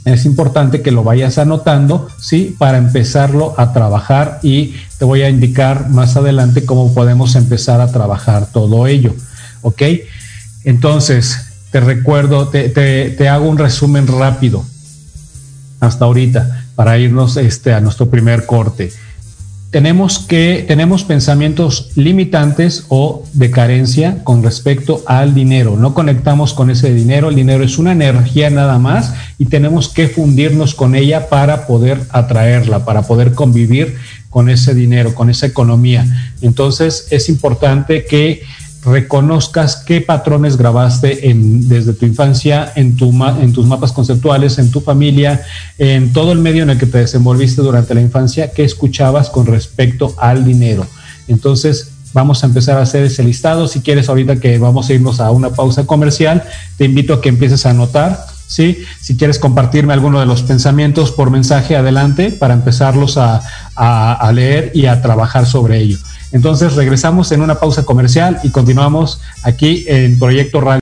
es 0.06 0.26
importante 0.26 0.82
que 0.82 0.92
lo 0.92 1.04
vayas 1.04 1.38
anotando, 1.38 2.08
¿sí? 2.20 2.56
Para 2.58 2.78
empezarlo 2.78 3.54
a 3.58 3.72
trabajar 3.72 4.40
y 4.44 4.74
te 4.98 5.06
voy 5.06 5.22
a 5.22 5.30
indicar 5.30 5.90
más 5.90 6.18
adelante 6.18 6.66
cómo 6.66 6.94
podemos 6.94 7.36
empezar 7.36 7.80
a 7.80 7.92
trabajar 7.92 8.48
todo 8.52 8.88
ello, 8.88 9.16
¿ok? 9.62 9.82
Entonces, 10.66 11.43
te 11.74 11.80
recuerdo, 11.80 12.50
te, 12.50 12.70
te, 12.70 13.10
te 13.10 13.28
hago 13.28 13.50
un 13.50 13.58
resumen 13.58 14.06
rápido 14.06 14.64
hasta 15.80 16.06
ahorita 16.06 16.68
para 16.76 17.00
irnos 17.00 17.36
este, 17.36 17.74
a 17.74 17.82
nuestro 17.82 18.12
primer 18.12 18.46
corte 18.46 18.92
tenemos 19.74 20.20
que 20.20 20.64
tenemos 20.68 21.04
pensamientos 21.04 21.90
limitantes 21.96 22.86
o 22.90 23.24
de 23.34 23.50
carencia 23.50 24.24
con 24.24 24.44
respecto 24.44 25.02
al 25.08 25.34
dinero. 25.34 25.76
No 25.76 25.96
conectamos 25.96 26.54
con 26.54 26.70
ese 26.70 26.94
dinero, 26.94 27.30
el 27.30 27.36
dinero 27.36 27.64
es 27.64 27.80
una 27.80 27.92
energía 27.92 28.52
nada 28.52 28.78
más 28.78 29.16
y 29.40 29.46
tenemos 29.46 29.90
que 29.90 30.08
fundirnos 30.08 30.76
con 30.76 30.94
ella 30.94 31.28
para 31.28 31.66
poder 31.66 32.02
atraerla, 32.12 32.86
para 32.86 33.02
poder 33.02 33.34
convivir 33.34 33.98
con 34.30 34.48
ese 34.48 34.76
dinero, 34.76 35.16
con 35.16 35.32
esa 35.32 35.48
economía. 35.48 36.06
Entonces 36.44 37.08
es 37.10 37.28
importante 37.28 38.06
que 38.06 38.44
reconozcas 38.86 39.78
qué 39.78 40.02
patrones 40.02 40.58
grabaste 40.58 41.30
en, 41.30 41.68
desde 41.68 41.94
tu 41.94 42.06
infancia, 42.06 42.72
en, 42.76 42.96
tu, 42.96 43.12
en 43.26 43.54
tus 43.54 43.66
mapas 43.66 43.92
conceptuales, 43.92 44.60
en 44.60 44.72
tu 44.72 44.82
familia, 44.82 45.42
en 45.78 46.12
todo 46.14 46.32
el 46.32 46.40
medio 46.40 46.64
en 46.64 46.70
el 46.70 46.78
que 46.78 46.86
te 46.86 47.00
desenvolviste 47.00 47.62
durante 47.62 47.94
la 47.94 48.02
infancia, 48.02 48.52
qué 48.52 48.64
escuchabas 48.64 49.30
con 49.30 49.46
respecto 49.46 50.14
al 50.18 50.44
dinero. 50.44 50.86
Entonces, 51.28 51.92
vamos 52.14 52.44
a 52.44 52.48
empezar 52.48 52.78
a 52.78 52.82
hacer 52.82 53.04
ese 53.04 53.24
listado. 53.24 53.68
Si 53.68 53.82
quieres, 53.82 54.10
ahorita 54.10 54.38
que 54.38 54.58
vamos 54.58 54.90
a 54.90 54.94
irnos 54.94 55.20
a 55.20 55.32
una 55.32 55.50
pausa 55.52 55.86
comercial, 55.86 56.44
te 56.78 56.86
invito 56.86 57.14
a 57.14 57.22
que 57.22 57.30
empieces 57.30 57.66
a 57.66 57.72
anotar. 57.72 58.26
¿sí? 58.48 58.84
Si 59.02 59.18
quieres 59.18 59.40
compartirme 59.40 59.94
alguno 59.94 60.20
de 60.20 60.26
los 60.26 60.44
pensamientos 60.44 61.12
por 61.12 61.32
mensaje, 61.32 61.76
adelante 61.76 62.32
para 62.32 62.54
empezarlos 62.54 63.18
a, 63.18 63.42
a, 63.76 64.14
a 64.14 64.32
leer 64.32 64.72
y 64.76 64.86
a 64.86 65.02
trabajar 65.02 65.46
sobre 65.46 65.80
ello. 65.80 65.98
Entonces 66.34 66.74
regresamos 66.74 67.32
en 67.32 67.42
una 67.42 67.60
pausa 67.60 67.86
comercial 67.86 68.40
y 68.44 68.50
continuamos 68.50 69.22
aquí 69.44 69.86
en 69.88 70.20
Proyecto 70.20 70.60
Radio. 70.60 70.82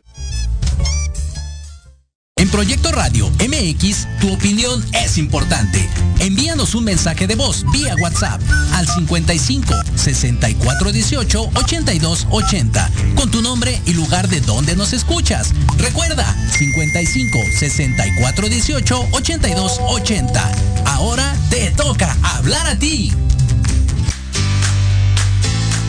En 2.37 2.49
Proyecto 2.49 2.91
Radio 2.91 3.29
MX, 3.37 4.07
tu 4.19 4.33
opinión 4.33 4.83
es 4.93 5.19
importante. 5.19 5.87
Envíanos 6.19 6.73
un 6.73 6.85
mensaje 6.85 7.27
de 7.27 7.35
voz 7.35 7.65
vía 7.71 7.95
WhatsApp 8.01 8.41
al 8.73 8.87
55 8.87 9.73
64 9.93 10.91
18 10.91 11.51
82 11.53 12.27
80 12.31 12.89
con 13.15 13.29
tu 13.29 13.41
nombre 13.43 13.79
y 13.85 13.93
lugar 13.93 14.27
de 14.27 14.39
donde 14.41 14.75
nos 14.75 14.93
escuchas. 14.93 15.53
Recuerda 15.77 16.25
55 16.57 17.37
64 17.59 18.49
18 18.49 19.07
82 19.11 19.79
80. 19.79 20.51
Ahora 20.85 21.35
te 21.49 21.69
toca 21.71 22.17
hablar 22.23 22.65
a 22.65 22.75
ti. 22.79 23.13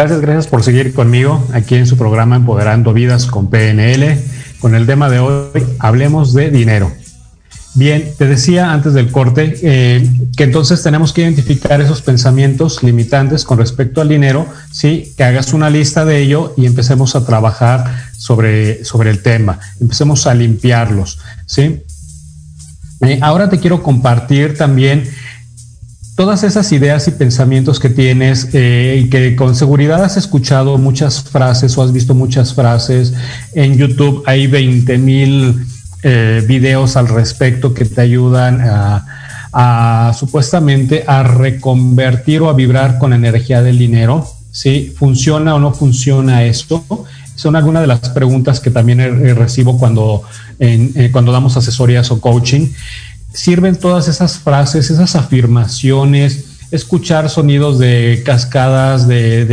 Gracias, 0.00 0.22
gracias 0.22 0.46
por 0.46 0.62
seguir 0.62 0.94
conmigo 0.94 1.46
aquí 1.52 1.74
en 1.74 1.86
su 1.86 1.98
programa 1.98 2.36
Empoderando 2.36 2.94
Vidas 2.94 3.26
con 3.26 3.50
PNL. 3.50 4.18
Con 4.58 4.74
el 4.74 4.86
tema 4.86 5.10
de 5.10 5.18
hoy, 5.18 5.62
hablemos 5.78 6.32
de 6.32 6.50
dinero. 6.50 6.90
Bien, 7.74 8.10
te 8.16 8.26
decía 8.26 8.72
antes 8.72 8.94
del 8.94 9.10
corte 9.10 9.58
eh, 9.62 10.10
que 10.38 10.44
entonces 10.44 10.82
tenemos 10.82 11.12
que 11.12 11.20
identificar 11.20 11.82
esos 11.82 12.00
pensamientos 12.00 12.82
limitantes 12.82 13.44
con 13.44 13.58
respecto 13.58 14.00
al 14.00 14.08
dinero, 14.08 14.46
¿sí? 14.72 15.12
que 15.18 15.24
hagas 15.24 15.52
una 15.52 15.68
lista 15.68 16.06
de 16.06 16.22
ello 16.22 16.54
y 16.56 16.64
empecemos 16.64 17.14
a 17.14 17.26
trabajar 17.26 17.84
sobre, 18.16 18.86
sobre 18.86 19.10
el 19.10 19.20
tema, 19.20 19.60
empecemos 19.82 20.26
a 20.26 20.32
limpiarlos. 20.32 21.18
¿sí? 21.44 21.82
Eh, 23.02 23.18
ahora 23.20 23.50
te 23.50 23.58
quiero 23.58 23.82
compartir 23.82 24.56
también 24.56 25.04
todas 26.20 26.42
esas 26.42 26.70
ideas 26.72 27.08
y 27.08 27.12
pensamientos 27.12 27.80
que 27.80 27.88
tienes 27.88 28.50
eh, 28.52 29.00
y 29.02 29.08
que 29.08 29.34
con 29.34 29.56
seguridad 29.56 30.04
has 30.04 30.18
escuchado 30.18 30.76
muchas 30.76 31.22
frases 31.22 31.78
o 31.78 31.82
has 31.82 31.94
visto 31.94 32.14
muchas 32.14 32.52
frases 32.52 33.14
en 33.54 33.78
YouTube, 33.78 34.22
hay 34.26 34.46
20 34.46 34.98
mil 34.98 35.64
eh, 36.02 36.44
videos 36.46 36.98
al 36.98 37.08
respecto 37.08 37.72
que 37.72 37.86
te 37.86 38.02
ayudan 38.02 38.60
a, 38.60 40.12
supuestamente 40.12 41.04
a 41.06 41.22
reconvertir 41.22 42.42
o 42.42 42.50
a 42.50 42.52
vibrar 42.52 42.98
con 42.98 43.14
energía 43.14 43.62
del 43.62 43.78
dinero. 43.78 44.26
¿Sí? 44.52 44.92
¿Funciona 44.94 45.54
o 45.54 45.58
no 45.58 45.72
funciona 45.72 46.44
esto? 46.44 46.84
Son 47.34 47.56
algunas 47.56 47.80
de 47.80 47.86
las 47.86 48.10
preguntas 48.10 48.60
que 48.60 48.70
también 48.70 48.98
recibo 49.34 49.78
cuando, 49.78 50.22
eh, 50.58 51.08
cuando 51.12 51.32
damos 51.32 51.56
asesorías 51.56 52.10
o 52.10 52.20
coaching 52.20 52.68
sirven 53.32 53.76
todas 53.76 54.08
esas 54.08 54.38
frases, 54.38 54.90
esas 54.90 55.16
afirmaciones, 55.16 56.44
escuchar 56.70 57.28
sonidos 57.30 57.78
de 57.78 58.22
cascadas 58.24 59.08
de, 59.08 59.44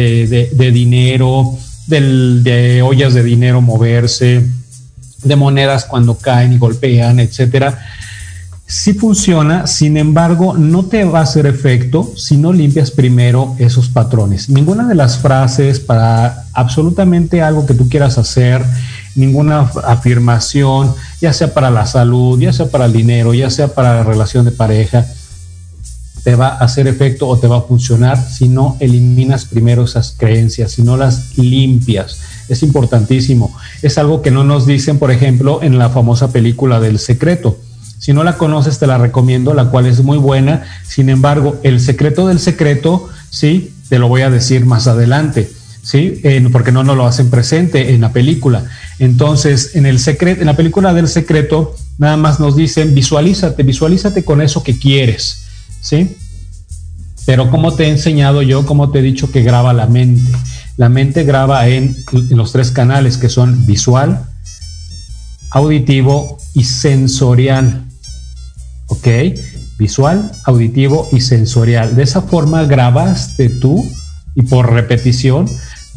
dinero, 0.73 1.57
de 1.87 2.81
ollas 2.83 3.13
de 3.13 3.23
dinero 3.23 3.61
moverse, 3.61 4.45
de 5.23 5.35
monedas 5.35 5.85
cuando 5.85 6.17
caen 6.17 6.53
y 6.53 6.57
golpean, 6.57 7.19
etcétera. 7.19 7.79
Sí 8.69 8.93
funciona, 8.93 9.65
sin 9.65 9.95
embargo, 9.95 10.57
no 10.57 10.83
te 10.85 11.05
va 11.05 11.19
a 11.19 11.23
hacer 11.23 11.45
efecto 11.45 12.11
si 12.17 12.35
no 12.35 12.51
limpias 12.51 12.91
primero 12.91 13.55
esos 13.59 13.87
patrones. 13.87 14.49
Ninguna 14.49 14.85
de 14.85 14.95
las 14.95 15.19
frases 15.19 15.79
para 15.79 16.43
absolutamente 16.53 17.41
algo 17.41 17.65
que 17.65 17.73
tú 17.73 17.87
quieras 17.87 18.17
hacer, 18.17 18.61
ninguna 19.17 19.69
afirmación, 19.83 20.93
ya 21.19 21.33
sea 21.33 21.53
para 21.53 21.69
la 21.69 21.85
salud, 21.85 22.39
ya 22.39 22.53
sea 22.53 22.67
para 22.67 22.85
el 22.85 22.93
dinero, 22.93 23.33
ya 23.33 23.49
sea 23.49 23.67
para 23.67 23.95
la 23.95 24.03
relación 24.03 24.45
de 24.45 24.51
pareja, 24.51 25.05
te 26.23 26.35
va 26.35 26.49
a 26.49 26.57
hacer 26.57 26.87
efecto 26.87 27.27
o 27.27 27.37
te 27.37 27.47
va 27.47 27.57
a 27.57 27.61
funcionar 27.61 28.17
si 28.17 28.47
no 28.47 28.77
eliminas 28.79 29.45
primero 29.45 29.83
esas 29.85 30.13
creencias, 30.17 30.73
si 30.73 30.83
no 30.83 30.97
las 30.97 31.37
limpias. 31.37 32.19
Es 32.49 32.63
importantísimo. 32.63 33.55
Es 33.81 33.97
algo 33.97 34.21
que 34.21 34.31
no 34.31 34.43
nos 34.43 34.65
dicen, 34.65 34.99
por 34.99 35.11
ejemplo, 35.11 35.63
en 35.63 35.77
la 35.77 35.89
famosa 35.89 36.31
película 36.31 36.79
del 36.79 36.99
secreto. 36.99 37.57
Si 37.97 38.13
no 38.13 38.23
la 38.23 38.37
conoces, 38.37 38.77
te 38.77 38.87
la 38.87 38.97
recomiendo, 38.97 39.53
la 39.53 39.69
cual 39.69 39.85
es 39.85 40.03
muy 40.03 40.17
buena. 40.17 40.63
Sin 40.85 41.09
embargo, 41.09 41.57
el 41.63 41.79
secreto 41.79 42.27
del 42.27 42.39
secreto, 42.39 43.09
sí, 43.29 43.73
te 43.89 43.97
lo 43.97 44.07
voy 44.07 44.21
a 44.21 44.29
decir 44.29 44.65
más 44.65 44.87
adelante. 44.87 45.49
¿Sí? 45.87 46.21
porque 46.51 46.73
no 46.73 46.83
nos 46.83 46.97
lo 46.97 47.07
hacen 47.07 47.29
presente 47.29 47.93
en 47.93 48.01
la 48.01 48.11
película. 48.11 48.65
Entonces, 48.99 49.73
en 49.75 49.85
el 49.85 49.99
secreto, 49.99 50.41
en 50.41 50.47
la 50.47 50.57
película 50.57 50.93
del 50.93 51.07
secreto, 51.07 51.77
nada 51.97 52.17
más 52.17 52.41
nos 52.41 52.57
dicen, 52.57 52.93
visualízate, 52.93 53.63
visualízate 53.63 54.25
con 54.25 54.41
eso 54.41 54.63
que 54.63 54.77
quieres, 54.77 55.43
¿sí? 55.79 56.17
Pero 57.25 57.49
como 57.49 57.73
te 57.73 57.85
he 57.85 57.89
enseñado 57.89 58.41
yo, 58.41 58.65
como 58.65 58.91
te 58.91 58.99
he 58.99 59.01
dicho 59.01 59.31
que 59.31 59.43
graba 59.43 59.71
la 59.71 59.87
mente. 59.87 60.29
La 60.75 60.89
mente 60.89 61.23
graba 61.23 61.67
en, 61.69 61.95
en 62.11 62.37
los 62.37 62.51
tres 62.51 62.71
canales 62.71 63.17
que 63.17 63.29
son 63.29 63.65
visual, 63.65 64.25
auditivo 65.51 66.37
y 66.53 66.65
sensorial. 66.65 67.85
¿Ok? 68.87 69.07
Visual, 69.79 70.31
auditivo 70.43 71.07
y 71.13 71.21
sensorial. 71.21 71.95
De 71.95 72.03
esa 72.03 72.21
forma 72.21 72.63
grabaste 72.63 73.49
tú 73.49 73.85
y 74.35 74.43
por 74.43 74.71
repetición 74.71 75.47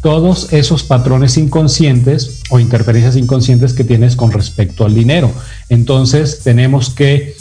todos 0.01 0.51
esos 0.51 0.83
patrones 0.83 1.37
inconscientes 1.37 2.41
o 2.49 2.59
interferencias 2.59 3.15
inconscientes 3.15 3.73
que 3.73 3.83
tienes 3.83 4.15
con 4.15 4.31
respecto 4.31 4.85
al 4.85 4.95
dinero. 4.95 5.31
Entonces 5.69 6.39
tenemos 6.43 6.89
que, 6.89 7.35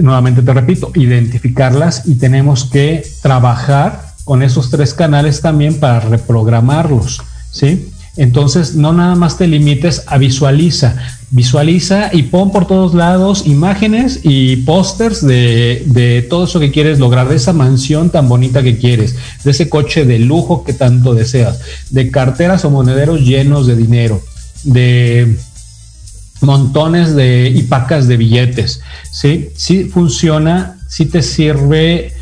nuevamente 0.00 0.42
te 0.42 0.52
repito, 0.52 0.92
identificarlas 0.94 2.06
y 2.06 2.16
tenemos 2.16 2.64
que 2.64 3.06
trabajar 3.22 4.14
con 4.24 4.42
esos 4.42 4.70
tres 4.70 4.94
canales 4.94 5.40
también 5.40 5.80
para 5.80 6.00
reprogramarlos, 6.00 7.22
¿sí? 7.50 7.90
Entonces, 8.16 8.74
no 8.74 8.92
nada 8.92 9.14
más 9.14 9.38
te 9.38 9.46
limites 9.46 10.02
a 10.06 10.18
visualiza, 10.18 10.96
visualiza 11.30 12.10
y 12.12 12.24
pon 12.24 12.50
por 12.50 12.66
todos 12.66 12.92
lados 12.94 13.46
imágenes 13.46 14.20
y 14.24 14.56
pósters 14.56 15.24
de, 15.24 16.26
todo 16.28 16.44
eso 16.44 16.58
que 16.58 16.72
quieres 16.72 16.98
lograr, 16.98 17.28
de 17.28 17.36
esa 17.36 17.52
mansión 17.52 18.10
tan 18.10 18.28
bonita 18.28 18.62
que 18.62 18.78
quieres, 18.78 19.14
de 19.44 19.50
ese 19.52 19.68
coche 19.68 20.04
de 20.04 20.18
lujo 20.18 20.64
que 20.64 20.72
tanto 20.72 21.14
deseas, 21.14 21.60
de 21.90 22.10
carteras 22.10 22.64
o 22.64 22.70
monederos 22.70 23.20
llenos 23.20 23.66
de 23.66 23.76
dinero, 23.76 24.20
de 24.64 25.36
montones 26.40 27.14
de 27.14 27.52
y 27.54 27.62
pacas 27.62 28.08
de 28.08 28.16
billetes. 28.16 28.80
Sí, 29.12 29.50
sí 29.54 29.84
funciona, 29.84 30.80
sí 30.88 31.06
te 31.06 31.22
sirve 31.22 32.12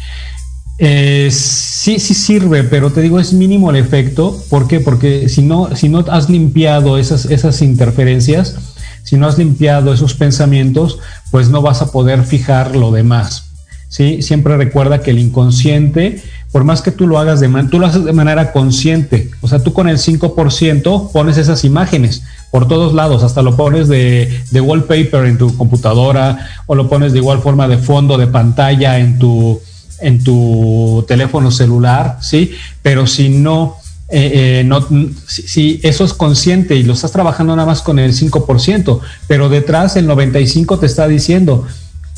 eh, 0.79 1.29
sí, 1.33 1.99
sí 1.99 2.15
sirve, 2.15 2.63
pero 2.63 2.93
te 2.93 3.01
digo, 3.01 3.19
es 3.19 3.33
mínimo 3.33 3.71
el 3.71 3.77
efecto. 3.77 4.41
¿Por 4.49 4.69
qué? 4.69 4.79
Porque 4.79 5.29
si 5.29 5.43
no, 5.43 5.75
si 5.75 5.89
no 5.89 6.05
has 6.11 6.31
limpiado 6.31 6.99
esas, 6.99 7.25
esas 7.27 7.61
interferencias, 7.63 8.57
si 9.03 9.17
no 9.17 9.27
has 9.27 9.39
limpiado 9.39 9.93
esos 9.93 10.15
pensamientos, 10.15 10.99
pues 11.33 11.49
no 11.49 11.63
vas 11.63 11.83
a 11.83 11.91
poder 11.91 12.23
fijar 12.23 12.77
lo 12.77 12.93
demás. 12.93 13.51
¿sí? 13.89 14.23
Siempre 14.23 14.57
recuerda 14.57 15.03
que 15.03 15.11
el 15.11 15.19
inconsciente, 15.19 16.23
por 16.53 16.63
más 16.63 16.81
que 16.81 16.93
tú 16.93 17.09
lo 17.09 17.19
hagas 17.19 17.41
de, 17.41 17.49
tú 17.71 17.81
lo 17.81 17.87
haces 17.87 18.05
de 18.05 18.13
manera 18.13 18.53
consciente, 18.53 19.31
o 19.41 19.49
sea, 19.49 19.59
tú 19.61 19.73
con 19.73 19.89
el 19.89 19.99
5% 19.99 21.11
pones 21.11 21.39
esas 21.39 21.65
imágenes 21.65 22.23
por 22.51 22.69
todos 22.69 22.95
lados, 22.95 23.25
hasta 23.25 23.43
lo 23.43 23.57
pones 23.57 23.89
de, 23.89 24.43
de 24.51 24.61
wallpaper 24.61 25.25
en 25.25 25.39
tu 25.39 25.57
computadora 25.57 26.51
o 26.67 26.75
lo 26.75 26.89
pones 26.89 27.13
de 27.13 27.19
igual 27.19 27.41
forma 27.41 27.67
de 27.67 27.79
fondo 27.79 28.17
de 28.17 28.27
pantalla 28.27 28.99
en 28.99 29.19
tu, 29.19 29.61
en 30.01 30.23
tu 30.23 31.05
teléfono 31.09 31.51
celular, 31.51 32.19
¿sí? 32.21 32.53
Pero 32.83 33.07
si 33.07 33.29
no, 33.29 33.77
eh, 34.09 34.61
eh, 34.61 34.65
no 34.65 34.87
si, 35.27 35.81
eso 35.83 36.05
es 36.05 36.15
consciente 36.15 36.77
y 36.77 36.83
lo 36.83 36.95
estás 36.95 37.13
trabajando 37.13 37.55
nada 37.55 37.67
más 37.67 37.83
con 37.83 37.99
el 37.99 38.13
5%, 38.13 39.01
pero 39.27 39.49
detrás 39.49 39.97
el 39.97 40.09
95% 40.09 40.81
te 40.81 40.87
está 40.87 41.07
diciendo 41.09 41.67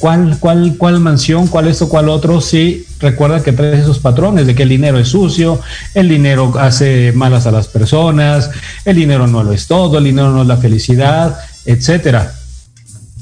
cuál, 0.00 0.38
cuál, 0.40 0.76
cuál 0.78 0.98
mansión, 1.00 1.46
cuál 1.46 1.68
esto, 1.68 1.88
cuál 1.88 2.08
otro, 2.08 2.40
sí, 2.40 2.86
recuerda 2.98 3.42
que 3.42 3.52
traes 3.52 3.80
esos 3.80 3.98
patrones 3.98 4.46
de 4.46 4.54
que 4.54 4.64
el 4.64 4.68
dinero 4.70 4.98
es 4.98 5.08
sucio, 5.08 5.60
el 5.94 6.08
dinero 6.08 6.52
hace 6.58 7.12
malas 7.14 7.46
a 7.46 7.52
las 7.52 7.68
personas, 7.68 8.50
el 8.84 8.96
dinero 8.96 9.26
no 9.26 9.44
lo 9.44 9.52
es 9.52 9.66
todo, 9.66 9.98
el 9.98 10.04
dinero 10.04 10.30
no 10.30 10.42
es 10.42 10.48
la 10.48 10.56
felicidad, 10.56 11.38
etcétera. 11.64 12.34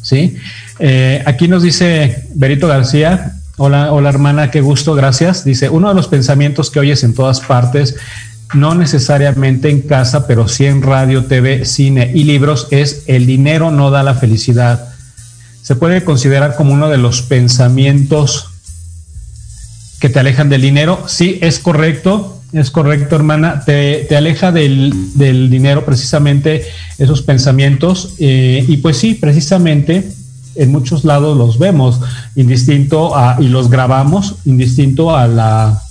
¿sí? 0.03 0.37
Eh, 0.79 1.23
aquí 1.27 1.49
nos 1.49 1.63
dice 1.63 2.29
Berito 2.35 2.69
García, 2.69 3.38
hola, 3.59 3.93
hola 3.93 4.09
hermana, 4.09 4.51
qué 4.51 4.61
gusto, 4.61 4.95
gracias. 4.95 5.45
Dice, 5.45 5.69
uno 5.69 5.89
de 5.89 5.95
los 5.95 6.09
pensamientos 6.09 6.71
que 6.71 6.81
oyes 6.81 7.05
en 7.05 7.13
todas 7.13 7.41
partes, 7.41 7.97
no 8.55 8.75
necesariamente 8.75 9.69
en 9.69 9.83
casa, 9.83 10.27
pero 10.27 10.49
sí 10.49 10.65
en 10.65 10.81
radio, 10.83 11.27
TV, 11.27 11.65
cine 11.67 12.11
y 12.15 12.25
libros, 12.25 12.69
es 12.71 13.03
el 13.07 13.27
dinero 13.27 13.71
no 13.71 13.91
da 13.91 14.03
la 14.03 14.15
felicidad. 14.15 14.89
Se 15.63 15.77
puede 15.77 16.03
considerar 16.03 16.57
como 16.57 16.73
uno 16.73 16.89
de 16.89 16.97
los 16.97 17.21
pensamientos 17.21 18.49
que 20.01 20.09
te 20.09 20.21
alejan 20.21 20.49
del 20.49 20.63
dinero. 20.63 21.05
Sí, 21.09 21.39
es 21.43 21.59
correcto, 21.59 22.41
es 22.53 22.71
correcto, 22.71 23.17
hermana. 23.17 23.65
Te, 23.67 24.09
aleja 24.17 24.53
del, 24.53 24.93
dinero 25.51 25.85
precisamente 25.85 26.65
esos 26.97 27.21
pensamientos. 27.21 28.15
Eh, 28.19 28.65
y 28.67 28.79
pues 28.79 28.97
sí, 28.97 29.15
precisamente 29.15 30.11
en 30.59 30.71
muchos 30.73 31.05
lados 31.05 31.37
los 31.37 31.59
vemos, 31.59 32.01
indistinto 32.35 33.17
a, 33.17 33.37
y 33.41 33.49
los 33.49 33.71
grabamos, 33.71 34.37
indistinto 34.45 35.17
a 35.17 35.27
la 35.27 35.83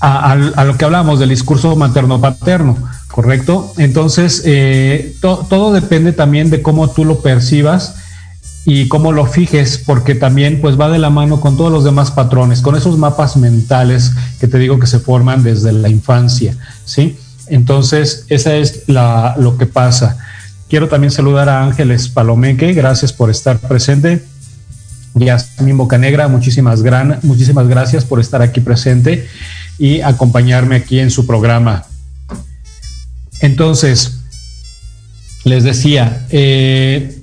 a, 0.00 0.64
lo 0.64 0.76
que 0.76 0.84
hablamos 0.84 1.18
del 1.18 1.30
discurso 1.30 1.74
materno-paterno, 1.74 2.76
¿correcto? 3.08 3.72
Entonces, 3.78 4.42
eh, 4.44 5.16
todo 5.20 5.72
depende 5.72 6.12
también 6.12 6.50
de 6.50 6.62
cómo 6.62 6.88
tú 6.90 7.04
lo 7.04 7.20
percibas 7.20 7.96
y 8.64 8.86
cómo 8.88 9.12
lo 9.12 9.26
fijes, 9.26 9.82
porque 9.84 10.14
también 10.14 10.60
pues 10.60 10.78
va 10.78 10.88
de 10.88 10.98
la 10.98 11.10
mano 11.10 11.40
con 11.40 11.56
todos 11.56 11.72
los 11.72 11.84
demás 11.84 12.10
patrones, 12.10 12.60
con 12.60 12.76
esos 12.76 12.98
mapas 12.98 13.36
mentales 13.36 14.12
que 14.38 14.46
te 14.46 14.58
digo 14.58 14.78
que 14.78 14.86
se 14.86 15.00
forman 15.00 15.42
desde 15.42 15.72
la 15.72 15.88
infancia, 15.88 16.56
¿sí? 16.84 17.16
Entonces, 17.46 18.24
esa 18.28 18.54
es 18.54 18.82
la, 18.86 19.34
lo 19.38 19.56
que 19.56 19.66
pasa. 19.66 20.18
Quiero 20.68 20.88
también 20.88 21.10
saludar 21.10 21.48
a 21.48 21.64
Ángeles 21.64 22.08
Palomeque, 22.08 22.74
gracias 22.74 23.12
por 23.12 23.30
estar 23.30 23.58
presente. 23.58 24.22
Yasmin 25.14 25.78
Bocanegra, 25.78 26.28
muchísimas, 26.28 26.82
gran, 26.82 27.18
muchísimas 27.22 27.66
gracias 27.68 28.04
por 28.04 28.20
estar 28.20 28.42
aquí 28.42 28.60
presente 28.60 29.26
y 29.78 30.02
acompañarme 30.02 30.76
aquí 30.76 30.98
en 30.98 31.10
su 31.10 31.26
programa. 31.26 31.86
Entonces, 33.40 34.18
les 35.44 35.64
decía, 35.64 36.26
eh, 36.30 37.18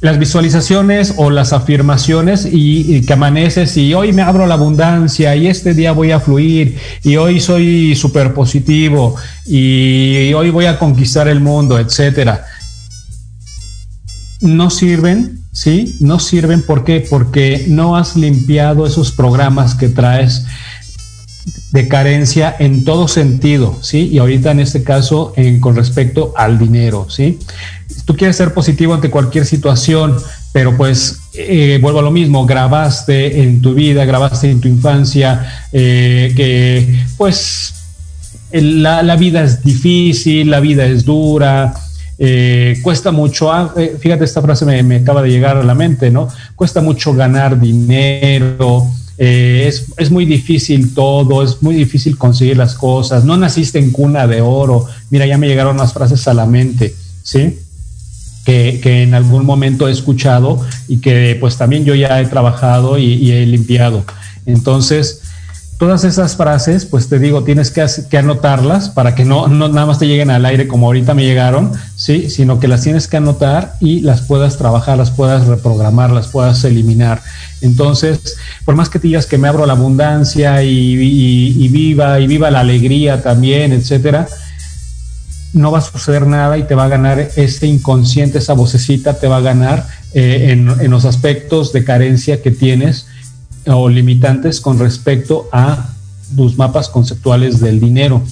las 0.00 0.18
visualizaciones 0.18 1.14
o 1.16 1.30
las 1.30 1.52
afirmaciones 1.52 2.46
y, 2.50 3.00
que 3.02 3.12
amaneces 3.14 3.76
y 3.76 3.94
hoy 3.94 4.12
me 4.12 4.22
abro 4.22 4.46
la 4.46 4.54
abundancia 4.54 5.34
y 5.34 5.48
este 5.48 5.74
día 5.74 5.92
voy 5.92 6.12
a 6.12 6.20
fluir 6.20 6.76
y 7.02 7.16
hoy 7.16 7.40
soy 7.40 7.96
súper 7.96 8.32
positivo 8.32 9.16
y 9.46 10.32
hoy 10.34 10.50
voy 10.50 10.66
a 10.66 10.78
conquistar 10.78 11.26
el 11.28 11.40
mundo, 11.40 11.78
etcétera. 11.78 12.44
No 14.40 14.70
sirven, 14.70 15.40
¿sí? 15.52 15.96
No 16.00 16.18
sirven 16.20 16.62
¿por 16.62 16.84
qué? 16.84 17.06
porque 17.08 17.64
no 17.68 17.96
has 17.96 18.16
limpiado 18.16 18.86
esos 18.86 19.12
programas 19.12 19.74
que 19.74 19.88
traes 19.88 20.44
de 21.72 21.88
carencia 21.88 22.54
en 22.58 22.84
todo 22.84 23.08
sentido, 23.08 23.78
¿sí? 23.82 24.08
Y 24.08 24.18
ahorita 24.18 24.50
en 24.50 24.60
este 24.60 24.82
caso 24.82 25.32
en, 25.36 25.60
con 25.60 25.76
respecto 25.76 26.32
al 26.36 26.58
dinero, 26.58 27.06
¿sí? 27.10 27.38
Tú 28.04 28.16
quieres 28.16 28.36
ser 28.36 28.54
positivo 28.54 28.94
ante 28.94 29.10
cualquier 29.10 29.44
situación, 29.44 30.16
pero 30.52 30.76
pues 30.76 31.20
eh, 31.34 31.78
vuelvo 31.80 31.98
a 31.98 32.02
lo 32.02 32.10
mismo, 32.10 32.46
grabaste 32.46 33.42
en 33.42 33.60
tu 33.60 33.74
vida, 33.74 34.04
grabaste 34.04 34.50
en 34.50 34.60
tu 34.60 34.68
infancia, 34.68 35.66
eh, 35.72 36.32
que 36.34 37.04
pues 37.16 37.74
la, 38.50 39.16
vida 39.16 39.42
es 39.42 39.62
difícil, 39.62 40.50
la 40.50 40.60
vida 40.60 40.86
es 40.86 41.04
dura, 41.04 41.74
eh, 42.18 42.78
cuesta 42.82 43.12
mucho, 43.12 43.52
ah, 43.52 43.72
fíjate, 44.00 44.24
esta 44.24 44.42
frase 44.42 44.64
me, 44.82 44.96
acaba 44.96 45.22
de 45.22 45.30
llegar 45.30 45.56
a 45.56 45.62
la 45.62 45.74
mente, 45.74 46.10
¿no? 46.10 46.28
Cuesta 46.56 46.80
mucho 46.80 47.14
ganar 47.14 47.60
dinero, 47.60 48.86
eh, 49.16 49.64
es, 49.68 49.86
es, 49.96 50.10
muy 50.10 50.24
difícil 50.24 50.94
todo, 50.94 51.42
es 51.42 51.62
muy 51.62 51.76
difícil 51.76 52.18
conseguir 52.18 52.56
las 52.56 52.74
cosas, 52.74 53.24
no 53.24 53.36
naciste 53.36 53.78
en 53.78 53.90
cuna 53.92 54.26
de 54.26 54.40
oro, 54.40 54.86
mira, 55.10 55.26
ya 55.26 55.38
me 55.38 55.46
llegaron 55.46 55.76
las 55.76 55.92
frases 55.92 56.26
a 56.26 56.34
la 56.34 56.46
mente, 56.46 56.94
¿sí? 57.22 57.60
Que, 58.44 58.80
que 58.82 59.02
en 59.02 59.14
algún 59.14 59.44
momento 59.46 59.88
he 59.88 59.92
escuchado 59.92 60.60
y 60.88 60.98
que 60.98 61.36
pues 61.38 61.56
también 61.56 61.84
yo 61.84 61.94
ya 61.94 62.20
he 62.20 62.26
trabajado 62.26 62.98
y 62.98 63.30
he 63.30 63.44
limpiado. 63.46 64.04
Entonces, 64.46 65.20
todas 65.78 66.02
esas 66.02 66.36
frases, 66.36 66.84
pues 66.86 67.08
te 67.08 67.20
digo, 67.20 67.44
tienes 67.44 67.70
que, 67.70 68.18
anotarlas 68.18 68.90
para 68.90 69.14
que 69.14 69.24
no, 69.24 69.46
nada 69.46 69.86
más 69.86 70.00
te 70.00 70.08
lleguen 70.08 70.28
al 70.28 70.44
aire 70.44 70.66
como 70.66 70.86
ahorita 70.86 71.14
me 71.14 71.24
llegaron, 71.24 71.72
¿sí? 71.94 72.28
Sino 72.30 72.58
que 72.58 72.66
las 72.66 72.82
tienes 72.82 73.06
que 73.06 73.16
anotar 73.16 73.74
y 73.80 74.00
las 74.00 74.22
puedas 74.22 74.58
trabajar, 74.58 74.98
las 74.98 75.12
puedas 75.12 75.46
reprogramar, 75.46 76.10
las 76.10 76.28
puedas 76.28 76.64
eliminar. 76.64 77.22
Entonces, 77.60 78.36
por 78.64 78.74
más 78.74 78.88
que 78.88 78.98
te 78.98 79.06
digas 79.06 79.26
que 79.26 79.38
me 79.38 79.46
abro 79.46 79.66
la 79.66 79.74
abundancia 79.74 80.64
y, 80.64 80.96
viva, 81.68 82.18
y 82.18 82.26
viva 82.26 82.50
la 82.50 82.60
alegría 82.60 83.22
también, 83.22 83.72
etcétera, 83.72 84.26
no 85.52 85.70
va 85.70 85.78
a 85.78 85.82
suceder 85.82 86.26
nada 86.26 86.58
y 86.58 86.64
te 86.64 86.74
va 86.74 86.86
a 86.86 86.88
ganar 86.88 87.30
este 87.36 87.68
inconsciente, 87.68 88.38
esa 88.38 88.52
vocecita 88.52 89.14
te 89.14 89.28
va 89.28 89.36
a 89.36 89.42
ganar 89.42 89.86
eh, 90.12 90.48
en 90.50 90.90
los 90.90 91.04
aspectos 91.04 91.72
de 91.72 91.84
carencia 91.84 92.42
que 92.42 92.50
tienes 92.50 93.06
o 93.68 93.88
limitantes 93.88 94.60
con 94.60 94.78
respecto 94.78 95.48
a 95.52 95.90
tus 96.34 96.56
mapas 96.56 96.88
conceptuales 96.88 97.60
del 97.60 97.80
dinero. 97.80 98.22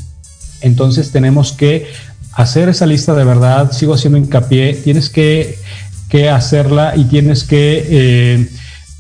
Entonces 0.61 1.11
tenemos 1.11 1.53
que 1.53 1.87
hacer 2.32 2.68
esa 2.68 2.87
lista 2.87 3.14
de 3.14 3.24
verdad, 3.24 3.72
sigo 3.72 3.95
haciendo 3.95 4.18
hincapié, 4.18 4.74
tienes 4.74 5.09
que, 5.09 5.59
hacerla 6.32 6.97
y 6.97 7.05
tienes 7.05 7.45
que 7.45 7.87
eh, 7.91 8.51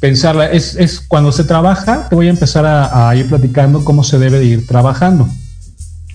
pensarla. 0.00 0.50
Es, 0.50 1.00
cuando 1.08 1.32
se 1.32 1.44
trabaja, 1.44 2.10
te 2.10 2.14
voy 2.14 2.26
a 2.26 2.30
empezar 2.30 2.66
a, 2.66 3.14
ir 3.16 3.26
platicando 3.26 3.84
cómo 3.84 4.04
se 4.04 4.18
debe 4.18 4.38
de 4.38 4.44
ir 4.44 4.66
trabajando. 4.66 5.26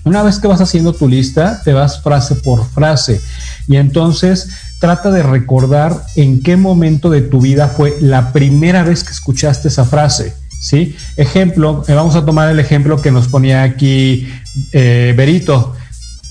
Una 0.04 0.22
vez 0.22 0.38
que 0.38 0.46
vas 0.46 0.60
haciendo 0.60 0.92
tu 0.92 1.08
lista, 1.08 1.60
te 1.64 1.72
vas 1.72 2.00
frase 2.00 2.36
por 2.36 2.64
frase 2.70 3.20
y 3.66 3.76
entonces 3.76 4.48
trata 4.82 5.12
de 5.12 5.22
recordar 5.22 6.02
en 6.16 6.42
qué 6.42 6.56
momento 6.56 7.08
de 7.08 7.20
tu 7.20 7.40
vida 7.40 7.68
fue 7.68 7.94
la 8.00 8.32
primera 8.32 8.82
vez 8.82 9.04
que 9.04 9.12
escuchaste 9.12 9.68
esa 9.68 9.84
frase. 9.84 10.34
¿sí? 10.60 10.96
Ejemplo, 11.16 11.84
eh, 11.86 11.94
vamos 11.94 12.16
a 12.16 12.26
tomar 12.26 12.50
el 12.50 12.58
ejemplo 12.58 13.00
que 13.00 13.12
nos 13.12 13.28
ponía 13.28 13.62
aquí 13.62 14.28
eh, 14.72 15.14
Berito. 15.16 15.76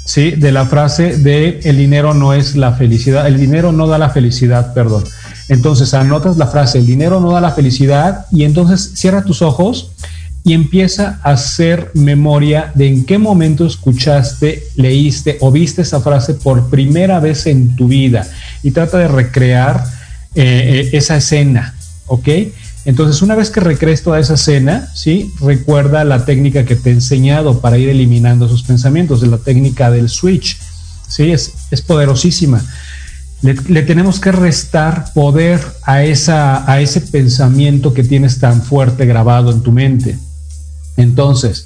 ¿sí? 0.05 0.31
De 0.31 0.51
la 0.51 0.65
frase 0.65 1.15
de 1.15 1.61
el 1.63 1.77
dinero 1.77 2.13
no 2.13 2.33
es 2.33 2.57
la 2.57 2.73
felicidad, 2.73 3.25
el 3.25 3.39
dinero 3.39 3.71
no 3.71 3.87
da 3.87 3.97
la 3.97 4.09
felicidad, 4.09 4.73
perdón. 4.73 5.05
Entonces 5.47 5.93
anotas 5.93 6.35
la 6.35 6.47
frase, 6.47 6.79
el 6.79 6.85
dinero 6.85 7.21
no 7.21 7.31
da 7.31 7.39
la 7.39 7.51
felicidad 7.51 8.25
y 8.33 8.43
entonces 8.43 8.91
cierra 8.95 9.23
tus 9.23 9.41
ojos 9.41 9.93
y 10.43 10.53
empieza 10.53 11.19
a 11.23 11.31
hacer 11.31 11.91
memoria 11.93 12.71
de 12.73 12.87
en 12.87 13.05
qué 13.05 13.17
momento 13.17 13.65
escuchaste, 13.65 14.63
leíste 14.75 15.37
o 15.41 15.51
viste 15.51 15.83
esa 15.83 16.01
frase 16.01 16.33
por 16.33 16.69
primera 16.69 17.19
vez 17.19 17.45
en 17.45 17.75
tu 17.75 17.87
vida 17.87 18.27
y 18.63 18.71
trata 18.71 18.97
de 18.97 19.07
recrear 19.07 19.83
eh, 20.33 20.89
eh, 20.91 20.97
esa 20.97 21.17
escena, 21.17 21.75
¿ok? 22.07 22.27
Entonces, 22.85 23.21
una 23.21 23.35
vez 23.35 23.51
que 23.51 23.59
recrees 23.59 24.01
toda 24.01 24.19
esa 24.19 24.33
escena, 24.33 24.89
¿sí? 24.95 25.31
Recuerda 25.39 26.03
la 26.03 26.25
técnica 26.25 26.65
que 26.65 26.75
te 26.75 26.89
he 26.89 26.93
enseñado 26.93 27.59
para 27.59 27.77
ir 27.77 27.89
eliminando 27.89 28.47
esos 28.47 28.63
pensamientos, 28.63 29.21
de 29.21 29.27
la 29.27 29.37
técnica 29.37 29.91
del 29.91 30.09
switch, 30.09 30.57
¿sí? 31.07 31.31
Es, 31.31 31.53
es 31.69 31.81
poderosísima. 31.83 32.65
Le, 33.43 33.55
le, 33.67 33.83
tenemos 33.83 34.19
que 34.19 34.31
restar 34.31 35.13
poder 35.13 35.61
a, 35.83 36.03
esa, 36.03 36.71
a 36.71 36.81
ese 36.81 37.01
pensamiento 37.01 37.93
que 37.93 38.03
tienes 38.03 38.39
tan 38.39 38.63
fuerte 38.63 39.05
grabado 39.05 39.51
en 39.51 39.61
tu 39.61 39.71
mente. 39.71 40.17
Entonces, 41.01 41.65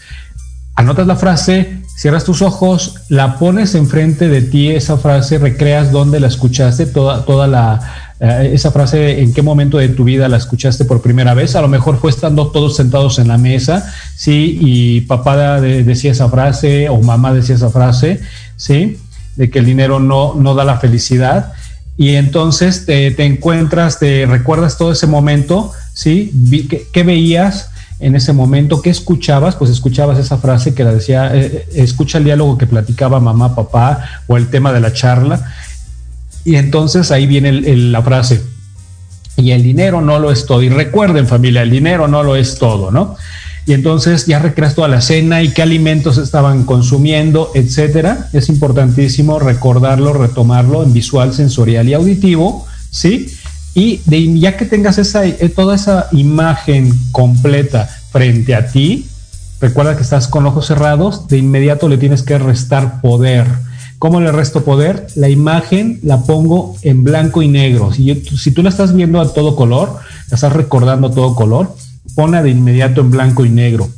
anotas 0.75 1.07
la 1.07 1.15
frase, 1.15 1.81
cierras 1.95 2.23
tus 2.23 2.41
ojos, 2.41 2.95
la 3.09 3.37
pones 3.37 3.75
enfrente 3.75 4.27
de 4.27 4.41
ti, 4.41 4.69
esa 4.69 4.97
frase, 4.97 5.37
recreas 5.37 5.91
dónde 5.91 6.19
la 6.19 6.27
escuchaste, 6.27 6.85
toda, 6.85 7.25
toda 7.25 7.47
la, 7.47 7.79
eh, 8.19 8.51
esa 8.53 8.71
frase, 8.71 9.21
en 9.21 9.33
qué 9.33 9.41
momento 9.41 9.77
de 9.77 9.89
tu 9.89 10.05
vida 10.05 10.29
la 10.29 10.37
escuchaste 10.37 10.85
por 10.85 11.01
primera 11.01 11.33
vez. 11.33 11.55
A 11.55 11.61
lo 11.61 11.67
mejor 11.67 11.97
fue 11.99 12.11
estando 12.11 12.47
todos 12.47 12.75
sentados 12.75 13.19
en 13.19 13.27
la 13.27 13.37
mesa, 13.37 13.91
¿sí? 14.15 14.57
Y 14.61 15.01
papá 15.01 15.59
decía 15.59 16.11
esa 16.11 16.29
frase 16.29 16.89
o 16.89 17.01
mamá 17.01 17.33
decía 17.33 17.55
esa 17.55 17.69
frase, 17.69 18.21
¿sí? 18.55 18.97
De 19.35 19.49
que 19.49 19.59
el 19.59 19.65
dinero 19.65 19.99
no, 19.99 20.33
no 20.35 20.55
da 20.55 20.63
la 20.63 20.79
felicidad. 20.79 21.53
Y 21.97 22.15
entonces 22.15 22.85
te, 22.85 23.23
encuentras, 23.25 23.99
te 23.99 24.25
recuerdas 24.25 24.77
todo 24.77 24.91
ese 24.91 25.07
momento, 25.07 25.71
¿sí? 25.93 26.31
¿Qué, 26.69 26.87
qué 26.91 27.03
veías? 27.03 27.69
En 27.99 28.15
ese 28.15 28.33
momento. 28.33 28.81
¿Qué 28.81 28.89
escuchabas? 28.89 29.55
Pues 29.55 29.71
escuchabas 29.71 30.19
esa 30.19 30.37
frase 30.37 30.73
que 30.73 30.83
la 30.83 30.93
decía, 30.93 31.35
eh, 31.35 31.45
eh, 31.45 31.67
escucha 31.75 32.17
el 32.17 32.25
diálogo 32.25 32.57
que 32.57 32.67
platicaba 32.67 33.19
mamá, 33.19 33.55
papá 33.55 34.23
o 34.27 34.37
el 34.37 34.47
tema 34.49 34.73
de 34.73 34.81
la 34.81 34.93
charla. 34.93 35.53
Y 36.43 36.55
entonces 36.55 37.11
ahí 37.11 37.25
viene 37.25 37.51
la 37.51 38.01
frase. 38.01 38.41
Y 39.37 39.51
el 39.51 39.63
dinero 39.63 40.01
no 40.01 40.19
lo 40.19 40.31
es 40.31 40.45
todo. 40.45 40.61
Y 40.61 40.69
recuerden 40.69 41.27
familia, 41.27 41.61
el 41.61 41.71
dinero 41.71 42.07
no 42.07 42.23
lo 42.23 42.35
es 42.35 42.57
todo, 42.57 42.91
¿no? 42.91 43.15
Y 43.67 43.73
entonces 43.73 44.27
ya 44.27 44.37
recreas 44.37 44.75
toda 44.75 44.87
la 44.87 45.01
cena 45.01 45.41
y 45.41 45.49
qué 45.49 45.63
alimentos 45.63 46.19
estaban 46.19 46.65
consumiendo, 46.65 47.51
etcétera. 47.55 48.29
Es 48.31 48.47
importantísimo 48.49 49.39
recordarlo, 49.39 50.13
retomarlo 50.13 50.83
en 50.83 50.93
visual, 50.93 51.33
sensorial 51.33 51.89
y 51.89 51.95
auditivo, 51.95 52.67
¿sí? 52.91 53.35
Y 53.75 54.01
ya 54.39 54.55
que 54.55 54.65
tengas 54.65 54.97
esa, 54.97 55.25
eh, 55.25 55.51
toda 55.53 55.75
esa 55.75 56.07
imagen 56.13 56.97
completa 57.11 57.89
frente 58.09 58.55
a 58.55 58.67
ti, 58.67 59.05
recuerda 59.59 59.97
que 59.97 60.03
estás 60.03 60.29
con 60.29 60.45
ojos 60.45 60.67
cerrados, 60.67 61.27
de 61.27 61.37
inmediato 61.37 61.89
le 61.89 61.97
tienes 61.97 62.23
que 62.23 62.39
restar 62.39 63.01
poder. 63.01 63.45
¿Cómo 63.99 64.21
le 64.21 64.31
resto 64.31 64.63
poder? 64.63 65.07
La 65.15 65.27
imagen 65.27 65.99
la 66.03 66.21
pongo 66.21 66.77
en 66.83 67.03
blanco 67.03 67.41
y 67.41 67.49
negro. 67.49 67.91
Si, 67.91 68.23
si 68.37 68.51
tú 68.51 68.63
la 68.63 68.69
estás 68.69 68.93
viendo 68.93 69.19
a 69.19 69.33
todo 69.33 69.57
color, 69.57 69.99
la 70.29 70.35
estás 70.35 70.53
recordando 70.53 71.07
a 71.07 71.11
todo 71.11 71.35
color, 71.35 71.75
ponla 72.15 72.41
de 72.41 72.51
inmediato 72.51 73.01
en 73.01 73.11
blanco 73.11 73.43
y 73.43 73.49
negro. 73.49 73.89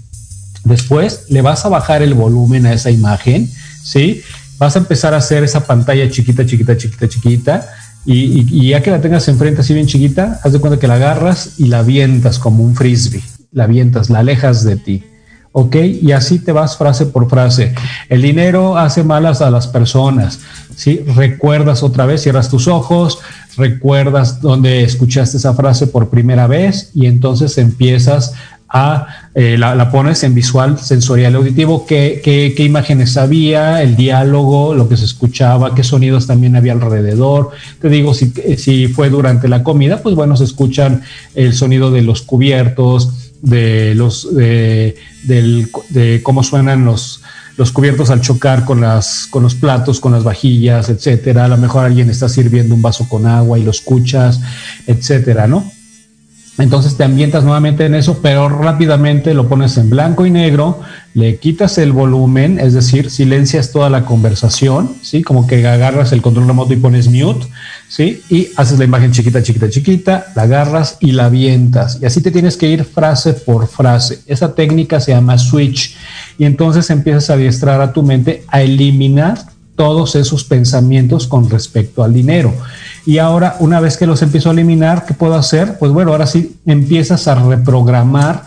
Después 0.64 1.26
le 1.30 1.44
vas 1.44 1.66
a 1.66 1.70
bajar 1.70 2.02
el 2.02 2.16
volumen 2.16 2.66
a 2.66 2.74
esa 2.74 2.90
imagen, 2.90 3.50
¿sí? 3.84 4.24
Vas 4.58 4.76
a 4.76 4.80
empezar 4.80 5.14
a 5.14 5.18
hacer 5.18 5.44
esa 5.44 5.68
pantalla 5.68 6.10
chiquita, 6.10 6.46
chiquita, 6.46 6.76
chiquita, 6.76 7.08
chiquita. 7.08 7.70
Y, 8.10 8.70
ya 8.70 8.82
que 8.82 8.90
la 8.90 9.02
tengas 9.02 9.28
enfrente 9.28 9.60
así 9.60 9.74
bien 9.74 9.86
chiquita, 9.86 10.40
haz 10.42 10.54
de 10.54 10.60
cuenta 10.60 10.80
que 10.80 10.88
la 10.88 10.96
agarras 10.96 11.60
y 11.60 11.68
la 11.68 11.80
avientas 11.80 12.40
como 12.40 12.64
un 12.64 12.74
frisbee. 12.74 13.22
La 13.52 13.66
avientas, 13.66 14.10
la 14.10 14.20
alejas 14.20 14.64
de 14.64 14.78
ti. 14.78 15.04
¿ok? 15.52 15.76
Y 15.76 16.12
así 16.14 16.40
te 16.40 16.52
vas 16.52 16.78
frase 16.78 17.08
por 17.08 17.30
frase. 17.30 17.74
El 18.08 18.22
dinero 18.22 18.78
hace 18.78 19.04
malas 19.04 19.42
a 19.42 19.52
las 19.52 19.68
personas, 19.68 20.40
¿sí? 20.76 21.04
Recuerdas 21.16 21.84
otra 21.84 22.06
vez, 22.06 22.22
cierras 22.22 22.50
tus 22.50 22.68
ojos, 22.68 23.20
recuerdas 23.58 24.40
donde 24.40 24.84
escuchaste 24.84 25.38
esa 25.38 25.54
frase 25.54 25.88
por 25.88 26.10
primera 26.10 26.48
vez 26.48 26.92
y 26.94 27.08
entonces 27.08 27.58
empiezas 27.58 28.34
a, 28.70 29.08
eh, 29.34 29.58
la, 29.58 29.90
pones 29.92 30.24
en 30.24 30.34
visual, 30.34 30.78
sensorial, 30.80 31.36
auditivo, 31.36 31.86
qué, 31.86 32.22
qué, 32.24 32.64
imágenes 32.64 33.18
había, 33.18 33.82
el 33.82 33.96
diálogo, 33.96 34.74
lo 34.74 34.90
que 34.90 34.98
se 34.98 35.06
escuchaba, 35.06 35.74
qué 35.74 35.84
sonidos 35.84 36.28
también 36.28 36.56
había 36.56 36.74
alrededor. 36.74 37.52
Te 37.82 37.90
digo, 37.90 38.14
si, 38.14 38.34
si 38.58 38.88
fue 38.88 39.10
durante 39.10 39.48
la 39.48 39.64
comida, 39.64 40.02
pues 40.02 40.16
bueno, 40.16 40.36
se 40.36 40.44
escuchan 40.44 41.04
el 41.36 41.54
sonido 41.54 41.92
de 41.92 42.02
los 42.02 42.22
cubiertos, 42.22 43.32
de 43.42 43.94
los 43.96 44.36
de, 44.36 44.96
de 45.24 46.22
cómo 46.24 46.44
suenan 46.44 46.86
los, 46.86 47.22
los 47.58 47.72
cubiertos 47.72 48.12
al 48.12 48.22
chocar 48.22 48.66
con, 48.66 48.82
las, 48.82 49.28
con 49.30 49.44
los 49.44 49.56
platos, 49.56 50.00
con 50.00 50.12
las 50.12 50.24
vajillas, 50.24 50.90
etcétera. 50.90 51.46
A 51.46 51.48
lo 51.48 51.58
mejor 51.58 51.86
alguien 51.86 52.10
está 52.10 52.30
sirviendo 52.30 52.76
un 52.76 52.82
vaso 52.82 53.10
con 53.10 53.26
agua 53.26 53.58
y 53.58 53.64
lo 53.64 53.72
escuchas, 53.72 54.40
etcétera, 54.86 55.48
¿no? 55.48 55.72
Entonces 56.58 56.98
te 56.98 57.04
ambientas 57.04 57.44
nuevamente 57.44 57.86
en 57.86 57.94
eso, 57.94 58.20
pero 58.22 58.50
rápidamente 58.50 59.34
lo 59.36 59.48
pones 59.48 59.78
en 59.78 59.92
blanco 59.92 60.26
y 60.26 60.32
negro, 60.32 60.82
le 61.14 61.38
quitas 61.38 61.78
el 61.78 61.92
volumen, 61.92 62.60
es 62.60 62.74
decir, 62.74 63.12
silencias 63.12 63.72
toda 63.72 63.92
la 63.92 64.06
conversación, 64.06 64.92
¿sí? 65.04 65.22
Como 65.22 65.46
que 65.46 65.68
agarras 65.68 66.12
el 66.14 66.22
control 66.24 66.48
remoto 66.48 66.74
y 66.74 66.78
pones 66.78 67.10
mute, 67.10 67.46
¿sí? 67.88 68.22
Y 68.30 68.50
haces 68.56 68.80
la 68.80 68.86
imagen 68.86 69.12
chiquita, 69.12 69.44
chiquita, 69.44 69.70
chiquita, 69.70 70.26
la 70.36 70.44
agarras 70.44 70.98
y 71.00 71.12
la 71.12 71.26
avientas. 71.26 72.00
Y 72.02 72.06
así 72.08 72.22
te 72.22 72.32
tienes 72.32 72.58
que 72.58 72.68
ir 72.70 72.84
frase 72.86 73.34
por 73.34 73.68
frase. 73.68 74.20
Esa 74.26 74.56
técnica 74.56 75.00
se 75.00 75.12
llama 75.12 75.38
switch. 75.38 75.96
Y 76.40 76.46
entonces 76.46 76.90
empiezas 76.90 77.30
a 77.30 77.34
adiestrar 77.34 77.82
a 77.82 77.94
tu 77.94 78.02
mente 78.02 78.44
a 78.48 78.62
eliminar 78.62 79.57
todos 79.78 80.16
esos 80.16 80.44
pensamientos 80.44 81.28
con 81.28 81.50
respecto 81.50 82.04
al 82.04 82.14
dinero. 82.14 82.54
Y 83.06 83.20
ahora, 83.20 83.56
una 83.60 83.80
vez 83.80 83.96
que 83.96 84.08
los 84.08 84.22
empiezo 84.22 84.50
a 84.50 84.54
eliminar, 84.54 85.06
¿qué 85.06 85.14
puedo 85.14 85.36
hacer? 85.36 85.78
Pues 85.78 85.94
bueno, 85.94 86.12
ahora 86.12 86.26
sí 86.28 86.58
empiezas 86.66 87.28
a 87.28 87.36
reprogramar 87.36 88.44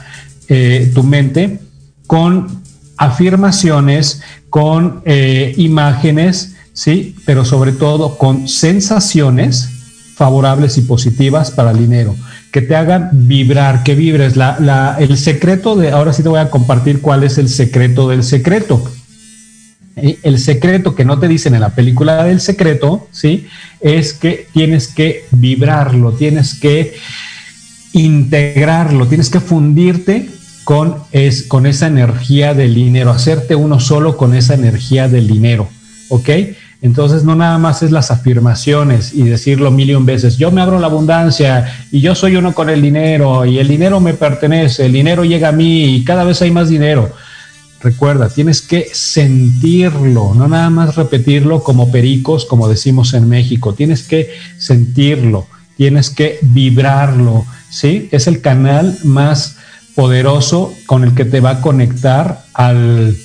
eh, 0.49 0.91
tu 0.93 1.05
mente 1.05 1.61
con 2.07 2.61
afirmaciones, 2.97 4.21
con 4.51 5.03
eh, 5.05 5.55
imágenes, 5.57 6.57
¿sí? 6.73 7.15
Pero 7.25 7.45
sobre 7.45 7.73
todo 7.73 8.19
con 8.19 8.49
sensaciones 8.49 9.71
favorables 10.17 10.77
y 10.79 10.83
positivas 10.83 11.53
para 11.53 11.71
el 11.71 11.79
dinero, 11.79 12.17
que 12.53 12.61
te 12.61 12.75
hagan 12.75 13.09
vibrar, 13.13 13.85
que 13.85 13.95
vibres. 13.95 14.35
el 14.99 15.17
secreto 15.17 15.77
de, 15.77 15.93
ahora 15.93 16.13
sí 16.13 16.25
te 16.25 16.29
voy 16.29 16.41
a 16.41 16.51
compartir 16.51 17.01
cuál 17.01 17.23
es 17.23 17.39
el 17.39 17.49
secreto 17.49 18.09
del 18.09 18.25
secreto 18.25 18.85
el 20.23 20.39
secreto 20.39 20.95
que 20.95 21.05
no 21.05 21.19
te 21.19 21.29
dicen 21.29 21.55
en 21.55 21.61
la 21.61 21.75
película 21.75 22.25
del 22.25 22.41
secreto, 22.41 23.09
¿sí? 23.11 23.47
Es 23.81 24.13
que 24.13 24.47
tienes 24.53 24.89
que 24.89 25.25
vibrarlo, 25.31 26.13
tienes 26.13 26.59
que 26.59 26.95
integrarlo, 27.93 29.07
tienes 29.07 29.31
que 29.31 29.41
fundirte 29.41 30.29
con, 30.65 30.97
es, 31.13 31.43
con 31.43 31.67
esa 31.67 31.87
energía 31.87 32.55
del 32.55 32.75
dinero, 32.75 33.11
hacerte 33.11 33.55
uno 33.55 33.81
solo 33.81 34.17
con 34.17 34.35
esa 34.35 34.55
energía 34.55 35.09
del 35.09 35.27
dinero, 35.27 35.69
¿ok? 36.09 36.29
Entonces 36.83 37.25
no 37.25 37.35
nada 37.35 37.59
más 37.59 37.83
es 37.83 37.91
las 37.91 38.11
afirmaciones 38.11 39.13
y 39.13 39.25
decirlo 39.25 39.71
millón 39.71 40.07
veces, 40.07 40.39
yo 40.39 40.51
me 40.51 40.63
abro 40.63 40.79
la 40.79 40.87
abundancia 40.87 41.67
y 41.91 42.01
yo 42.01 42.15
soy 42.15 42.37
uno 42.37 42.55
con 42.55 42.71
el 42.71 42.81
dinero 42.81 43.45
y 43.45 43.59
el 43.59 43.69
dinero 43.69 44.01
me 44.01 44.15
pertenece, 44.15 44.87
el 44.87 44.93
dinero 44.93 45.25
llega 45.25 45.49
a 45.49 45.53
mí 45.53 45.97
y 45.97 46.05
cada 46.05 46.25
vez 46.25 46.41
hay 46.41 46.51
más 46.51 46.69
dinero. 46.71 47.13
Recuerda, 47.83 48.29
tienes 48.29 48.61
que 48.61 48.91
sentirlo, 48.93 50.35
no 50.35 50.49
nada 50.49 50.69
más 50.69 50.97
repetirlo 50.97 51.63
como 51.63 51.91
pericos, 51.91 52.45
como 52.45 52.69
decimos 52.69 53.15
en 53.15 53.29
México. 53.29 53.73
Tienes 53.75 54.03
que 54.03 54.31
sentirlo, 54.59 55.47
tienes 55.77 56.11
que 56.11 56.39
vibrarlo, 56.43 57.47
¿sí? 57.71 58.09
Es 58.13 58.27
el 58.27 58.43
canal 58.43 58.99
más 59.05 59.57
poderoso 59.95 60.75
con 60.87 61.05
el 61.05 61.15
que 61.15 61.25
te 61.25 61.41
va 61.41 61.51
a 61.51 61.61
conectar 61.61 62.45
al 62.53 63.17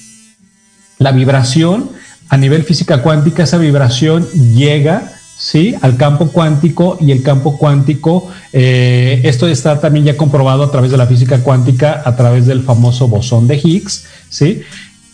la 0.98 1.12
vibración 1.12 1.92
a 2.30 2.38
nivel 2.38 2.64
física 2.64 3.02
cuántica. 3.02 3.44
Esa 3.44 3.58
vibración 3.58 4.28
llega 4.32 5.15
¿sí? 5.46 5.76
al 5.82 5.96
campo 5.96 6.30
cuántico 6.30 6.98
y 7.00 7.12
el 7.12 7.22
campo 7.22 7.56
cuántico, 7.60 8.32
eh, 8.52 9.22
esto 9.26 9.48
está 9.48 9.80
también 9.80 10.04
ya 10.04 10.18
comprobado 10.18 10.64
a 10.64 10.72
través 10.72 10.90
de 10.90 10.98
la 10.98 11.06
física 11.06 11.44
cuántica, 11.44 12.02
a 12.04 12.16
través 12.16 12.48
del 12.48 12.64
famoso 12.64 13.08
bosón 13.08 13.48
de 13.48 13.62
Higgs, 13.64 14.06
¿sí? 14.28 14.64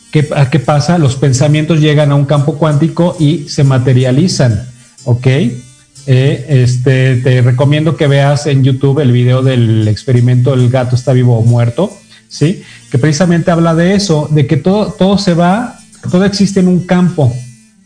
¿Qué, 0.09 0.25
¿Qué, 0.49 0.59
pasa? 0.59 0.97
Los 0.97 1.17
pensamientos 1.17 1.81
llegan 1.81 2.11
a 2.11 2.15
un 2.15 2.23
campo 2.23 2.55
cuántico 2.55 3.17
y 3.19 3.49
se 3.49 3.65
materializan, 3.65 4.69
¿ok? 5.03 5.27
Eh, 5.27 6.45
este, 6.47 7.17
te 7.17 7.41
recomiendo 7.41 7.97
que 7.97 8.07
veas 8.07 8.47
en 8.47 8.63
YouTube 8.63 9.01
el 9.01 9.11
video 9.11 9.43
del 9.43 9.87
experimento 9.87 10.53
El 10.53 10.69
gato 10.69 10.95
está 10.95 11.11
vivo 11.11 11.37
o 11.37 11.43
muerto, 11.43 11.91
¿sí? 12.29 12.63
Que 12.89 12.97
precisamente 12.97 13.51
habla 13.51 13.75
de 13.75 13.95
eso, 13.95 14.29
de 14.31 14.47
que 14.47 14.55
todo, 14.55 14.93
todo 14.93 15.17
se 15.17 15.33
va, 15.33 15.77
todo 16.09 16.23
existe 16.23 16.61
en 16.61 16.69
un 16.69 16.85
campo, 16.85 17.33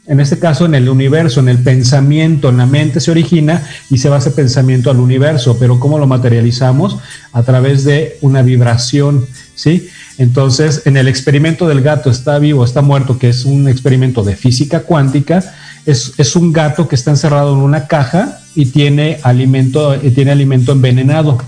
en 0.07 0.19
este 0.19 0.37
caso 0.37 0.65
en 0.65 0.75
el 0.75 0.87
universo, 0.87 1.39
en 1.39 1.49
el 1.49 1.57
pensamiento, 1.59 2.49
en 2.49 2.57
la 2.57 2.67
mente 2.67 2.99
se 2.99 3.09
origina 3.09 3.63
y 3.89 3.97
se 3.97 4.09
va 4.09 4.19
ese 4.19 4.31
pensamiento 4.31 4.91
al 4.91 4.99
universo, 4.99 5.57
pero 5.59 5.79
¿cómo 5.79 5.97
lo 5.97 6.05
materializamos? 6.05 6.97
A 7.31 7.41
través 7.43 7.83
de 7.83 8.17
una 8.21 8.43
vibración, 8.43 9.25
¿sí? 9.55 9.89
Entonces, 10.19 10.83
en 10.85 10.97
el 10.97 11.07
experimento 11.07 11.67
del 11.67 11.81
gato 11.81 12.11
está 12.11 12.37
vivo, 12.37 12.63
está 12.63 12.81
muerto, 12.81 13.17
que 13.17 13.29
es 13.29 13.45
un 13.45 13.67
experimento 13.67 14.23
de 14.23 14.35
física 14.35 14.81
cuántica, 14.81 15.43
es, 15.87 16.13
es 16.17 16.35
un 16.35 16.53
gato 16.53 16.87
que 16.87 16.95
está 16.95 17.11
encerrado 17.11 17.53
en 17.53 17.61
una 17.61 17.87
caja 17.87 18.39
y 18.53 18.67
tiene 18.67 19.19
alimento, 19.23 19.95
y 20.01 20.11
tiene 20.11 20.31
alimento 20.31 20.71
envenenado. 20.71 21.39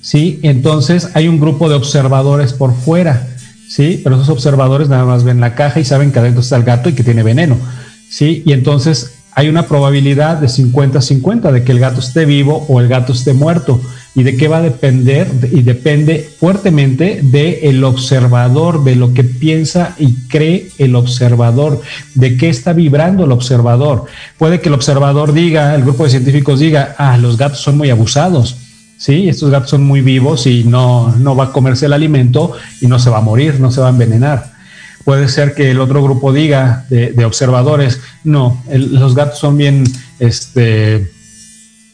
¿Sí? 0.00 0.40
Entonces 0.42 1.10
hay 1.14 1.28
un 1.28 1.38
grupo 1.38 1.68
de 1.68 1.74
observadores 1.74 2.52
por 2.52 2.74
fuera 2.74 3.28
¿sí? 3.68 4.00
Pero 4.02 4.16
esos 4.16 4.30
observadores 4.30 4.88
nada 4.88 5.04
más 5.04 5.24
ven 5.24 5.40
la 5.40 5.54
caja 5.54 5.78
y 5.78 5.84
saben 5.84 6.10
que 6.10 6.18
adentro 6.18 6.40
está 6.40 6.56
el 6.56 6.64
gato 6.64 6.88
y 6.88 6.94
que 6.94 7.04
tiene 7.04 7.22
veneno, 7.22 7.56
¿sí? 8.08 8.42
Y 8.44 8.52
entonces 8.52 9.12
hay 9.32 9.48
una 9.48 9.66
probabilidad 9.68 10.38
de 10.38 10.48
50-50 10.48 11.52
de 11.52 11.62
que 11.62 11.70
el 11.70 11.78
gato 11.78 12.00
esté 12.00 12.24
vivo 12.24 12.66
o 12.68 12.80
el 12.80 12.88
gato 12.88 13.12
esté 13.12 13.34
muerto. 13.34 13.80
¿Y 14.16 14.24
de 14.24 14.36
qué 14.36 14.48
va 14.48 14.56
a 14.56 14.62
depender? 14.62 15.28
Y 15.52 15.62
depende 15.62 16.28
fuertemente 16.40 17.20
del 17.22 17.84
observador, 17.84 18.82
de 18.82 18.96
lo 18.96 19.14
que 19.14 19.22
piensa 19.22 19.94
y 19.96 20.14
cree 20.26 20.70
el 20.78 20.96
observador, 20.96 21.80
de 22.16 22.36
qué 22.36 22.48
está 22.48 22.72
vibrando 22.72 23.26
el 23.26 23.30
observador. 23.30 24.06
Puede 24.38 24.60
que 24.60 24.70
el 24.70 24.74
observador 24.74 25.32
diga, 25.32 25.76
el 25.76 25.82
grupo 25.82 26.02
de 26.02 26.10
científicos 26.10 26.58
diga, 26.58 26.96
ah, 26.98 27.16
los 27.16 27.36
gatos 27.36 27.60
son 27.60 27.76
muy 27.76 27.90
abusados 27.90 28.56
¿sí? 28.98 29.28
Estos 29.28 29.50
gatos 29.50 29.70
son 29.70 29.84
muy 29.84 30.02
vivos 30.02 30.46
y 30.46 30.64
no, 30.64 31.14
no 31.16 31.34
va 31.34 31.44
a 31.44 31.52
comerse 31.52 31.86
el 31.86 31.94
alimento 31.94 32.52
y 32.82 32.86
no 32.86 32.98
se 32.98 33.08
va 33.08 33.18
a 33.18 33.22
morir, 33.22 33.58
no 33.60 33.70
se 33.70 33.80
va 33.80 33.86
a 33.86 33.90
envenenar. 33.90 34.52
Puede 35.04 35.28
ser 35.28 35.54
que 35.54 35.70
el 35.70 35.80
otro 35.80 36.02
grupo 36.02 36.34
diga 36.34 36.84
de, 36.90 37.24
observadores, 37.24 38.00
no, 38.24 38.62
los 38.70 39.14
gatos 39.14 39.38
son 39.38 39.56
bien, 39.56 39.84
este, 40.18 41.10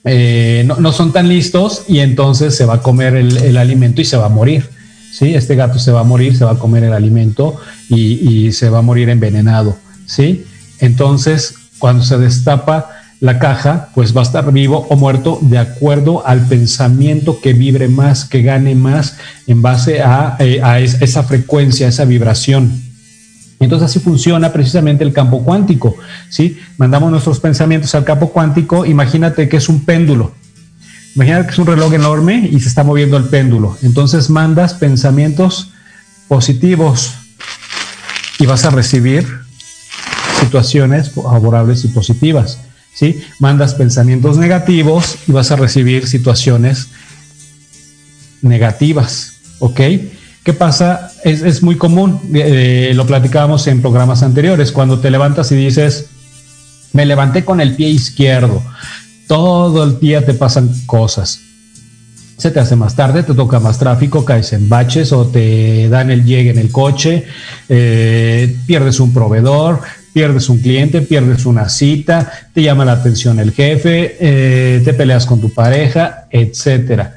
eh, 0.03 0.65
no, 0.67 0.93
son 0.93 1.13
tan 1.13 1.29
listos 1.29 1.85
y 1.87 2.01
entonces 2.01 2.57
se 2.57 2.65
va 2.65 2.75
a 2.75 2.83
comer 2.83 3.15
el, 3.15 3.57
alimento 3.57 4.01
y 4.01 4.05
se 4.05 4.17
va 4.17 4.27
a 4.27 4.31
morir. 4.31 4.69
¿sí? 5.13 5.33
Este 5.33 5.55
gato 5.55 5.79
se 5.79 5.93
va 5.93 6.01
a 6.01 6.05
morir, 6.05 6.37
se 6.37 6.45
va 6.45 6.53
a 6.53 6.59
comer 6.59 6.83
el 6.83 6.93
alimento 6.93 7.57
y, 7.89 8.47
y 8.47 8.53
se 8.53 8.69
va 8.69 8.79
a 8.79 8.83
morir 8.83 9.09
envenenado. 9.11 9.77
¿sí? 10.07 10.45
Entonces, 10.81 11.55
cuando 11.79 12.03
se 12.03 12.19
destapa 12.19 12.91
la 13.21 13.39
caja 13.39 13.89
pues 13.95 14.15
va 14.15 14.21
a 14.21 14.25
estar 14.25 14.53
vivo 14.53 14.87
o 14.91 14.97
muerto 14.97 15.39
de 15.41 15.59
acuerdo 15.59 16.27
al 16.27 16.47
pensamiento 16.47 17.41
que 17.41 17.53
vibre 17.53 17.89
más, 17.89 18.25
que 18.25 18.43
gane 18.43 18.75
más 18.75 19.17
en 19.47 19.63
base 19.63 20.03
a, 20.03 20.37
eh, 20.41 20.61
esa 21.01 21.23
frecuencia, 21.23 21.89
esa 21.89 22.05
vibración. 22.05 22.83
Entonces 23.61 23.91
así 23.91 24.01
funciona 24.01 24.53
precisamente 24.53 25.05
el 25.05 25.13
campo 25.13 25.43
cuántico, 25.43 25.97
¿sí? 26.29 26.59
Mandamos 26.77 27.11
nuestros 27.11 27.41
pensamientos 27.41 27.95
al 27.95 28.05
campo 28.05 28.31
cuántico, 28.31 28.85
imagínate 28.85 29.49
que 29.49 29.57
es 29.57 29.69
un 29.69 29.85
péndulo. 29.85 30.33
Imagínate 31.15 31.47
que 31.47 31.53
es 31.53 31.59
un 31.59 31.67
reloj 31.67 31.95
enorme 31.95 32.49
y 32.51 32.61
se 32.61 32.69
está 32.69 32.83
moviendo 32.83 33.17
el 33.17 33.25
péndulo. 33.25 33.79
Entonces 33.83 34.29
mandas 34.29 34.75
pensamientos 34.75 35.71
positivos 36.29 37.15
y 38.39 38.47
vas 38.47 38.65
a 38.65 38.71
recibir 38.71 39.27
situaciones 40.41 41.11
favorables 41.11 41.85
y 41.85 41.89
positivas, 41.89 42.59
¿sí? 42.95 43.23
Mandas 43.41 43.75
pensamientos 43.75 44.39
negativos 44.39 45.17
y 45.27 45.33
vas 45.33 45.51
a 45.51 45.57
recibir 45.57 46.07
situaciones 46.07 46.89
negativas, 48.41 49.35
¿ok? 49.59 49.81
¿Qué 50.45 50.53
pasa? 50.53 51.11
Es, 51.25 51.63
muy 51.63 51.77
común, 51.77 52.21
eh, 52.35 52.93
lo 52.95 53.07
platicábamos 53.07 53.67
en 53.67 53.81
programas 53.81 54.23
anteriores, 54.23 54.73
cuando 54.73 55.01
te 55.01 55.11
levantas 55.11 55.51
y 55.53 55.57
dices, 55.57 56.07
me 56.93 57.07
levanté 57.07 57.45
con 57.45 57.61
el 57.61 57.75
pie 57.75 57.89
izquierdo, 57.89 58.63
todo 59.27 59.85
el 59.85 59.99
día 59.99 60.25
te 60.25 60.35
pasan 60.35 60.71
cosas. 60.87 61.41
Se 62.37 62.51
te 62.51 62.61
hace 62.61 62.77
más 62.77 62.95
tarde, 62.95 63.23
te 63.23 63.33
toca 63.33 63.59
más 63.59 63.79
tráfico, 63.79 64.25
caes 64.25 64.53
en 64.53 64.69
baches 64.69 65.13
o 65.13 65.27
te 65.27 65.89
dan 65.89 66.11
el 66.11 66.25
llegue 66.25 66.51
en 66.51 66.59
el 66.59 66.71
coche, 66.71 67.25
eh, 67.71 68.55
pierdes 68.67 69.01
un 69.01 69.15
proveedor, 69.15 69.81
pierdes 70.15 70.49
un 70.49 70.61
cliente, 70.61 71.03
pierdes 71.03 71.45
una 71.45 71.69
cita, 71.69 72.33
te 72.55 72.63
llama 72.63 72.85
la 72.85 72.93
atención 72.93 73.41
el 73.41 73.51
jefe, 73.51 74.17
eh, 74.21 74.81
te 74.83 74.95
peleas 74.95 75.27
con 75.27 75.41
tu 75.41 75.53
pareja, 75.53 76.29
etcétera. 76.31 77.17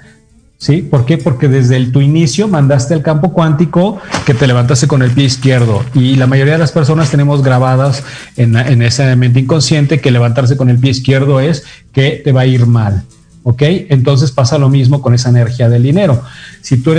¿Sí? 0.58 0.82
¿Por 0.82 1.06
qué? 1.06 1.20
Porque 1.20 1.48
desde 1.48 1.76
el, 1.76 1.91
tu 1.91 2.02
inicio 2.02 2.48
mandaste 2.48 2.95
al 2.95 3.04
campo 3.04 3.32
cuántico 3.32 4.02
que 4.26 4.34
te 4.34 4.48
levantaste 4.48 4.88
con 4.88 5.04
el 5.04 5.12
pie 5.12 5.26
izquierdo 5.26 5.86
y 5.93 6.16
la 6.16 6.26
mayoría 6.26 6.54
de 6.54 6.60
las 6.60 6.72
personas 6.72 7.12
tenemos 7.12 7.43
grabadas 7.43 8.04
en, 8.36 8.56
en 8.58 8.82
esa 8.82 9.16
mente 9.16 9.39
inconsciente 9.39 10.02
que 10.02 10.10
levantarse 10.10 10.58
con 10.58 10.72
el 10.72 10.80
pie 10.80 10.89
izquierdo 10.89 11.39
es 11.39 11.64
que 11.93 12.20
te 12.26 12.32
va 12.32 12.41
a 12.41 12.45
ir 12.48 12.66
mal. 12.66 13.04
¿Ok? 13.44 13.62
Entonces 13.90 14.32
pasa 14.32 14.58
lo 14.58 14.70
mismo 14.70 15.02
con 15.02 15.14
esa 15.14 15.30
energía 15.30 15.70
del 15.70 15.84
dinero. 15.84 16.22
Si 16.62 16.78
tú 16.78 16.94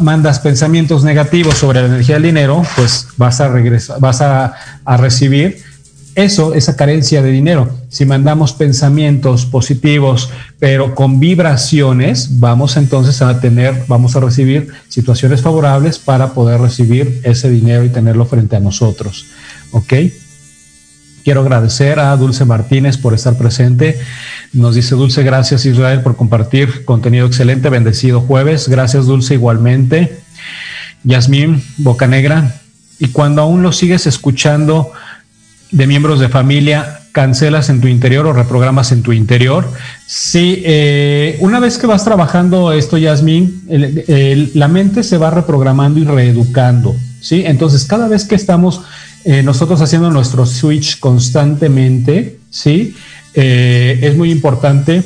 mandas 0.00 0.40
pensamientos 0.40 1.04
negativos 1.04 1.56
sobre 1.56 1.80
la 1.80 1.86
energía 1.86 2.16
del 2.16 2.24
dinero, 2.24 2.62
pues 2.76 3.08
vas 3.16 3.40
a 3.40 3.48
regresar, 3.48 4.00
vas 4.00 4.20
a, 4.20 4.54
a 4.84 4.96
recibir 4.96 5.58
eso, 6.14 6.54
esa 6.54 6.76
carencia 6.76 7.22
de 7.22 7.30
dinero. 7.30 7.68
Si 7.88 8.04
mandamos 8.04 8.52
pensamientos 8.52 9.46
positivos, 9.46 10.30
pero 10.58 10.94
con 10.94 11.18
vibraciones, 11.18 12.38
vamos 12.38 12.76
entonces 12.76 13.20
a 13.22 13.40
tener, 13.40 13.84
vamos 13.88 14.14
a 14.16 14.20
recibir 14.20 14.68
situaciones 14.88 15.42
favorables 15.42 15.98
para 15.98 16.32
poder 16.32 16.60
recibir 16.60 17.20
ese 17.24 17.50
dinero 17.50 17.84
y 17.84 17.88
tenerlo 17.88 18.26
frente 18.26 18.56
a 18.56 18.60
nosotros. 18.60 19.26
¿Ok? 19.72 19.92
Quiero 21.24 21.40
agradecer 21.40 21.98
a 22.00 22.14
Dulce 22.18 22.44
Martínez 22.44 22.98
por 22.98 23.14
estar 23.14 23.38
presente. 23.38 23.98
Nos 24.52 24.74
dice 24.74 24.94
Dulce, 24.94 25.22
gracias 25.22 25.64
Israel 25.64 26.02
por 26.02 26.16
compartir 26.16 26.84
contenido 26.84 27.26
excelente, 27.26 27.70
bendecido 27.70 28.20
jueves. 28.20 28.68
Gracias 28.68 29.06
Dulce 29.06 29.32
igualmente. 29.32 30.20
Yasmín 31.02 31.62
Bocanegra. 31.78 32.60
Y 32.98 33.08
cuando 33.08 33.40
aún 33.40 33.62
lo 33.62 33.72
sigues 33.72 34.06
escuchando, 34.06 34.92
de 35.70 35.86
miembros 35.86 36.20
de 36.20 36.28
familia 36.28 37.00
cancelas 37.12 37.70
en 37.70 37.80
tu 37.80 37.88
interior 37.88 38.26
o 38.26 38.32
reprogramas 38.32 38.92
en 38.92 39.02
tu 39.02 39.12
interior. 39.12 39.66
Sí, 40.06 40.62
eh, 40.66 41.38
una 41.40 41.58
vez 41.58 41.78
que 41.78 41.86
vas 41.86 42.04
trabajando 42.04 42.70
esto, 42.72 42.98
Yasmín, 42.98 43.62
la 44.54 44.68
mente 44.68 45.02
se 45.02 45.16
va 45.16 45.30
reprogramando 45.30 46.00
y 46.00 46.04
reeducando. 46.04 46.94
¿sí? 47.20 47.44
Entonces, 47.46 47.84
cada 47.86 48.08
vez 48.08 48.24
que 48.24 48.34
estamos 48.34 48.82
eh, 49.24 49.42
nosotros 49.42 49.80
haciendo 49.80 50.10
nuestro 50.10 50.46
switch 50.46 51.00
constantemente, 51.00 52.38
¿sí? 52.50 52.94
Eh, 53.34 53.98
es 54.02 54.16
muy 54.16 54.30
importante 54.30 55.02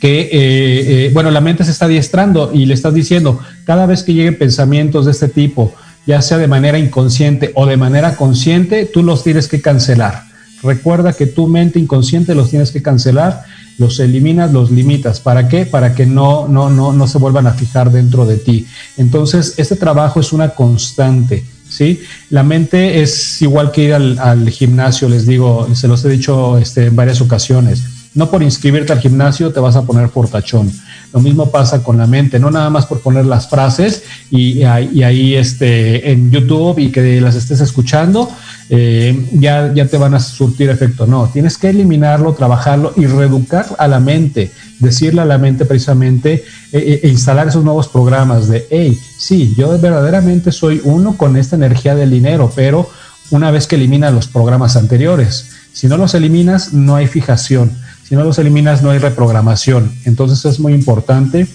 que, 0.00 1.10
bueno, 1.12 1.30
la 1.30 1.40
mente 1.40 1.64
se 1.64 1.70
está 1.70 1.86
adiestrando 1.86 2.50
y 2.52 2.66
le 2.66 2.74
estás 2.74 2.94
diciendo, 2.94 3.40
cada 3.64 3.86
vez 3.86 4.02
que 4.02 4.14
lleguen 4.14 4.38
pensamientos 4.38 5.06
de 5.06 5.12
este 5.12 5.28
tipo, 5.28 5.74
ya 6.06 6.22
sea 6.22 6.38
de 6.38 6.46
manera 6.46 6.78
inconsciente 6.78 7.50
o 7.54 7.66
de 7.66 7.76
manera 7.76 8.14
consciente, 8.14 8.84
tú 8.84 9.02
los 9.02 9.24
tienes 9.24 9.48
que 9.48 9.60
cancelar. 9.60 10.24
Recuerda 10.62 11.12
que 11.12 11.26
tu 11.26 11.46
mente 11.46 11.78
inconsciente 11.78 12.34
los 12.34 12.50
tienes 12.50 12.70
que 12.70 12.82
cancelar, 12.82 13.44
los 13.78 14.00
eliminas, 14.00 14.52
los 14.52 14.70
limitas. 14.70 15.20
¿Para 15.20 15.48
qué? 15.48 15.66
Para 15.66 15.94
que 15.94 16.06
no, 16.06 16.48
no, 16.48 16.70
no, 16.70 16.92
no 16.92 17.06
se 17.06 17.18
vuelvan 17.18 17.46
a 17.46 17.52
fijar 17.52 17.90
dentro 17.90 18.24
de 18.24 18.38
ti. 18.38 18.66
Entonces, 18.96 19.54
este 19.58 19.76
trabajo 19.76 20.20
es 20.20 20.32
una 20.32 20.50
constante. 20.50 21.44
¿Sí? 21.76 22.02
La 22.30 22.42
mente 22.42 23.02
es 23.02 23.40
igual 23.42 23.70
que 23.70 23.82
ir 23.82 23.94
al, 23.94 24.48
gimnasio, 24.50 25.08
les 25.08 25.26
digo, 25.26 25.68
se 25.74 25.88
los 25.88 26.04
he 26.04 26.08
dicho 26.08 26.58
este, 26.58 26.86
en 26.86 26.96
varias 26.96 27.20
ocasiones. 27.20 27.82
No 28.14 28.30
por 28.30 28.42
inscribirte 28.42 28.92
al 28.92 29.00
gimnasio 29.00 29.52
te 29.52 29.60
vas 29.60 29.76
a 29.76 29.82
poner 29.82 30.08
fortachón. 30.08 30.72
Lo 31.16 31.22
mismo 31.22 31.50
pasa 31.50 31.82
con 31.82 31.96
la 31.96 32.06
mente, 32.06 32.38
no 32.38 32.50
nada 32.50 32.68
más 32.68 32.84
por 32.84 33.00
poner 33.00 33.24
las 33.24 33.48
frases 33.48 34.02
y, 34.30 34.64
ahí 34.64 35.34
este, 35.34 36.12
en 36.12 36.30
YouTube 36.30 36.78
y 36.78 36.92
que 36.92 37.22
las 37.22 37.34
estés 37.34 37.62
escuchando, 37.62 38.30
eh, 38.68 39.26
ya, 39.32 39.72
ya 39.72 39.86
te 39.86 39.96
van 39.96 40.12
a 40.12 40.20
surtir 40.20 40.68
efecto. 40.68 41.06
No, 41.06 41.30
tienes 41.32 41.56
que 41.56 41.70
eliminarlo, 41.70 42.34
trabajarlo 42.34 42.92
y 42.98 43.06
reeducar 43.06 43.64
a 43.78 43.88
la 43.88 43.98
mente, 43.98 44.50
decirle 44.78 45.22
a 45.22 45.24
la 45.24 45.38
mente 45.38 45.64
precisamente 45.64 46.44
eh, 46.70 47.00
e 47.02 47.08
instalar 47.08 47.48
esos 47.48 47.64
nuevos 47.64 47.88
programas 47.88 48.48
de, 48.48 48.66
hey, 48.68 49.00
sí, 49.16 49.54
yo 49.56 49.70
verdaderamente 49.78 50.52
soy 50.52 50.82
uno 50.84 51.16
con 51.16 51.38
esta 51.38 51.56
energía 51.56 51.94
del 51.94 52.10
dinero, 52.10 52.52
pero 52.54 52.90
una 53.30 53.50
vez 53.50 53.66
que 53.66 53.76
eliminas 53.76 54.12
los 54.12 54.28
programas 54.28 54.76
anteriores, 54.76 55.48
si 55.72 55.88
no 55.88 55.96
los 55.96 56.14
eliminas, 56.14 56.74
no 56.74 56.94
hay 56.94 57.06
fijación 57.06 57.70
si 58.06 58.14
no 58.14 58.22
los 58.22 58.38
eliminas, 58.38 58.82
no 58.82 58.90
hay 58.90 58.98
reprogramación. 58.98 59.90
Entonces 60.04 60.44
es 60.44 60.60
muy 60.60 60.72
importante 60.72 61.46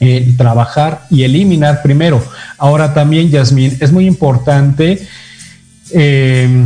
eh, 0.00 0.32
trabajar 0.38 1.06
y 1.10 1.24
eliminar 1.24 1.82
primero. 1.82 2.22
Ahora 2.56 2.94
también, 2.94 3.30
Yasmín, 3.30 3.76
es 3.80 3.92
muy 3.92 4.06
importante 4.06 5.06
eh, 5.90 6.64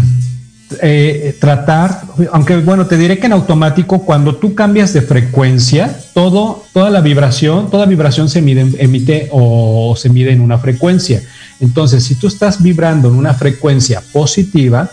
eh, 0.80 1.36
tratar, 1.40 2.02
aunque 2.32 2.58
bueno, 2.58 2.86
te 2.86 2.96
diré 2.96 3.18
que 3.18 3.26
en 3.26 3.32
automático, 3.32 4.04
cuando 4.04 4.36
tú 4.36 4.54
cambias 4.54 4.92
de 4.92 5.02
frecuencia, 5.02 5.98
todo, 6.14 6.64
toda 6.72 6.90
la 6.90 7.00
vibración, 7.00 7.70
toda 7.70 7.86
vibración 7.86 8.28
se 8.28 8.40
mide, 8.40 8.66
emite 8.78 9.28
o 9.32 9.94
se 9.96 10.10
mide 10.10 10.30
en 10.30 10.40
una 10.40 10.58
frecuencia. 10.58 11.22
Entonces, 11.58 12.04
si 12.04 12.14
tú 12.14 12.28
estás 12.28 12.62
vibrando 12.62 13.08
en 13.08 13.16
una 13.16 13.34
frecuencia 13.34 14.00
positiva, 14.12 14.90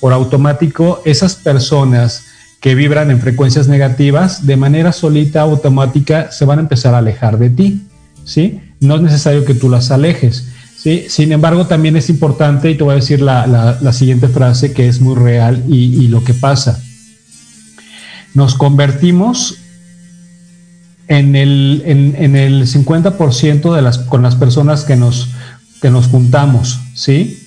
por 0.00 0.12
automático, 0.12 1.00
esas 1.04 1.34
personas 1.34 2.24
que 2.64 2.74
vibran 2.74 3.10
en 3.10 3.20
frecuencias 3.20 3.68
negativas, 3.68 4.46
de 4.46 4.56
manera 4.56 4.90
solita, 4.92 5.42
automática, 5.42 6.32
se 6.32 6.46
van 6.46 6.60
a 6.60 6.62
empezar 6.62 6.94
a 6.94 6.98
alejar 6.98 7.36
de 7.36 7.50
ti, 7.50 7.82
¿sí? 8.24 8.58
No 8.80 8.96
es 8.96 9.02
necesario 9.02 9.44
que 9.44 9.52
tú 9.52 9.68
las 9.68 9.90
alejes, 9.90 10.46
¿sí? 10.74 11.04
Sin 11.10 11.32
embargo, 11.32 11.66
también 11.66 11.94
es 11.98 12.08
importante, 12.08 12.70
y 12.70 12.74
te 12.74 12.82
voy 12.82 12.92
a 12.92 12.96
decir 12.96 13.20
la, 13.20 13.92
siguiente 13.92 14.28
frase 14.28 14.72
que 14.72 14.88
es 14.88 15.02
muy 15.02 15.14
real 15.14 15.62
y, 15.68 16.08
lo 16.08 16.24
que 16.24 16.32
pasa. 16.32 16.82
Nos 18.32 18.54
convertimos 18.54 19.58
en 21.08 21.36
el, 21.36 21.82
en, 21.84 22.34
el 22.34 22.66
50% 22.66 23.74
de 23.74 23.82
las, 23.82 23.98
con 23.98 24.22
las 24.22 24.36
personas 24.36 24.84
que 24.84 24.96
nos, 24.96 25.28
que 25.82 25.90
nos 25.90 26.06
juntamos, 26.06 26.80
¿sí? 26.94 27.46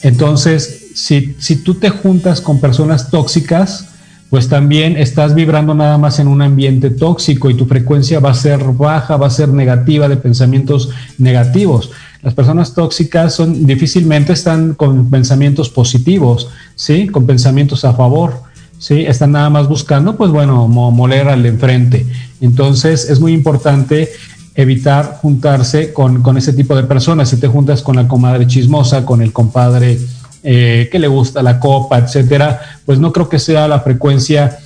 Entonces, 0.00 0.86
si, 0.94 1.36
si 1.38 1.56
tú 1.56 1.74
te 1.74 1.90
juntas 1.90 2.40
con 2.40 2.62
personas 2.62 3.10
tóxicas, 3.10 3.90
pues 4.32 4.48
también 4.48 4.96
estás 4.96 5.34
vibrando 5.34 5.74
nada 5.74 5.98
más 5.98 6.18
en 6.18 6.26
un 6.26 6.40
ambiente 6.40 6.88
tóxico 6.88 7.50
y 7.50 7.54
tu 7.54 7.66
frecuencia 7.66 8.18
va 8.18 8.30
a 8.30 8.34
ser 8.34 8.64
baja, 8.64 9.18
va 9.18 9.26
a 9.26 9.30
ser 9.30 9.50
negativa 9.50 10.08
de 10.08 10.16
pensamientos 10.16 10.88
negativos. 11.18 11.90
Las 12.22 12.32
personas 12.32 12.72
tóxicas 12.72 13.34
son 13.34 13.66
difícilmente 13.66 14.32
están 14.32 14.72
con 14.72 15.10
pensamientos 15.10 15.68
positivos, 15.68 16.48
¿sí? 16.76 17.08
Con 17.08 17.26
pensamientos 17.26 17.84
a 17.84 17.92
favor, 17.92 18.44
¿sí? 18.78 19.00
Están 19.00 19.32
nada 19.32 19.50
más 19.50 19.68
buscando, 19.68 20.16
pues 20.16 20.30
bueno, 20.30 20.66
moler 20.66 21.28
al 21.28 21.44
enfrente. 21.44 22.06
Entonces 22.40 23.10
es 23.10 23.20
muy 23.20 23.34
importante 23.34 24.08
evitar 24.54 25.18
juntarse 25.20 25.92
con, 25.92 26.22
con 26.22 26.38
ese 26.38 26.54
tipo 26.54 26.74
de 26.74 26.84
personas. 26.84 27.28
Si 27.28 27.36
te 27.36 27.48
juntas 27.48 27.82
con 27.82 27.96
la 27.96 28.08
comadre 28.08 28.46
chismosa, 28.46 29.04
con 29.04 29.20
el 29.20 29.34
compadre 29.34 29.98
eh, 30.44 30.88
que 30.90 30.98
le 30.98 31.06
gusta 31.06 31.42
la 31.42 31.60
copa, 31.60 31.98
etcétera, 31.98 32.80
pues 32.84 32.98
no 32.98 33.12
creo 33.12 33.28
que 33.28 33.38
sea 33.38 33.68
la 33.68 33.80
frecuencia 33.80 34.58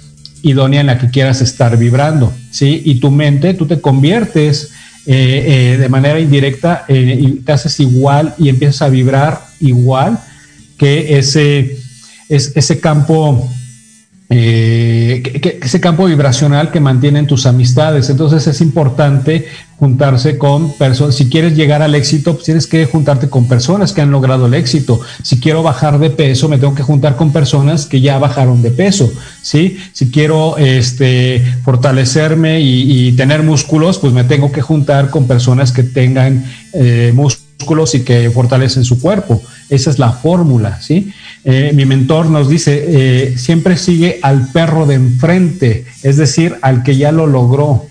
idónea 0.43 0.81
en 0.81 0.87
la 0.87 0.99
que 0.99 1.11
quieras 1.11 1.43
estar 1.43 1.77
vibrando, 1.77 2.33
¿sí? 2.51 2.83
Y 2.85 3.01
tu 3.01 3.11
mente, 3.11 3.53
tú 3.53 3.66
te 3.66 3.81
conviertes 3.81 4.70
eh, 5.07 5.74
eh, 5.74 5.77
de 5.77 5.89
manera 5.89 6.18
indirecta 6.18 6.85
y 6.89 7.41
te 7.41 7.53
haces 7.53 7.79
igual 7.81 8.35
y 8.39 8.49
empiezas 8.49 8.83
a 8.83 8.89
vibrar 8.89 9.41
igual 9.61 10.18
que 10.79 11.18
ese, 11.18 11.79
ese 12.29 12.81
campo 12.81 13.49
ese 14.29 15.81
campo 15.81 16.07
vibracional 16.07 16.72
que 16.72 16.81
mantienen 16.81 17.27
tus 17.27 17.47
amistades. 17.47 18.11
Entonces 18.11 18.47
es 18.47 18.61
importante 18.61 19.47
juntarse 19.79 20.39
con 20.39 20.72
personas. 20.72 21.14
Si 21.14 21.29
quieres 21.29 21.55
llegar 21.55 21.83
al 21.83 21.95
éxito, 21.95 22.33
pues 22.33 22.45
tienes 22.45 22.66
que 22.66 22.87
juntarte 22.87 23.29
con 23.29 23.47
personas 23.47 23.93
que 23.93 24.01
han 24.01 24.11
logrado 24.11 24.47
el 24.47 24.55
éxito. 24.55 25.01
Si 25.22 25.39
quiero 25.39 25.62
bajar 25.62 25.99
de 25.99 26.11
peso, 26.11 26.49
me 26.49 26.59
tengo 26.59 26.74
que 26.74 26.83
juntar 26.83 27.16
con 27.16 27.33
personas 27.33 27.87
que 27.87 28.01
ya 28.01 28.18
bajaron 28.18 28.62
de 28.62 28.70
peso. 28.70 29.12
¿sí? 29.43 29.77
Si 29.93 30.11
quiero 30.11 30.57
este, 30.57 31.43
fortalecerme 31.64 32.61
y, 32.61 33.12
tener 33.16 33.43
músculos, 33.43 33.99
pues 33.99 34.12
me 34.12 34.24
tengo 34.24 34.53
que 34.53 34.62
juntar 34.62 35.11
con 35.11 35.27
personas 35.27 35.72
que 35.72 35.83
tengan 35.83 36.45
eh, 36.74 37.12
músculos 37.14 37.95
y 37.95 38.01
que 38.01 38.31
fortalecen 38.31 38.85
su 38.85 39.01
cuerpo. 39.01 39.43
Esa 39.70 39.91
es 39.91 39.99
la 39.99 40.12
fórmula, 40.12 40.81
¿sí? 40.81 41.12
Eh, 41.45 41.72
mi 41.74 41.85
mentor 41.85 42.27
nos 42.27 42.49
dice, 42.49 42.85
eh, 42.89 43.39
siempre 43.39 43.77
sigue 43.77 44.18
al 44.22 44.49
perro 44.53 44.87
de 44.87 44.95
enfrente, 44.95 45.85
es 46.03 46.16
decir, 46.16 46.57
al 46.62 46.83
que 46.83 46.97
ya 46.97 47.12
lo 47.12 47.27
logró. 47.27 47.87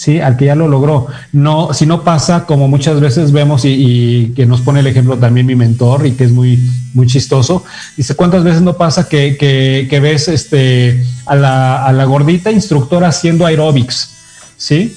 ¿Sí? 0.00 0.18
Al 0.18 0.38
que 0.38 0.46
ya 0.46 0.54
lo 0.54 0.66
logró. 0.66 1.08
No, 1.30 1.74
si 1.74 1.84
no 1.84 2.04
pasa, 2.04 2.46
como 2.46 2.68
muchas 2.68 3.00
veces 3.00 3.32
vemos 3.32 3.66
y, 3.66 4.32
que 4.34 4.46
nos 4.46 4.62
pone 4.62 4.80
el 4.80 4.86
ejemplo 4.86 5.18
también 5.18 5.44
mi 5.44 5.56
mentor 5.56 6.06
y 6.06 6.12
que 6.12 6.24
es 6.24 6.32
muy, 6.32 6.58
muy 6.94 7.06
chistoso, 7.06 7.64
dice, 7.98 8.14
¿cuántas 8.14 8.42
veces 8.42 8.62
no 8.62 8.78
pasa 8.78 9.10
que, 9.10 9.98
ves 10.02 10.28
este, 10.28 11.04
a, 11.26 11.36
la, 11.36 12.04
gordita 12.06 12.50
instructora 12.50 13.08
haciendo 13.08 13.44
aeróbics? 13.44 14.08
¿Sí? 14.56 14.96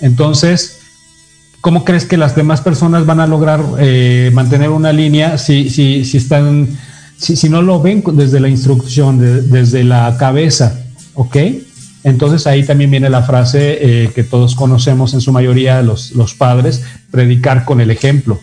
Entonces, 0.00 0.82
¿cómo 1.60 1.84
crees 1.84 2.04
que 2.04 2.16
las 2.16 2.36
demás 2.36 2.60
personas 2.60 3.06
van 3.06 3.18
a 3.18 3.26
lograr 3.26 3.60
eh, 3.80 4.30
mantener 4.32 4.70
una 4.70 4.92
línea 4.92 5.36
si, 5.36 5.68
si, 5.68 6.04
si 6.04 6.16
están, 6.16 6.68
si, 7.16 7.34
si, 7.34 7.48
no 7.48 7.60
lo 7.60 7.82
ven 7.82 8.04
desde 8.12 8.38
la 8.38 8.48
instrucción, 8.48 9.18
desde 9.50 9.82
la 9.82 10.16
cabeza? 10.16 10.78
¿Ok? 11.14 11.36
Entonces 12.04 12.46
ahí 12.46 12.64
también 12.64 12.90
viene 12.90 13.10
la 13.10 13.22
frase 13.22 13.78
eh, 13.80 14.10
que 14.14 14.22
todos 14.22 14.54
conocemos 14.54 15.14
en 15.14 15.20
su 15.20 15.32
mayoría 15.32 15.82
los, 15.82 16.12
los 16.12 16.34
padres, 16.34 16.82
predicar 17.10 17.64
con 17.64 17.80
el 17.80 17.90
ejemplo. 17.90 18.40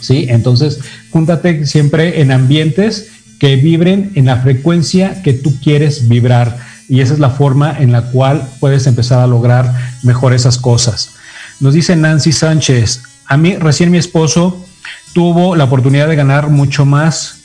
¿Sí? 0.00 0.26
Entonces, 0.28 0.80
júntate 1.10 1.64
siempre 1.66 2.20
en 2.20 2.32
ambientes 2.32 3.08
que 3.38 3.56
vibren 3.56 4.12
en 4.14 4.26
la 4.26 4.38
frecuencia 4.38 5.22
que 5.22 5.32
tú 5.32 5.54
quieres 5.60 6.08
vibrar. 6.08 6.58
Y 6.88 7.00
esa 7.00 7.14
es 7.14 7.20
la 7.20 7.30
forma 7.30 7.76
en 7.78 7.92
la 7.92 8.02
cual 8.10 8.48
puedes 8.58 8.86
empezar 8.86 9.20
a 9.20 9.26
lograr 9.26 9.72
mejor 10.02 10.32
esas 10.32 10.58
cosas. 10.58 11.14
Nos 11.60 11.74
dice 11.74 11.94
Nancy 11.94 12.32
Sánchez, 12.32 13.02
a 13.26 13.36
mí 13.36 13.56
recién 13.56 13.90
mi 13.90 13.98
esposo 13.98 14.64
tuvo 15.12 15.54
la 15.56 15.64
oportunidad 15.64 16.08
de 16.08 16.16
ganar 16.16 16.48
mucho 16.48 16.84
más 16.84 17.41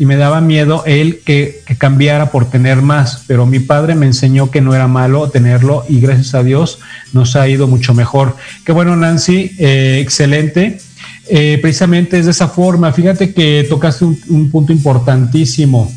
y 0.00 0.06
me 0.06 0.16
daba 0.16 0.40
miedo 0.40 0.82
él 0.86 1.20
que, 1.26 1.60
cambiara 1.76 2.30
por 2.30 2.48
tener 2.48 2.80
más, 2.80 3.24
pero 3.26 3.44
mi 3.44 3.58
padre 3.58 3.94
me 3.94 4.06
enseñó 4.06 4.50
que 4.50 4.62
no 4.62 4.74
era 4.74 4.88
malo 4.88 5.28
tenerlo 5.28 5.84
y 5.90 6.00
gracias 6.00 6.34
a 6.34 6.42
Dios 6.42 6.78
nos 7.12 7.36
ha 7.36 7.46
ido 7.46 7.66
mucho 7.66 7.92
mejor. 7.92 8.34
Qué 8.64 8.72
bueno, 8.72 8.96
Nancy, 8.96 9.52
eh, 9.58 9.98
excelente. 10.00 10.80
Eh, 11.28 11.58
precisamente 11.60 12.18
es 12.18 12.24
de 12.24 12.30
esa 12.30 12.48
forma. 12.48 12.94
Fíjate 12.94 13.34
que 13.34 13.66
tocaste 13.68 14.06
un, 14.06 14.50
punto 14.50 14.72
importantísimo. 14.72 15.92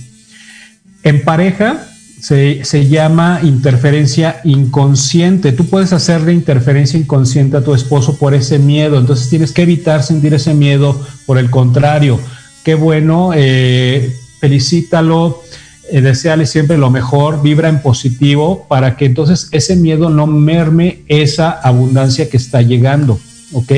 En 1.01 1.23
pareja 1.23 1.87
se, 2.19 2.65
se, 2.65 2.89
llama 2.89 3.39
interferencia 3.41 4.41
inconsciente. 4.43 5.53
Tú 5.53 5.67
puedes 5.67 5.93
hacerle 5.93 6.33
interferencia 6.33 6.99
inconsciente 6.99 7.55
a 7.55 7.63
tu 7.63 7.73
esposo 7.73 8.17
por 8.17 8.33
ese 8.33 8.59
miedo, 8.59 8.99
entonces 8.99 9.29
tienes 9.29 9.53
que 9.53 9.61
evitar 9.61 10.03
sentir 10.03 10.33
ese 10.33 10.53
miedo. 10.53 11.01
Por 11.25 11.37
el 11.37 11.49
contrario, 11.49 12.19
qué 12.63 12.75
bueno, 12.75 13.31
eh, 13.35 14.15
felicítalo, 14.39 15.43
eh, 15.91 16.01
deseale 16.01 16.45
siempre 16.45 16.77
lo 16.77 16.89
mejor, 16.89 17.41
vibra 17.41 17.69
en 17.69 17.81
positivo 17.81 18.65
para 18.67 18.95
que 18.95 19.05
entonces 19.05 19.49
ese 19.51 19.75
miedo 19.75 20.09
no 20.09 20.27
merme 20.27 20.99
esa 21.07 21.51
abundancia 21.51 22.29
que 22.29 22.37
está 22.37 22.61
llegando, 22.61 23.19
¿ok? 23.51 23.71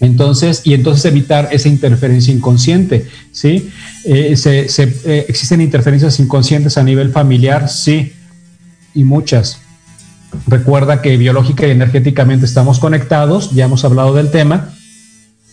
Entonces, 0.00 0.62
y 0.64 0.74
entonces 0.74 1.04
evitar 1.04 1.48
esa 1.52 1.68
interferencia 1.68 2.32
inconsciente, 2.32 3.06
¿sí? 3.32 3.70
Eh, 4.04 4.36
se, 4.36 4.60
¿Existen 5.28 5.60
interferencias 5.60 6.20
inconscientes 6.20 6.78
a 6.78 6.82
nivel 6.82 7.10
familiar? 7.10 7.68
Sí, 7.68 8.12
y 8.94 9.04
muchas. 9.04 9.58
Recuerda 10.46 11.02
que 11.02 11.16
biológica 11.16 11.66
y 11.66 11.70
energéticamente 11.70 12.46
estamos 12.46 12.78
conectados, 12.78 13.50
ya 13.52 13.64
hemos 13.64 13.84
hablado 13.84 14.14
del 14.14 14.30
tema, 14.30 14.74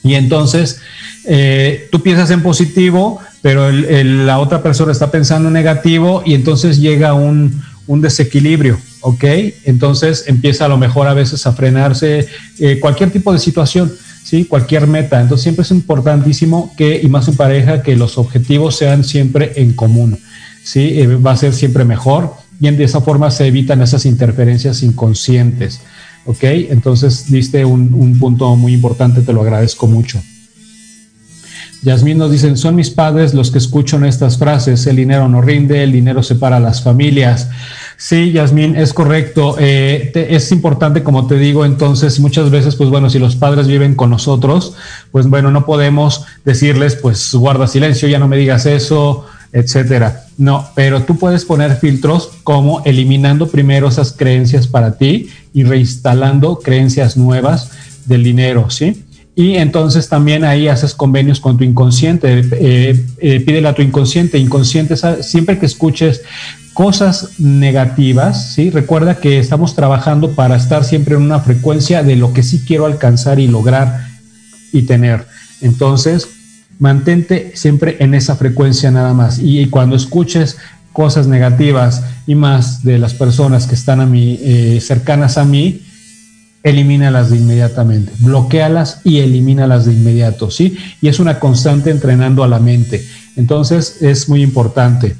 y 0.07 0.15
entonces 0.15 0.79
eh, 1.25 1.87
tú 1.91 2.01
piensas 2.01 2.31
en 2.31 2.41
positivo, 2.41 3.19
pero 3.41 3.71
la 3.71 4.39
otra 4.39 4.63
persona 4.63 4.91
está 4.91 5.11
pensando 5.11 5.49
en 5.49 5.53
negativo 5.53 6.23
y 6.25 6.33
entonces 6.33 6.79
llega 6.79 7.13
un, 7.13 7.61
desequilibrio, 7.87 8.77
¿ok? 9.01 9.23
Entonces 9.65 10.25
empieza 10.27 10.65
a 10.65 10.67
lo 10.67 10.77
mejor 10.77 11.07
a 11.07 11.13
veces 11.13 11.45
a 11.47 11.53
frenarse 11.53 12.27
eh, 12.59 12.79
cualquier 12.79 13.11
tipo 13.11 13.31
de 13.31 13.39
situación, 13.39 13.93
¿sí? 14.23 14.45
Cualquier 14.45 14.87
meta. 14.87 15.21
Entonces 15.21 15.43
siempre 15.43 15.63
es 15.63 15.71
importantísimo 15.71 16.73
que, 16.77 16.99
y 17.01 17.07
más 17.07 17.27
en 17.27 17.35
pareja, 17.35 17.83
que 17.83 17.95
los 17.95 18.17
objetivos 18.17 18.75
sean 18.75 19.03
siempre 19.03 19.53
en 19.55 19.73
común, 19.73 20.19
¿sí? 20.63 20.99
Eh, 20.99 21.07
va 21.07 21.31
a 21.31 21.37
ser 21.37 21.53
siempre 21.53 21.85
mejor 21.85 22.33
y 22.59 22.71
de 22.71 22.83
esa 22.83 23.01
forma 23.01 23.29
se 23.31 23.47
evitan 23.47 23.81
esas 23.81 24.05
interferencias 24.05 24.83
inconscientes. 24.83 25.81
¿Ok? 26.27 26.43
Entonces 26.43 27.31
diste 27.31 27.65
un, 27.65 28.19
punto 28.19 28.55
muy 28.55 28.73
importante, 28.73 29.21
te 29.21 29.33
lo 29.33 29.41
agradezco 29.41 29.87
mucho. 29.87 30.21
Yasmín 31.83 32.17
nos 32.17 32.31
dicen, 32.31 32.57
son 32.57 32.75
mis 32.75 32.89
padres 32.89 33.33
los 33.33 33.49
que 33.49 33.59
escuchan 33.59 34.03
estas 34.03 34.37
frases, 34.37 34.85
el 34.87 34.97
dinero 34.97 35.29
no 35.29 35.41
rinde, 35.41 35.83
el 35.83 35.91
dinero 35.91 36.21
separa 36.21 36.57
a 36.57 36.59
las 36.59 36.81
familias. 36.81 37.49
Sí, 37.97 38.31
Yasmín, 38.31 38.75
es 38.75 38.93
correcto. 38.93 39.55
Eh, 39.59 40.11
es 40.29 40.51
importante, 40.51 41.03
como 41.03 41.27
te 41.27 41.37
digo, 41.37 41.65
entonces 41.65 42.19
muchas 42.19 42.49
veces, 42.49 42.75
pues 42.75 42.89
bueno, 42.89 43.09
si 43.09 43.19
los 43.19 43.35
padres 43.35 43.67
viven 43.67 43.95
con 43.95 44.09
nosotros, 44.09 44.75
pues 45.11 45.27
bueno, 45.27 45.51
no 45.51 45.65
podemos 45.65 46.25
decirles, 46.43 46.95
pues 46.95 47.33
guarda 47.33 47.67
silencio, 47.67 48.09
ya 48.09 48.19
no 48.19 48.27
me 48.27 48.37
digas 48.37 48.65
eso, 48.65 49.25
etcétera. 49.51 50.25
No, 50.37 50.67
pero 50.75 51.03
tú 51.03 51.17
puedes 51.17 51.45
poner 51.45 51.75
filtros 51.77 52.29
como 52.43 52.83
eliminando 52.85 53.47
primero 53.47 53.87
esas 53.87 54.11
creencias 54.11 54.67
para 54.67 54.97
ti 54.97 55.29
y 55.53 55.63
reinstalando 55.63 56.59
creencias 56.59 57.17
nuevas 57.17 57.71
del 58.05 58.23
dinero, 58.23 58.69
¿sí? 58.69 59.03
Y 59.35 59.57
entonces 59.57 60.09
también 60.09 60.43
ahí 60.43 60.67
haces 60.67 60.95
convenios 60.95 61.39
con 61.39 61.57
tu 61.57 61.63
inconsciente, 61.63 62.41
eh, 62.53 63.05
eh, 63.19 63.39
pídele 63.41 63.67
a 63.67 63.75
tu 63.75 63.83
inconsciente, 63.83 64.39
inconsciente, 64.39 64.95
siempre 65.21 65.59
que 65.59 65.67
escuches 65.67 66.23
cosas 66.73 67.39
negativas, 67.39 68.53
¿sí? 68.53 68.71
Recuerda 68.71 69.15
que 69.15 69.37
estamos 69.37 69.75
trabajando 69.75 70.31
para 70.31 70.55
estar 70.55 70.83
siempre 70.83 71.15
en 71.15 71.21
una 71.21 71.39
frecuencia 71.39 72.01
de 72.01 72.15
lo 72.15 72.33
que 72.33 72.41
sí 72.43 72.63
quiero 72.65 72.85
alcanzar 72.85 73.39
y 73.39 73.47
lograr 73.47 74.07
y 74.71 74.83
tener. 74.83 75.25
Entonces, 75.61 76.27
mantente 76.79 77.51
siempre 77.55 77.97
en 77.99 78.13
esa 78.13 78.35
frecuencia 78.35 78.91
nada 78.91 79.13
más. 79.13 79.39
Y, 79.39 79.67
cuando 79.67 79.95
escuches 79.95 80.57
cosas 80.93 81.27
negativas 81.27 82.03
y 82.25 82.35
más 82.35 82.83
de 82.83 82.97
las 82.97 83.13
personas 83.13 83.67
que 83.67 83.75
están 83.75 83.99
a 83.99 84.05
mí, 84.05 84.39
eh, 84.41 84.79
cercanas 84.81 85.37
a 85.37 85.45
mí, 85.45 85.81
elimínalas 86.63 87.29
de 87.29 87.37
inmediatamente, 87.37 88.11
bloquealas 88.19 89.01
y 89.03 89.19
elimínalas 89.19 89.85
de 89.85 89.93
inmediato, 89.93 90.51
¿sí? 90.51 90.77
Y 91.01 91.07
es 91.07 91.19
una 91.19 91.39
constante 91.39 91.91
entrenando 91.91 92.43
a 92.43 92.47
la 92.47 92.59
mente. 92.59 93.05
Entonces 93.35 94.01
es 94.01 94.27
muy 94.27 94.41
importante. 94.41 95.15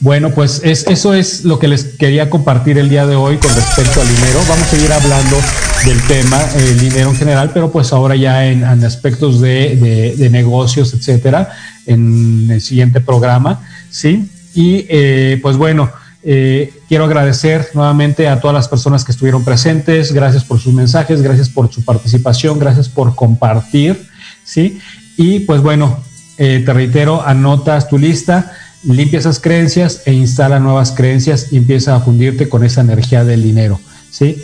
Bueno, 0.00 0.30
pues 0.30 0.60
es, 0.64 0.86
eso 0.86 1.12
es 1.12 1.44
lo 1.44 1.58
que 1.58 1.66
les 1.66 1.84
quería 1.84 2.30
compartir 2.30 2.78
el 2.78 2.88
día 2.88 3.04
de 3.04 3.16
hoy 3.16 3.36
con 3.38 3.52
respecto 3.52 4.00
al 4.00 4.08
dinero. 4.08 4.38
Vamos 4.48 4.66
a 4.68 4.70
seguir 4.70 4.92
hablando 4.92 5.36
del 5.84 6.00
tema, 6.06 6.40
el 6.54 6.78
dinero 6.78 7.10
en 7.10 7.16
general, 7.16 7.50
pero 7.52 7.72
pues 7.72 7.92
ahora 7.92 8.14
ya 8.14 8.46
en, 8.46 8.62
aspectos 8.62 9.40
de, 9.40 10.28
negocios, 10.30 10.94
etcétera, 10.94 11.50
en 11.86 12.48
el 12.48 12.60
siguiente 12.60 13.00
programa, 13.00 13.60
¿sí? 13.90 14.30
Y 14.54 14.86
eh, 14.88 15.40
pues 15.42 15.56
bueno, 15.56 15.90
eh, 16.22 16.72
quiero 16.88 17.04
agradecer 17.04 17.68
nuevamente 17.74 18.28
a 18.28 18.40
todas 18.40 18.54
las 18.54 18.68
personas 18.68 19.04
que 19.04 19.10
estuvieron 19.10 19.44
presentes, 19.44 20.12
gracias 20.12 20.44
por 20.44 20.60
sus 20.60 20.74
mensajes, 20.74 21.22
gracias 21.22 21.48
por 21.48 21.72
su 21.72 21.84
participación, 21.84 22.60
gracias 22.60 22.88
por 22.88 23.16
compartir, 23.16 24.06
¿sí? 24.44 24.78
Y 25.16 25.40
pues 25.40 25.60
bueno, 25.60 25.98
eh, 26.38 26.62
te 26.64 26.72
reitero, 26.72 27.26
anotas 27.26 27.88
tu 27.88 27.98
lista 27.98 28.52
limpia 28.84 29.18
esas 29.18 29.40
creencias 29.40 30.02
e 30.06 30.12
instala 30.12 30.60
nuevas 30.60 30.92
creencias 30.92 31.52
y 31.52 31.56
empieza 31.56 31.96
a 31.96 32.00
fundirte 32.00 32.48
con 32.48 32.64
esa 32.64 32.80
energía 32.80 33.24
del 33.24 33.42
dinero. 33.42 33.80
¿sí? 34.10 34.42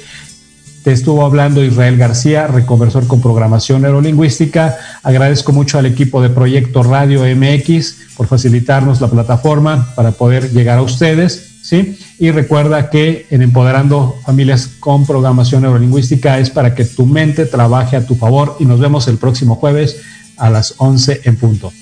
Te 0.85 0.93
estuvo 0.93 1.25
hablando 1.25 1.65
Israel 1.65 1.97
García, 1.97 2.47
reconversor 2.47 3.07
con 3.07 3.23
programación 3.23 3.83
neurolingüística. 3.83 4.77
Agradezco 5.03 5.53
mucho 5.53 5.79
al 5.79 5.87
equipo 5.87 6.21
de 6.21 6.29
Proyecto 6.29 6.83
Radio 6.83 7.23
MX 7.23 7.97
por 8.19 8.27
facilitarnos 8.27 9.01
la 9.01 9.09
plataforma 9.09 9.95
para 9.95 10.11
poder 10.11 10.51
llegar 10.53 10.79
a 10.79 10.83
ustedes. 10.83 11.61
¿sí? 11.63 11.99
Y 12.19 12.33
recuerda 12.33 12.91
que 12.91 13.27
en 13.31 13.41
Empoderando 13.41 14.19
Familias 14.27 14.69
con 14.79 15.07
Programación 15.07 15.63
Neurolingüística 15.63 16.39
es 16.39 16.51
para 16.51 16.75
que 16.75 16.85
tu 16.85 17.07
mente 17.07 17.47
trabaje 17.47 17.97
a 17.97 18.07
tu 18.07 18.15
favor 18.15 18.57
y 18.61 18.67
nos 18.67 18.79
vemos 18.79 19.09
el 19.09 19.17
próximo 19.17 19.55
jueves 19.55 20.03
a 20.37 20.51
las 20.51 20.75
11 20.77 21.23
en 21.25 21.37
punto. 21.37 21.73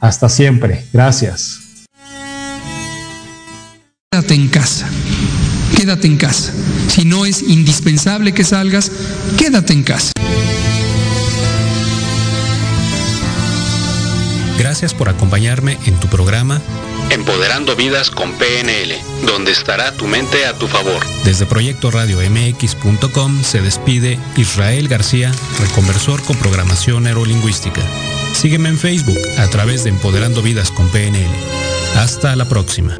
Hasta 0.00 0.30
siempre. 0.30 0.86
Gracias. 0.90 1.67
Quédate 4.10 4.34
en 4.34 4.48
casa 4.48 4.88
quédate 5.78 6.08
en 6.08 6.16
casa. 6.16 6.52
Si 6.88 7.04
no 7.04 7.24
es 7.24 7.40
indispensable 7.42 8.32
que 8.32 8.42
salgas, 8.42 8.90
quédate 9.38 9.72
en 9.72 9.84
casa. 9.84 10.12
Gracias 14.58 14.92
por 14.92 15.08
acompañarme 15.08 15.78
en 15.86 15.94
tu 16.00 16.08
programa 16.08 16.60
Empoderando 17.10 17.76
Vidas 17.76 18.10
con 18.10 18.32
PNL, 18.32 18.98
donde 19.24 19.52
estará 19.52 19.92
tu 19.92 20.06
mente 20.06 20.46
a 20.46 20.58
tu 20.58 20.66
favor. 20.66 21.06
Desde 21.24 21.46
Proyecto 21.46 21.90
Radio 21.90 22.18
MX.com 22.18 23.42
se 23.44 23.62
despide 23.62 24.18
Israel 24.36 24.88
García, 24.88 25.30
reconversor 25.60 26.22
con 26.24 26.36
programación 26.36 27.04
neurolingüística. 27.04 27.80
Sígueme 28.34 28.68
en 28.68 28.78
Facebook 28.78 29.18
a 29.38 29.46
través 29.46 29.84
de 29.84 29.90
Empoderando 29.90 30.42
Vidas 30.42 30.70
con 30.70 30.88
PNL. 30.88 31.30
Hasta 31.96 32.34
la 32.36 32.46
próxima. 32.46 32.98